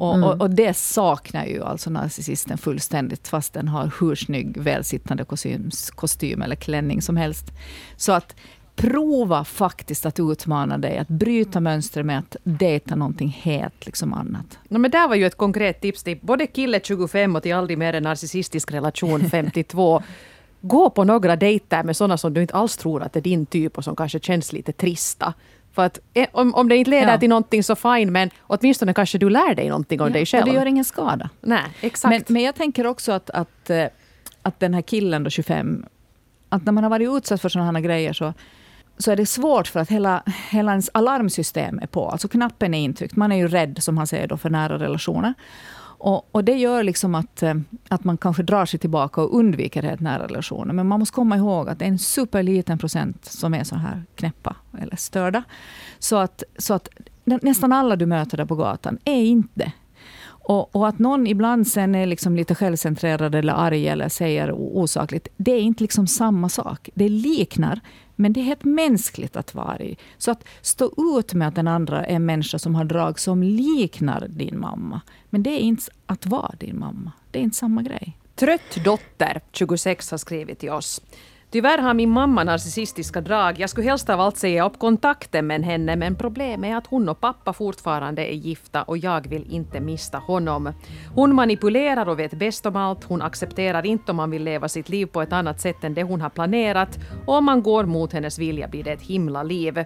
Och, 0.00 0.14
mm. 0.14 0.28
och, 0.28 0.40
och, 0.40 0.50
det 0.50 0.74
saknar 0.76 1.46
ju 1.46 1.64
alltså 1.64 1.90
narcissisten 1.90 2.58
fullständigt, 2.58 3.28
fast 3.28 3.52
den 3.52 3.68
har 3.68 3.92
hur 4.00 4.14
snygg 4.14 4.56
välsittande 4.56 5.24
kostym, 5.24 5.70
kostym 5.94 6.42
eller 6.42 6.56
klänning 6.56 7.02
som 7.02 7.16
helst. 7.16 7.46
Så 7.96 8.12
att 8.12 8.36
prova 8.80 9.44
faktiskt 9.44 10.06
att 10.06 10.20
utmana 10.20 10.78
dig, 10.78 10.98
att 10.98 11.08
bryta 11.08 11.60
mönstret 11.60 12.06
med 12.06 12.18
att 12.18 12.36
dejta 12.42 12.94
någonting 12.94 13.28
helt 13.28 13.86
liksom 13.86 14.12
annat. 14.12 14.58
No, 14.68 14.78
men 14.78 14.90
där 14.90 15.08
var 15.08 15.14
ju 15.14 15.26
ett 15.26 15.36
konkret 15.36 15.80
tips 15.80 16.02
till 16.02 16.18
både 16.22 16.46
kille 16.46 16.80
25 16.82 17.36
och 17.36 17.42
till 17.42 17.54
aldrig 17.54 17.78
mer 17.78 17.92
en 17.92 18.02
narcissistisk 18.02 18.72
relation 18.72 19.20
52. 19.30 20.02
Gå 20.60 20.90
på 20.90 21.04
några 21.04 21.36
dejter 21.36 21.82
med 21.82 21.96
sådana 21.96 22.18
som 22.18 22.34
du 22.34 22.40
inte 22.42 22.54
alls 22.54 22.76
tror 22.76 23.02
att 23.02 23.16
är 23.16 23.20
din 23.20 23.46
typ 23.46 23.78
och 23.78 23.84
som 23.84 23.96
kanske 23.96 24.20
känns 24.20 24.52
lite 24.52 24.72
trista. 24.72 25.34
För 25.72 25.82
att 25.82 25.98
eh, 26.14 26.28
om, 26.32 26.54
om 26.54 26.68
det 26.68 26.76
inte 26.76 26.90
leder 26.90 27.12
ja. 27.12 27.18
till 27.18 27.28
någonting 27.28 27.62
så 27.62 27.76
fine, 27.76 28.12
men 28.12 28.30
åtminstone 28.40 28.94
kanske 28.94 29.18
du 29.18 29.30
lär 29.30 29.54
dig 29.54 29.68
någonting 29.68 30.00
om 30.00 30.06
ja, 30.06 30.12
dig 30.12 30.26
själv. 30.26 30.42
Och 30.42 30.48
det 30.48 30.54
gör 30.58 30.66
ingen 30.66 30.84
skada. 30.84 31.30
Nej, 31.40 31.62
exakt. 31.80 32.10
Men, 32.10 32.34
men 32.34 32.42
jag 32.42 32.54
tänker 32.54 32.86
också 32.86 33.12
att, 33.12 33.30
att, 33.30 33.70
eh, 33.70 33.86
att 34.42 34.60
den 34.60 34.74
här 34.74 34.82
killen 34.82 35.24
då 35.24 35.30
25, 35.30 35.84
att 36.48 36.64
när 36.64 36.72
man 36.72 36.84
har 36.84 36.90
varit 36.90 37.08
utsatt 37.08 37.40
för 37.40 37.48
sådana 37.48 37.72
här 37.72 37.80
grejer 37.80 38.12
så 38.12 38.34
så 39.00 39.10
är 39.10 39.16
det 39.16 39.26
svårt 39.26 39.68
för 39.68 39.80
att 39.80 39.88
hela, 39.88 40.22
hela 40.50 40.70
ens 40.70 40.90
alarmsystem 40.94 41.78
är 41.78 41.86
på. 41.86 42.08
Alltså 42.08 42.28
knappen 42.28 42.74
är 42.74 42.78
intryckt. 42.78 43.16
Man 43.16 43.32
är 43.32 43.36
ju 43.36 43.48
rädd, 43.48 43.78
som 43.80 43.98
han 43.98 44.06
säger, 44.06 44.28
då, 44.28 44.36
för 44.36 44.50
nära 44.50 44.78
relationer. 44.78 45.34
Och, 46.02 46.34
och, 46.34 46.44
det 46.44 46.52
gör 46.52 46.82
liksom 46.82 47.14
att, 47.14 47.42
eh, 47.42 47.54
att 47.88 48.04
man 48.04 48.16
kanske 48.16 48.42
drar 48.42 48.66
sig 48.66 48.80
tillbaka 48.80 49.22
och 49.22 49.38
undviker 49.38 49.82
helt 49.82 50.00
nära 50.00 50.24
relationer. 50.24 50.74
Men 50.74 50.86
man 50.86 50.98
måste 50.98 51.14
komma 51.14 51.36
ihåg 51.36 51.68
att 51.68 51.78
det 51.78 51.84
är 51.84 51.88
en 51.88 51.98
superliten 51.98 52.78
procent 52.78 53.24
som 53.24 53.54
är 53.54 53.64
så 53.64 53.76
här 53.76 54.04
knäppa 54.14 54.56
eller 54.80 54.96
störda. 54.96 55.42
Så 55.98 56.16
att, 56.16 56.42
så 56.58 56.74
att 56.74 56.88
nästan 57.24 57.72
alla 57.72 57.96
du 57.96 58.06
möter 58.06 58.36
där 58.36 58.44
på 58.44 58.56
gatan 58.56 58.98
är 59.04 59.22
inte 59.22 59.72
och, 60.50 60.76
och, 60.76 60.88
att 60.88 60.98
någon 60.98 61.26
ibland 61.26 61.68
sen 61.68 61.94
är 61.94 62.06
liksom 62.06 62.36
lite 62.36 62.54
självcentrerad 62.54 63.34
eller 63.34 63.52
arg 63.52 63.88
eller 63.88 64.08
säger 64.08 64.52
osakligt, 64.52 65.28
det 65.36 65.52
är 65.52 65.60
inte 65.60 65.84
liksom 65.84 66.06
samma 66.06 66.48
sak. 66.48 66.90
Det 66.94 67.08
liknar, 67.08 67.80
men 68.20 68.32
det 68.32 68.40
är 68.40 68.44
helt 68.44 68.64
mänskligt 68.64 69.36
att 69.36 69.54
vara 69.54 69.78
i. 69.78 69.96
Så 70.18 70.30
att 70.30 70.44
stå 70.60 71.18
ut 71.18 71.34
med 71.34 71.48
att 71.48 71.54
den 71.54 71.68
andra 71.68 72.04
är 72.04 72.16
en 72.16 72.26
människa 72.26 72.58
som 72.58 72.74
har 72.74 72.84
drag 72.84 73.20
som 73.20 73.42
liknar 73.42 74.26
din 74.28 74.60
mamma. 74.60 75.00
Men 75.30 75.42
det 75.42 75.50
är 75.50 75.58
inte 75.58 75.82
att 76.06 76.26
vara 76.26 76.54
din 76.58 76.78
mamma. 76.78 77.12
Det 77.30 77.38
är 77.38 77.42
inte 77.42 77.56
samma 77.56 77.82
grej. 77.82 78.16
Trött 78.34 78.84
dotter, 78.84 79.40
26, 79.52 80.10
har 80.10 80.18
skrivit 80.18 80.58
till 80.58 80.70
oss. 80.70 81.00
Tyvärr 81.52 81.78
har 81.78 81.94
min 81.94 82.10
mamma 82.10 82.44
narcissistiska 82.44 83.20
drag. 83.20 83.58
Jag 83.58 83.70
skulle 83.70 83.86
helst 83.86 84.10
av 84.10 84.20
allt 84.20 84.36
säga 84.36 84.66
upp 84.66 84.78
kontakten 84.78 85.46
med 85.46 85.64
henne 85.64 85.96
men 85.96 86.16
problemet 86.16 86.70
är 86.70 86.76
att 86.76 86.86
hon 86.86 87.08
och 87.08 87.20
pappa 87.20 87.52
fortfarande 87.52 88.26
är 88.26 88.34
gifta 88.34 88.82
och 88.82 88.98
jag 88.98 89.28
vill 89.28 89.52
inte 89.52 89.80
mista 89.80 90.18
honom. 90.18 90.72
Hon 91.14 91.34
manipulerar 91.34 92.08
och 92.08 92.18
vet 92.18 92.34
bäst 92.34 92.66
om 92.66 92.76
allt. 92.76 93.04
Hon 93.04 93.22
accepterar 93.22 93.86
inte 93.86 94.12
om 94.12 94.16
man 94.16 94.30
vill 94.30 94.44
leva 94.44 94.68
sitt 94.68 94.88
liv 94.88 95.06
på 95.06 95.22
ett 95.22 95.32
annat 95.32 95.60
sätt 95.60 95.84
än 95.84 95.94
det 95.94 96.02
hon 96.02 96.20
har 96.20 96.30
planerat 96.30 96.98
och 97.26 97.34
om 97.34 97.44
man 97.44 97.62
går 97.62 97.84
mot 97.84 98.12
hennes 98.12 98.38
vilja 98.38 98.68
blir 98.68 98.84
det 98.84 98.92
ett 98.92 99.02
himla 99.02 99.42
liv. 99.42 99.84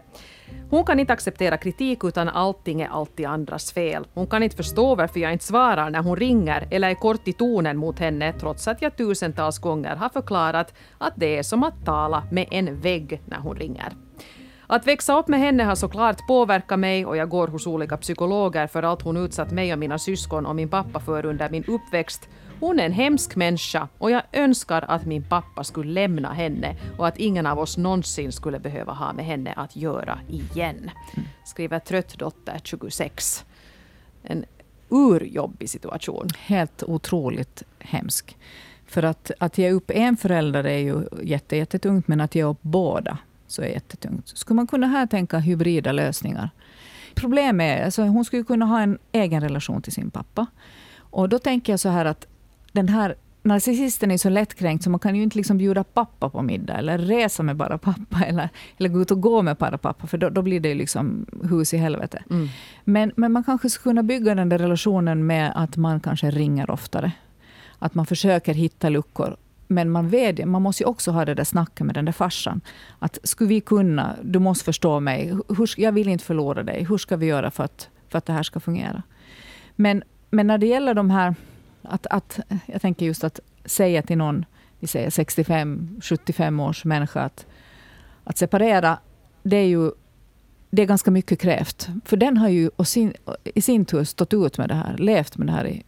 Hon 0.70 0.84
kan 0.84 1.00
inte 1.00 1.12
acceptera 1.12 1.56
kritik 1.56 2.04
utan 2.04 2.28
allting 2.28 2.80
är 2.80 2.88
alltid 2.88 3.26
andras 3.26 3.72
fel. 3.72 4.06
Hon 4.14 4.26
kan 4.26 4.42
inte 4.42 4.56
förstå 4.56 4.94
varför 4.94 5.20
jag 5.20 5.32
inte 5.32 5.44
svarar 5.44 5.90
när 5.90 6.02
hon 6.02 6.16
ringer 6.16 6.68
eller 6.70 6.90
är 6.90 6.94
kort 6.94 7.28
i 7.28 7.32
tonen 7.32 7.76
mot 7.76 7.98
henne 7.98 8.32
trots 8.32 8.68
att 8.68 8.82
jag 8.82 8.96
tusentals 8.96 9.58
gånger 9.58 9.96
har 9.96 10.08
förklarat 10.08 10.74
att 10.98 11.12
det 11.16 11.38
är 11.38 11.42
som 11.42 11.62
att 11.62 11.84
tala 11.84 12.22
med 12.30 12.46
en 12.50 12.80
vägg 12.80 13.20
när 13.26 13.38
hon 13.38 13.56
ringer. 13.56 13.92
Att 14.66 14.86
växa 14.86 15.18
upp 15.18 15.28
med 15.28 15.40
henne 15.40 15.64
har 15.64 15.74
såklart 15.74 16.26
påverkat 16.26 16.78
mig 16.78 17.06
och 17.06 17.16
jag 17.16 17.28
går 17.28 17.48
hos 17.48 17.66
olika 17.66 17.96
psykologer 17.96 18.66
för 18.66 18.82
allt 18.82 19.02
hon 19.02 19.16
utsatt 19.16 19.50
mig 19.50 19.72
och 19.72 19.78
mina 19.78 19.98
syskon 19.98 20.46
och 20.46 20.56
min 20.56 20.68
pappa 20.68 21.00
för 21.00 21.26
under 21.26 21.50
min 21.50 21.64
uppväxt. 21.64 22.28
Hon 22.60 22.80
är 22.80 22.84
en 22.84 22.92
hemsk 22.92 23.36
människa 23.36 23.88
och 23.98 24.10
jag 24.10 24.22
önskar 24.32 24.84
att 24.88 25.06
min 25.06 25.22
pappa 25.22 25.64
skulle 25.64 25.92
lämna 25.92 26.32
henne 26.32 26.76
och 26.98 27.06
att 27.06 27.18
ingen 27.18 27.46
av 27.46 27.58
oss 27.58 27.76
någonsin 27.76 28.32
skulle 28.32 28.58
behöva 28.58 28.92
ha 28.92 29.12
med 29.12 29.24
henne 29.24 29.52
att 29.52 29.76
göra 29.76 30.18
igen. 30.28 30.90
Skriver 31.44 31.78
trött 31.78 32.18
dotter 32.18 32.60
26. 32.64 33.44
En 34.22 34.44
urjobbig 34.88 35.70
situation. 35.70 36.28
Helt 36.38 36.82
otroligt 36.82 37.62
hemsk. 37.78 38.36
För 38.86 39.02
att, 39.02 39.30
att 39.38 39.58
ge 39.58 39.70
upp 39.70 39.90
en 39.90 40.16
förälder 40.16 40.64
är 40.64 40.78
ju 40.78 41.02
jätte, 41.22 41.56
jättetungt, 41.56 42.08
men 42.08 42.20
att 42.20 42.34
ge 42.34 42.44
upp 42.44 42.58
båda 42.60 43.18
så 43.46 43.62
är 43.62 43.66
jättetungt. 43.66 44.28
Skulle 44.28 44.56
man 44.56 44.66
kunna 44.66 44.86
här 44.86 45.06
tänka 45.06 45.38
hybrida 45.38 45.92
lösningar? 45.92 46.50
Problemet 47.14 47.78
är, 47.80 47.84
alltså 47.84 48.02
hon 48.02 48.24
skulle 48.24 48.44
kunna 48.44 48.66
ha 48.66 48.80
en 48.80 48.98
egen 49.12 49.40
relation 49.40 49.82
till 49.82 49.92
sin 49.92 50.10
pappa. 50.10 50.46
Och 50.96 51.28
då 51.28 51.38
tänker 51.38 51.72
jag 51.72 51.80
så 51.80 51.88
här 51.88 52.04
att 52.04 52.26
den 52.74 52.88
här 52.88 53.14
narcissisten 53.42 54.10
är 54.10 54.18
så 54.18 54.28
lättkränkt 54.28 54.84
så 54.84 54.90
man 54.90 55.00
kan 55.00 55.16
ju 55.16 55.22
inte 55.22 55.36
liksom 55.36 55.58
bjuda 55.58 55.84
pappa 55.84 56.30
på 56.30 56.42
middag 56.42 56.74
eller 56.74 56.98
resa 56.98 57.42
med 57.42 57.56
bara 57.56 57.78
pappa 57.78 58.24
eller, 58.26 58.48
eller 58.78 58.88
gå 58.88 59.02
ut 59.02 59.10
och 59.10 59.20
gå 59.20 59.42
med 59.42 59.56
bara 59.56 59.78
pappa 59.78 60.06
för 60.06 60.18
då, 60.18 60.30
då 60.30 60.42
blir 60.42 60.60
det 60.60 60.74
liksom 60.74 61.26
hus 61.50 61.74
i 61.74 61.76
helvete. 61.76 62.22
Mm. 62.30 62.48
Men, 62.84 63.12
men 63.16 63.32
man 63.32 63.44
kanske 63.44 63.70
skulle 63.70 63.90
kunna 63.90 64.02
bygga 64.02 64.34
den 64.34 64.48
där 64.48 64.58
relationen 64.58 65.26
med 65.26 65.52
att 65.54 65.76
man 65.76 66.00
kanske 66.00 66.30
ringer 66.30 66.70
oftare. 66.70 67.12
Att 67.78 67.94
man 67.94 68.06
försöker 68.06 68.54
hitta 68.54 68.88
luckor. 68.88 69.36
Men 69.68 69.90
man, 69.90 70.08
vet, 70.08 70.48
man 70.48 70.62
måste 70.62 70.82
ju 70.82 70.86
också 70.86 71.10
ha 71.10 71.24
det 71.24 71.34
där 71.34 71.44
snacket 71.44 71.86
med 71.86 71.94
den 71.94 72.04
där 72.04 72.12
farsan. 72.12 72.60
Att 72.98 73.18
skulle 73.22 73.48
vi 73.48 73.60
kunna, 73.60 74.16
du 74.22 74.38
måste 74.38 74.64
förstå 74.64 75.00
mig, 75.00 75.34
hur, 75.48 75.80
jag 75.80 75.92
vill 75.92 76.08
inte 76.08 76.24
förlora 76.24 76.62
dig. 76.62 76.84
Hur 76.84 76.98
ska 76.98 77.16
vi 77.16 77.26
göra 77.26 77.50
för 77.50 77.64
att, 77.64 77.88
för 78.08 78.18
att 78.18 78.26
det 78.26 78.32
här 78.32 78.42
ska 78.42 78.60
fungera? 78.60 79.02
Men, 79.76 80.02
men 80.30 80.46
när 80.46 80.58
det 80.58 80.66
gäller 80.66 80.94
de 80.94 81.10
här 81.10 81.34
att, 81.84 82.06
att, 82.06 82.40
jag 82.66 82.82
tänker 82.82 83.06
just 83.06 83.24
att 83.24 83.40
säga 83.64 84.02
till 84.02 84.18
någon, 84.18 84.44
vi 84.80 84.86
säger 84.86 85.10
65-75 85.10 86.68
års 86.68 86.84
människa 86.84 87.20
att, 87.20 87.46
att 88.24 88.38
separera, 88.38 88.98
det 89.42 89.56
är 89.56 89.66
ju 89.66 89.90
det 90.70 90.82
är 90.82 90.86
ganska 90.86 91.10
mycket 91.10 91.40
krävt. 91.40 91.88
För 92.04 92.16
den 92.16 92.36
har 92.36 92.48
ju 92.48 92.70
sin, 92.84 93.14
i 93.44 93.60
sin 93.60 93.84
tur 93.84 94.04
stått 94.04 94.34
ut 94.34 94.58
med 94.58 94.68
det 94.68 94.74
här, 94.74 94.96
levt 94.98 95.36
med 95.36 95.46
det 95.46 95.52
här 95.52 95.66
i 95.66 95.82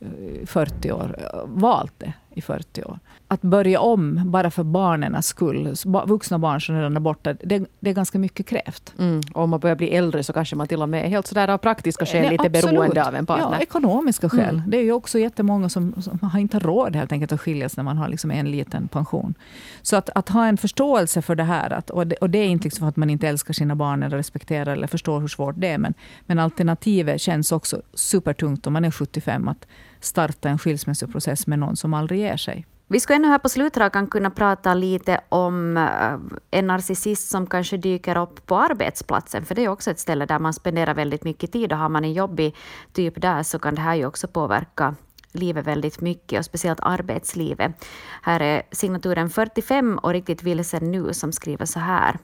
40 0.46 0.92
år, 0.92 1.16
valt 1.46 1.92
det 1.98 2.12
i 2.36 2.42
40 2.42 2.84
år 2.84 2.98
att 3.28 3.42
börja 3.42 3.80
om 3.80 4.30
bara 4.30 4.50
för 4.50 4.62
barnens 4.62 5.26
skull, 5.26 5.74
vuxna 6.06 6.38
barn 6.38 6.60
som 6.60 6.76
redan 6.76 6.96
är 6.96 7.00
borta, 7.00 7.32
det, 7.32 7.64
det 7.80 7.90
är 7.90 7.94
ganska 7.94 8.18
mycket 8.18 8.46
krävt. 8.46 8.94
Mm. 8.98 9.20
Om 9.32 9.50
man 9.50 9.60
börjar 9.60 9.76
bli 9.76 9.90
äldre 9.90 10.22
så 10.22 10.32
kanske 10.32 10.56
man 10.56 10.68
till 10.68 10.82
och 10.82 10.88
med 10.88 11.04
är 11.04 11.08
helt 11.08 11.26
sådär 11.26 11.48
av 11.48 11.58
praktiska 11.58 12.06
skäl 12.06 12.22
Nej, 12.22 12.30
lite 12.30 12.44
absolut. 12.46 12.64
beroende 12.64 13.06
av 13.06 13.14
en 13.14 13.26
partner. 13.26 13.56
Ja, 13.56 13.62
ekonomiska 13.62 14.28
skäl. 14.28 14.54
Mm. 14.54 14.70
Det 14.70 14.76
är 14.76 14.82
ju 14.82 14.92
också 14.92 15.18
jättemånga 15.18 15.68
som, 15.68 16.02
som 16.02 16.18
har 16.22 16.40
inte 16.40 16.58
råd 16.58 16.96
helt 16.96 17.12
enkelt 17.12 17.32
att 17.32 17.40
skiljas 17.40 17.76
när 17.76 17.84
man 17.84 17.98
har 17.98 18.08
liksom 18.08 18.30
en 18.30 18.50
liten 18.50 18.88
pension. 18.88 19.34
Så 19.82 19.96
att, 19.96 20.10
att 20.14 20.28
ha 20.28 20.46
en 20.46 20.56
förståelse 20.56 21.22
för 21.22 21.34
det 21.34 21.44
här, 21.44 21.72
att, 21.72 21.90
och, 21.90 22.06
det, 22.06 22.16
och 22.16 22.30
det 22.30 22.38
är 22.38 22.46
inte 22.46 22.64
liksom 22.64 22.80
för 22.80 22.88
att 22.88 22.96
man 22.96 23.10
inte 23.10 23.28
älskar 23.28 23.54
sina 23.54 23.74
barn 23.74 24.02
eller 24.02 24.16
respekterar 24.16 24.72
eller 24.72 24.86
förstår 24.86 25.20
hur 25.20 25.28
svårt 25.28 25.54
det 25.58 25.68
är, 25.68 25.78
men, 25.78 25.94
men 26.26 26.38
alternativet 26.38 27.20
känns 27.20 27.52
också 27.52 27.82
supertungt 27.94 28.66
om 28.66 28.72
man 28.72 28.84
är 28.84 28.90
75, 28.90 29.48
att 29.48 29.66
starta 30.06 30.48
en 30.48 30.58
skilsmässoprocess 30.58 31.46
med 31.46 31.58
någon 31.58 31.76
som 31.76 31.94
aldrig 31.94 32.20
ger 32.20 32.36
sig. 32.36 32.66
Vi 32.88 33.00
skulle 33.00 33.16
ännu 33.16 33.28
här 33.28 33.38
på 33.38 33.48
slutrakan 33.48 34.06
kunna 34.06 34.30
prata 34.30 34.74
lite 34.74 35.20
om 35.28 35.76
eh, 35.76 36.58
en 36.58 36.66
narcissist 36.66 37.30
som 37.30 37.46
kanske 37.46 37.76
dyker 37.76 38.18
upp 38.18 38.46
på 38.46 38.56
arbetsplatsen, 38.56 39.44
för 39.44 39.54
det 39.54 39.64
är 39.64 39.68
också 39.68 39.90
ett 39.90 39.98
ställe 39.98 40.26
där 40.26 40.38
man 40.38 40.52
spenderar 40.52 40.94
väldigt 40.94 41.24
mycket 41.24 41.52
tid 41.52 41.72
och 41.72 41.78
har 41.78 41.88
man 41.88 42.04
en 42.04 42.12
jobbig 42.12 42.54
typ 42.92 43.20
där 43.20 43.42
så 43.42 43.58
kan 43.58 43.74
det 43.74 43.80
här 43.80 43.94
ju 43.94 44.06
också 44.06 44.28
påverka 44.28 44.94
livet 45.32 45.66
väldigt 45.66 46.00
mycket 46.00 46.38
och 46.38 46.44
speciellt 46.44 46.80
arbetslivet. 46.82 47.86
Här 48.22 48.40
är 48.40 48.62
signaturen 48.72 49.30
45 49.30 49.98
och 49.98 50.12
riktigt 50.12 50.42
vilsen 50.42 50.90
nu 50.90 51.12
som 51.12 51.32
skriver 51.32 51.66
så 51.66 51.78
här. 51.78 52.18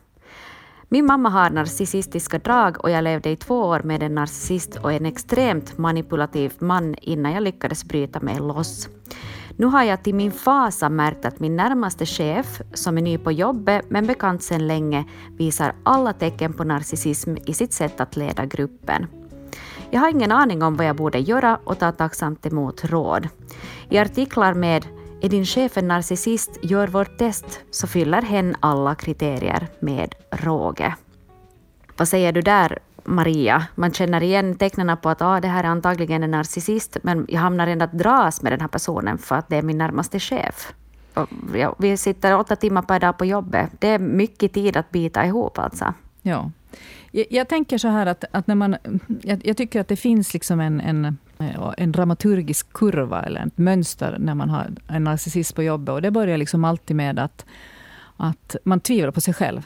Min 0.93 1.07
mamma 1.07 1.29
har 1.29 1.51
narcissistiska 1.51 2.39
drag 2.39 2.85
och 2.85 2.91
jag 2.91 3.05
levde 3.05 3.31
i 3.31 3.37
två 3.37 3.61
år 3.61 3.81
med 3.85 4.03
en 4.03 4.15
narcissist 4.15 4.77
och 4.77 4.93
en 4.93 5.07
extremt 5.07 5.79
manipulativ 5.79 6.53
man 6.59 6.95
innan 6.95 7.33
jag 7.33 7.43
lyckades 7.43 7.85
bryta 7.85 8.21
mig 8.21 8.39
loss. 8.39 8.89
Nu 9.57 9.67
har 9.67 9.83
jag 9.83 10.03
till 10.03 10.15
min 10.15 10.33
fasa 10.33 10.89
märkt 10.89 11.25
att 11.25 11.41
min 11.41 11.57
närmaste 11.57 12.07
chef, 12.07 12.63
som 12.75 12.99
är 12.99 13.03
ny 13.03 13.19
på 13.19 13.33
jobbet 13.33 13.85
men 13.89 14.07
bekant 14.07 14.43
sedan 14.43 14.67
länge, 14.67 15.05
visar 15.37 15.75
alla 15.83 16.13
tecken 16.13 16.53
på 16.53 16.65
narcissism 16.65 17.37
i 17.47 17.55
sitt 17.55 17.73
sätt 17.73 18.01
att 18.01 18.17
leda 18.17 18.47
gruppen. 18.47 19.07
Jag 19.91 20.01
har 20.01 20.09
ingen 20.09 20.33
aning 20.33 20.63
om 20.63 20.77
vad 20.77 20.87
jag 20.87 20.97
borde 20.97 21.19
göra 21.19 21.59
och 21.65 21.79
tar 21.79 21.93
tacksamt 21.93 22.47
emot 22.47 22.85
råd. 22.85 23.29
I 23.89 23.99
artiklar 23.99 24.55
med 24.55 24.87
”Är 25.25 25.29
din 25.29 25.45
chef 25.45 25.77
en 25.77 25.89
narcissist? 25.89 26.59
Gör 26.63 26.89
vårt 26.89 27.19
test” 27.19 27.61
så 27.71 27.87
fyller 27.87 28.23
hen 28.23 28.57
alla 28.61 28.95
kriterier 28.95 29.69
med 29.81 30.15
råge. 30.31 30.95
Vad 31.97 32.09
säger 32.09 32.33
du 32.33 32.43
där, 32.43 32.79
Maria. 33.05 33.67
Man 33.75 33.93
känner 33.93 34.23
igen 34.23 34.55
tecknen 34.55 34.97
på 34.97 35.09
att 35.09 35.23
ah, 35.23 35.41
det 35.41 35.49
här 35.49 35.65
är 35.65 35.69
antagligen 35.69 36.23
en 36.23 36.31
narcissist, 36.31 36.97
men 37.03 37.27
jag 37.29 37.41
hamnar 37.41 37.67
ändå 37.67 37.85
att 37.85 37.93
dras 37.93 38.43
med 38.43 38.53
den 38.53 38.61
här 38.61 38.69
personen 38.69 39.19
för 39.19 39.35
att 39.35 39.49
det 39.49 39.57
är 39.57 39.63
min 39.63 39.79
närmaste 39.79 40.21
chef. 40.21 40.73
Och 41.15 41.29
ja, 41.55 41.75
vi 41.79 41.97
sitter 41.97 42.39
åtta 42.39 42.57
timmar 42.57 42.83
per 42.83 43.01
dag 43.01 43.19
på 43.19 43.25
jobbet. 43.25 43.71
Det 43.79 43.89
är 43.89 43.99
mycket 43.99 44.53
tid 44.53 44.77
att 44.77 44.91
bita 44.91 45.27
ihop 45.27 45.59
alltså. 45.59 45.95
Ja. 46.23 46.51
Jag, 47.11 47.27
jag 47.31 47.49
tänker 47.49 47.79
så 47.79 47.89
här 47.89 48.07
att, 48.07 48.25
att 48.31 48.47
när 48.47 48.55
man... 48.55 48.77
Jag, 49.23 49.47
jag, 49.47 49.57
tycker 49.57 49.81
att 49.81 49.89
det 49.89 49.97
finns 49.97 50.35
liksom 50.35 50.61
en, 50.61 50.81
en, 50.81 51.19
Eh, 51.43 51.75
en 51.77 51.93
dramaturgisk 51.93 52.73
kurva 52.73 53.23
eller 53.23 53.47
ett 53.47 53.59
mönster 53.59 54.17
när 54.19 54.35
man 54.35 54.51
har 54.51 54.71
en 54.89 55.05
narcissist 55.05 55.55
på 55.55 55.63
jobbet. 55.63 55.93
Och 55.93 56.03
det 56.03 56.11
börjar 56.11 56.39
liksom 56.39 56.65
alltid 56.65 56.97
med 56.97 57.19
att, 57.19 57.45
att 58.17 58.57
man 58.65 58.81
tvivlar 58.81 59.11
på 59.11 59.21
sig 59.21 59.35
själv. 59.35 59.63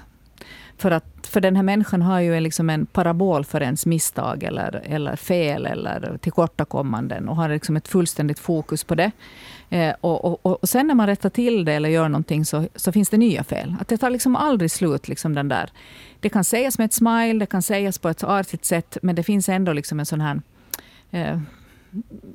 För, 0.78 0.90
att, 0.90 1.26
för 1.26 1.40
den 1.40 1.56
här 1.56 1.62
människan 1.62 2.02
har 2.02 2.20
ju 2.20 2.40
liksom 2.40 2.70
en 2.70 2.86
parabol 2.86 3.44
för 3.44 3.62
ens 3.62 3.86
misstag 3.86 4.42
eller, 4.42 4.82
eller 4.84 5.16
fel 5.16 5.66
eller 5.66 6.18
tillkortakommanden 6.18 7.28
och 7.28 7.36
har 7.36 7.48
liksom 7.48 7.76
ett 7.76 7.88
fullständigt 7.88 8.38
fokus 8.38 8.84
på 8.84 8.94
det. 8.94 9.10
Eh, 9.70 9.94
och, 10.00 10.24
och, 10.24 10.46
och, 10.46 10.68
sen 10.68 10.86
när 10.86 10.94
man 10.94 11.06
rättar 11.06 11.30
till 11.30 11.64
det 11.64 11.72
eller 11.72 11.88
gör 11.88 12.08
någonting 12.08 12.44
så, 12.44 12.68
så 12.74 12.92
finns 12.92 13.08
det 13.08 13.16
nya 13.16 13.44
fel. 13.44 13.74
Att 13.80 13.88
det 13.88 13.98
tar 13.98 14.10
liksom 14.10 14.36
aldrig 14.36 14.70
slut. 14.70 15.08
Liksom 15.08 15.34
den 15.34 15.48
där. 15.48 15.70
Det 16.20 16.28
kan 16.28 16.44
sägas 16.44 16.78
med 16.78 16.84
ett 16.84 16.92
smile, 16.92 17.38
det 17.38 17.46
kan 17.46 17.62
sägas 17.62 17.98
på 17.98 18.08
ett 18.08 18.24
artigt 18.24 18.64
sätt, 18.64 18.98
men 19.02 19.14
det 19.14 19.22
finns 19.22 19.48
ändå 19.48 19.72
liksom 19.72 20.00
en 20.00 20.06
sån 20.06 20.20
här 20.20 20.40
eh, 21.10 21.40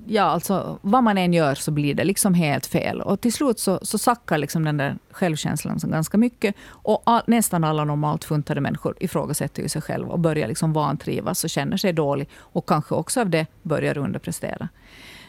ja, 0.06 0.24
alltså, 0.24 0.80
vad 0.82 1.04
man 1.04 1.18
än 1.18 1.34
gör 1.34 1.56
så 1.56 1.72
blir 1.72 1.96
det 1.96 2.04
liksom 2.04 2.34
helt 2.34 2.66
fel. 2.66 3.02
Och 3.02 3.22
till 3.22 3.34
slut 3.34 3.60
så, 3.60 3.80
så 3.82 3.98
sackar 3.98 4.38
liksom 4.38 4.66
den 4.66 4.78
där 4.78 4.98
självkänslan 5.12 5.80
ganska 5.84 6.18
mycket. 6.18 6.56
Och 6.68 7.02
all, 7.06 7.22
nästan 7.28 7.64
alla 7.64 7.84
normalt 7.84 8.24
funtade 8.24 8.62
människor 8.62 8.96
ifrågasätter 9.00 9.64
ju 9.64 9.70
sig 9.70 9.82
själva 9.82 10.12
och 10.12 10.20
börjar 10.20 10.48
liksom 10.48 10.74
vantrivas 10.74 11.44
och 11.44 11.50
känner 11.50 11.78
sig 11.78 11.94
dålig. 11.94 12.30
Och 12.36 12.66
kanske 12.66 12.96
också 12.96 13.22
av 13.22 13.30
det 13.30 13.48
börjar 13.64 13.98
underprestera. 13.98 14.70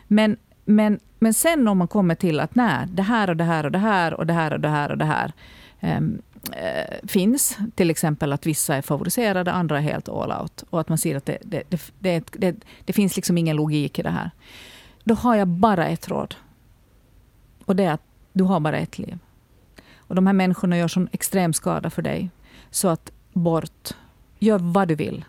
Men, 0.09 0.37
men, 0.65 1.01
men 1.19 1.35
sen 1.35 1.69
om 1.69 1.79
man 1.79 1.89
kommer 1.89 2.15
till 2.15 2.41
att 2.41 2.55
nej, 2.55 2.87
det 2.89 3.03
här 3.03 3.31
och 3.31 3.37
det 3.37 3.45
här 3.45 3.65
och 3.65 3.73
det 3.73 3.79
här 3.79 4.15
och 4.15 4.27
det 4.27 4.33
här 4.33 4.53
och 4.53 4.61
det 4.61 4.69
här 4.69 4.91
och 4.91 4.99
det 4.99 5.05
här. 5.05 5.33
Um, 5.81 6.23
eh, 6.53 7.09
finns. 7.09 7.59
Till 7.75 7.91
exempel 7.91 8.33
att 8.33 8.47
vissa 8.47 8.77
är 8.77 8.83
favoriserade, 8.83 9.53
andra 9.53 9.79
är 9.79 9.83
helt 9.83 10.09
all 10.09 10.33
out. 10.43 10.65
Och 10.71 10.81
att 10.81 10.89
man 10.89 10.99
ser 10.99 11.17
att 11.17 11.27
det, 11.27 11.39
det, 11.43 11.63
det, 11.99 12.33
det, 12.33 12.57
det 12.85 12.93
finns 12.93 13.17
liksom 13.17 13.39
ingen 13.39 13.57
logik 13.57 13.99
i 13.99 14.03
det 14.03 14.11
här. 14.11 14.31
Då 15.05 15.15
har 15.15 15.37
jag 15.37 15.49
bara 15.49 15.87
ett 15.87 16.09
råd. 16.09 16.35
Och 17.65 17.77
det 17.77 17.85
är 17.85 17.93
att 17.93 18.03
du 18.33 18.45
har 18.45 18.61
bara 18.61 18.79
ett 18.79 18.99
liv. 18.99 19.19
Och 19.97 20.15
de 20.15 20.27
här 20.27 20.35
människorna 20.35 20.79
gör 20.79 20.89
sån 20.89 21.09
extrem 21.13 21.53
skada 21.53 21.91
för 21.91 22.03
dig. 22.03 22.31
Så 22.71 22.89
att 22.89 23.13
bort. 23.33 23.91
Gör 24.39 24.59
vad 24.59 24.89
du 24.89 24.95
vill 24.95 25.25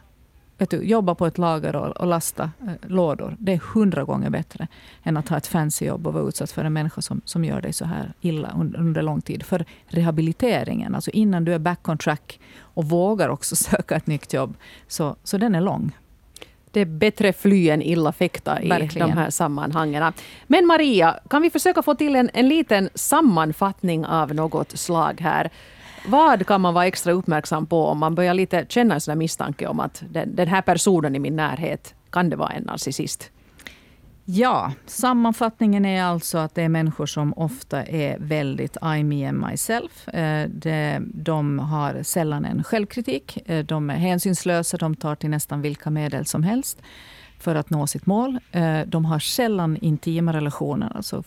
vet 0.57 0.69
du, 0.69 0.83
jobba 0.83 1.15
på 1.15 1.25
ett 1.25 1.37
lager 1.37 1.75
och, 1.75 1.97
och 1.97 2.07
lasta 2.07 2.51
eh, 2.67 2.89
lådor. 2.89 3.35
Det 3.39 3.53
är 3.53 3.57
hundra 3.73 4.03
gånger 4.03 4.29
bättre 4.29 4.67
än 5.03 5.17
att 5.17 5.29
ha 5.29 5.37
ett 5.37 5.47
fancy 5.47 5.85
jobb 5.85 6.07
och 6.07 6.13
vara 6.13 6.27
utsatt 6.27 6.51
för 6.51 6.65
en 6.65 6.73
människa 6.73 7.01
som, 7.01 7.21
som 7.25 7.45
gör 7.45 7.61
dig 7.61 7.73
så 7.73 7.85
här 7.85 8.13
illa 8.21 8.51
under, 8.59 8.79
under 8.79 9.01
lång 9.01 9.21
tid. 9.21 9.43
För 9.43 9.65
rehabiliteringen, 9.87 10.95
alltså 10.95 11.11
innan 11.11 11.45
du 11.45 11.53
är 11.53 11.59
back 11.59 11.89
on 11.89 11.97
track 11.97 12.39
och 12.59 12.89
vågar 12.89 13.29
också 13.29 13.55
söka 13.71 13.95
ett 13.95 14.07
nytt 14.07 14.33
jobb, 14.33 14.55
så, 14.87 15.15
så 15.23 15.37
den 15.37 15.55
är 15.55 15.61
lång. 15.61 15.91
Det 16.71 16.81
är 16.81 16.85
bättre 16.85 17.33
fly 17.33 17.69
än 17.69 17.81
illa 17.81 18.11
fäkta 18.11 18.61
i 18.61 18.69
Verkligen. 18.69 19.09
de 19.09 19.13
här 19.13 19.29
sammanhangen. 19.29 20.13
Men 20.47 20.65
Maria, 20.65 21.19
kan 21.29 21.41
vi 21.41 21.49
försöka 21.49 21.81
få 21.81 21.95
till 21.95 22.15
en, 22.15 22.29
en 22.33 22.47
liten 22.47 22.89
sammanfattning 22.95 24.05
av 24.05 24.35
något 24.35 24.79
slag 24.79 25.21
här? 25.21 25.49
Vad 26.05 26.47
kan 26.47 26.61
man 26.61 26.73
vara 26.73 26.85
extra 26.85 27.13
uppmärksam 27.13 27.65
på 27.65 27.85
om 27.85 27.99
man 27.99 28.15
börjar 28.15 28.33
lite 28.33 28.65
känna 28.69 28.93
en 28.93 29.01
sån 29.01 29.17
misstanke 29.17 29.67
om 29.67 29.79
att 29.79 30.03
den, 30.09 30.35
den 30.35 30.47
här 30.47 30.61
personen 30.61 31.15
i 31.15 31.19
min 31.19 31.35
närhet, 31.35 31.95
kan 32.09 32.29
det 32.29 32.35
vara 32.35 32.49
en 32.49 32.63
narcissist? 32.63 33.31
Ja, 34.25 34.71
sammanfattningen 34.85 35.85
är 35.85 36.03
alltså 36.03 36.37
att 36.37 36.55
det 36.55 36.61
är 36.61 36.69
människor 36.69 37.05
som 37.05 37.33
ofta 37.33 37.83
är 37.83 38.17
väldigt 38.19 38.77
I, 38.97 39.03
me 39.03 39.27
and 39.27 39.39
myself. 39.49 40.07
Eh, 40.07 40.99
de 41.01 41.59
har 41.59 42.03
sällan 42.03 42.45
en 42.45 42.63
självkritik. 42.63 43.37
Eh, 43.45 43.65
de 43.65 43.89
är 43.89 43.95
hänsynslösa, 43.95 44.77
de 44.77 44.95
tar 44.95 45.15
till 45.15 45.29
nästan 45.29 45.61
vilka 45.61 45.89
medel 45.89 46.25
som 46.25 46.43
helst 46.43 46.81
för 47.39 47.55
att 47.55 47.69
nå 47.69 47.87
sitt 47.87 48.05
mål. 48.05 48.39
Eh, 48.51 48.81
de 48.85 49.05
har 49.05 49.19
sällan 49.19 49.77
intima 49.77 50.33
relationer, 50.33 50.91
alltså 50.95 51.23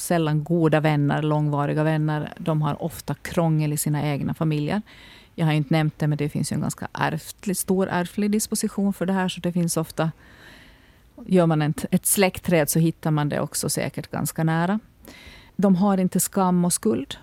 sällan 0.00 0.44
goda 0.44 0.80
vänner, 0.80 1.22
långvariga 1.22 1.82
vänner. 1.82 2.32
De 2.38 2.62
har 2.62 2.82
ofta 2.82 3.14
krångel 3.14 3.72
i 3.72 3.76
sina 3.76 4.06
egna 4.06 4.34
familjer. 4.34 4.82
Jag 5.34 5.46
har 5.46 5.52
inte 5.52 5.74
nämnt 5.74 5.98
det, 5.98 6.06
men 6.06 6.18
det 6.18 6.28
finns 6.28 6.52
ju 6.52 6.54
en 6.54 6.60
ganska 6.60 6.88
ärftlig, 6.92 7.56
stor 7.56 7.88
ärftlig 7.88 8.30
disposition 8.30 8.92
för 8.92 9.06
det 9.06 9.12
här, 9.12 9.28
så 9.28 9.40
det 9.40 9.52
finns 9.52 9.76
ofta 9.76 10.10
Gör 11.26 11.46
man 11.46 11.62
ett, 11.62 11.84
ett 11.90 12.06
släktträd 12.06 12.70
så 12.70 12.78
hittar 12.78 13.10
man 13.10 13.28
det 13.28 13.40
också 13.40 13.68
säkert 13.68 14.10
ganska 14.10 14.44
nära. 14.44 14.80
De 15.56 15.76
har 15.76 15.98
inte 15.98 16.20
skam 16.20 16.64
och 16.64 16.72
skuld. 16.72 17.16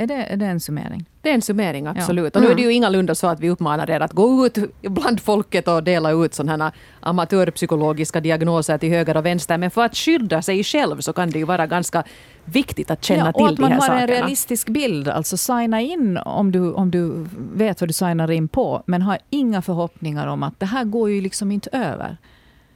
Är 0.00 0.06
det, 0.06 0.14
är 0.14 0.36
det 0.36 0.46
en 0.46 0.60
summering? 0.60 1.04
Det 1.22 1.30
är 1.30 1.34
en 1.34 1.42
summering, 1.42 1.86
absolut. 1.86 2.34
Ja. 2.34 2.40
Och 2.40 2.46
nu 2.46 2.52
är 2.52 2.56
det 2.56 2.62
ju 2.62 2.72
ingalunda 2.72 3.14
så 3.14 3.26
att 3.26 3.40
vi 3.40 3.50
uppmanar 3.50 3.90
er 3.90 4.00
att 4.00 4.12
gå 4.12 4.46
ut 4.46 4.58
bland 4.82 5.20
folket 5.20 5.68
och 5.68 5.84
dela 5.84 6.10
ut 6.10 6.34
sådana 6.34 6.64
här 6.64 6.72
amatörpsykologiska 7.00 8.20
diagnoser 8.20 8.78
till 8.78 8.90
höger 8.90 9.16
och 9.16 9.26
vänster. 9.26 9.58
Men 9.58 9.70
för 9.70 9.84
att 9.84 9.96
skydda 9.96 10.42
sig 10.42 10.64
själv 10.64 11.00
så 11.00 11.12
kan 11.12 11.30
det 11.30 11.38
ju 11.38 11.44
vara 11.44 11.66
ganska 11.66 12.04
viktigt 12.44 12.90
att 12.90 13.04
känna 13.04 13.32
ja, 13.36 13.48
till 13.48 13.56
de 13.56 13.62
här 13.62 13.70
sakerna. 13.70 13.76
Och 13.76 13.84
att 13.84 13.88
man 13.88 13.96
har 13.96 14.02
en 14.02 14.08
realistisk 14.08 14.68
bild. 14.68 15.08
Alltså 15.08 15.36
signa 15.36 15.80
in 15.80 16.16
om 16.16 16.52
du, 16.52 16.72
om 16.72 16.90
du 16.90 17.26
vet 17.52 17.80
vad 17.80 17.88
du 17.88 17.92
signar 17.92 18.30
in 18.30 18.48
på. 18.48 18.82
Men 18.86 19.02
ha 19.02 19.16
inga 19.30 19.62
förhoppningar 19.62 20.26
om 20.26 20.42
att 20.42 20.60
det 20.60 20.66
här 20.66 20.84
går 20.84 21.10
ju 21.10 21.20
liksom 21.20 21.52
inte 21.52 21.70
över 21.72 22.16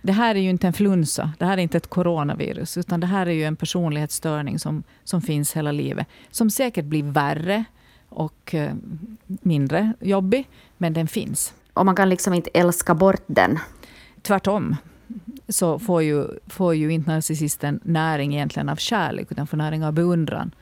det 0.02 0.12
här 0.12 0.34
är 0.34 0.40
ju 0.40 0.50
inte 0.50 0.66
en 0.66 0.72
flunsa, 0.72 1.32
det 1.38 1.44
här 1.44 1.58
är 1.58 1.62
inte 1.62 1.76
ett 1.76 1.90
coronavirus, 1.90 2.78
utan 2.78 3.00
det 3.00 3.06
här 3.06 3.26
är 3.26 3.32
ju 3.32 3.44
en 3.44 3.56
personlighetsstörning 3.56 4.58
som, 4.58 4.82
som 5.04 5.22
finns 5.22 5.56
hela 5.56 5.72
livet. 5.72 6.06
Som 6.30 6.50
säkert 6.50 6.84
blir 6.84 7.02
värre 7.02 7.64
och 8.08 8.54
eh, 8.54 8.74
mindre 9.26 9.92
jobbig, 10.00 10.48
men 10.78 10.92
den 10.92 11.08
finns. 11.08 11.54
Och 11.72 11.86
man 11.86 11.96
kan 11.96 12.08
liksom 12.08 12.34
inte 12.34 12.50
älska 12.54 12.94
bort 12.94 13.22
den? 13.26 13.58
Tvärtom 14.22 14.76
så 15.48 15.78
får 15.78 16.02
ju, 16.02 16.26
får 16.46 16.74
ju 16.74 16.92
inte 16.92 17.10
narcissisten 17.10 17.80
näring 17.82 18.34
egentligen 18.34 18.68
av 18.68 18.76
kärlek, 18.76 19.26
utan 19.32 19.46
får 19.46 19.56
näring 19.56 19.84
av 19.84 19.92
beundran. 19.92 20.54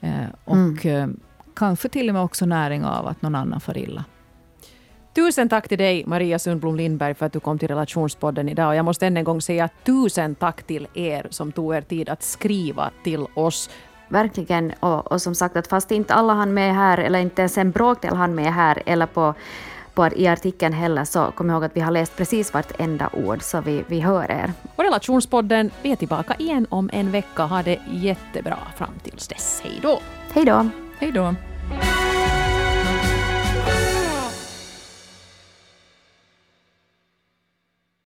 Eh, 0.00 0.26
och 0.44 0.56
mm. 0.86 0.86
eh, 0.86 1.08
kanske 1.54 1.88
till 1.88 2.08
och 2.08 2.14
med 2.14 2.22
också 2.22 2.46
näring 2.46 2.84
av 2.84 3.06
att 3.06 3.22
någon 3.22 3.34
annan 3.34 3.60
får 3.60 3.78
illa. 3.78 4.04
Tusen 5.16 5.48
tack 5.48 5.68
till 5.68 5.78
dig, 5.78 6.04
Maria 6.06 6.38
Sundblom 6.38 6.76
Lindberg, 6.76 7.14
för 7.14 7.26
att 7.26 7.32
du 7.32 7.40
kom 7.40 7.58
till 7.58 7.68
Relationspodden 7.68 8.48
idag. 8.48 8.68
Och 8.68 8.76
jag 8.76 8.84
måste 8.84 9.06
än 9.06 9.16
en 9.16 9.24
gång 9.24 9.40
säga 9.40 9.68
tusen 9.84 10.34
tack 10.34 10.62
till 10.62 10.88
er 10.94 11.26
som 11.30 11.52
tog 11.52 11.74
er 11.74 11.80
tid 11.80 12.08
att 12.08 12.22
skriva 12.22 12.90
till 13.04 13.26
oss. 13.34 13.70
Verkligen. 14.08 14.72
Och, 14.80 15.12
och 15.12 15.22
som 15.22 15.34
sagt, 15.34 15.56
att 15.56 15.66
fast 15.66 15.90
inte 15.90 16.14
alla 16.14 16.32
hann 16.32 16.54
med 16.54 16.74
här, 16.74 16.98
eller 16.98 17.18
inte 17.18 17.42
ens 17.42 17.58
en 17.58 17.70
bråkdel 17.70 18.14
hann 18.14 18.34
med 18.34 18.54
här, 18.54 18.82
eller 18.86 19.06
på, 19.06 19.34
på, 19.94 20.08
i 20.16 20.26
artikeln 20.26 20.72
heller, 20.72 21.04
så 21.04 21.30
kom 21.36 21.50
ihåg 21.50 21.64
att 21.64 21.76
vi 21.76 21.80
har 21.80 21.90
läst 21.90 22.16
precis 22.16 22.54
vartenda 22.54 23.10
ord, 23.12 23.42
så 23.42 23.60
vi, 23.60 23.84
vi 23.86 24.00
hör 24.00 24.30
er. 24.30 24.52
Och 24.76 24.84
Relationspodden, 24.84 25.70
vi 25.82 25.92
är 25.92 25.96
tillbaka 25.96 26.34
igen 26.38 26.66
om 26.68 26.90
en 26.92 27.10
vecka. 27.10 27.42
Ha 27.42 27.62
det 27.62 27.80
jättebra 27.90 28.58
fram 28.76 28.94
tills 29.02 29.28
dess. 29.28 29.60
Hej 29.64 29.78
då! 29.82 30.00
Hej 30.32 30.44
då! 30.44 30.68
Hej 30.98 31.12
då! 31.12 31.34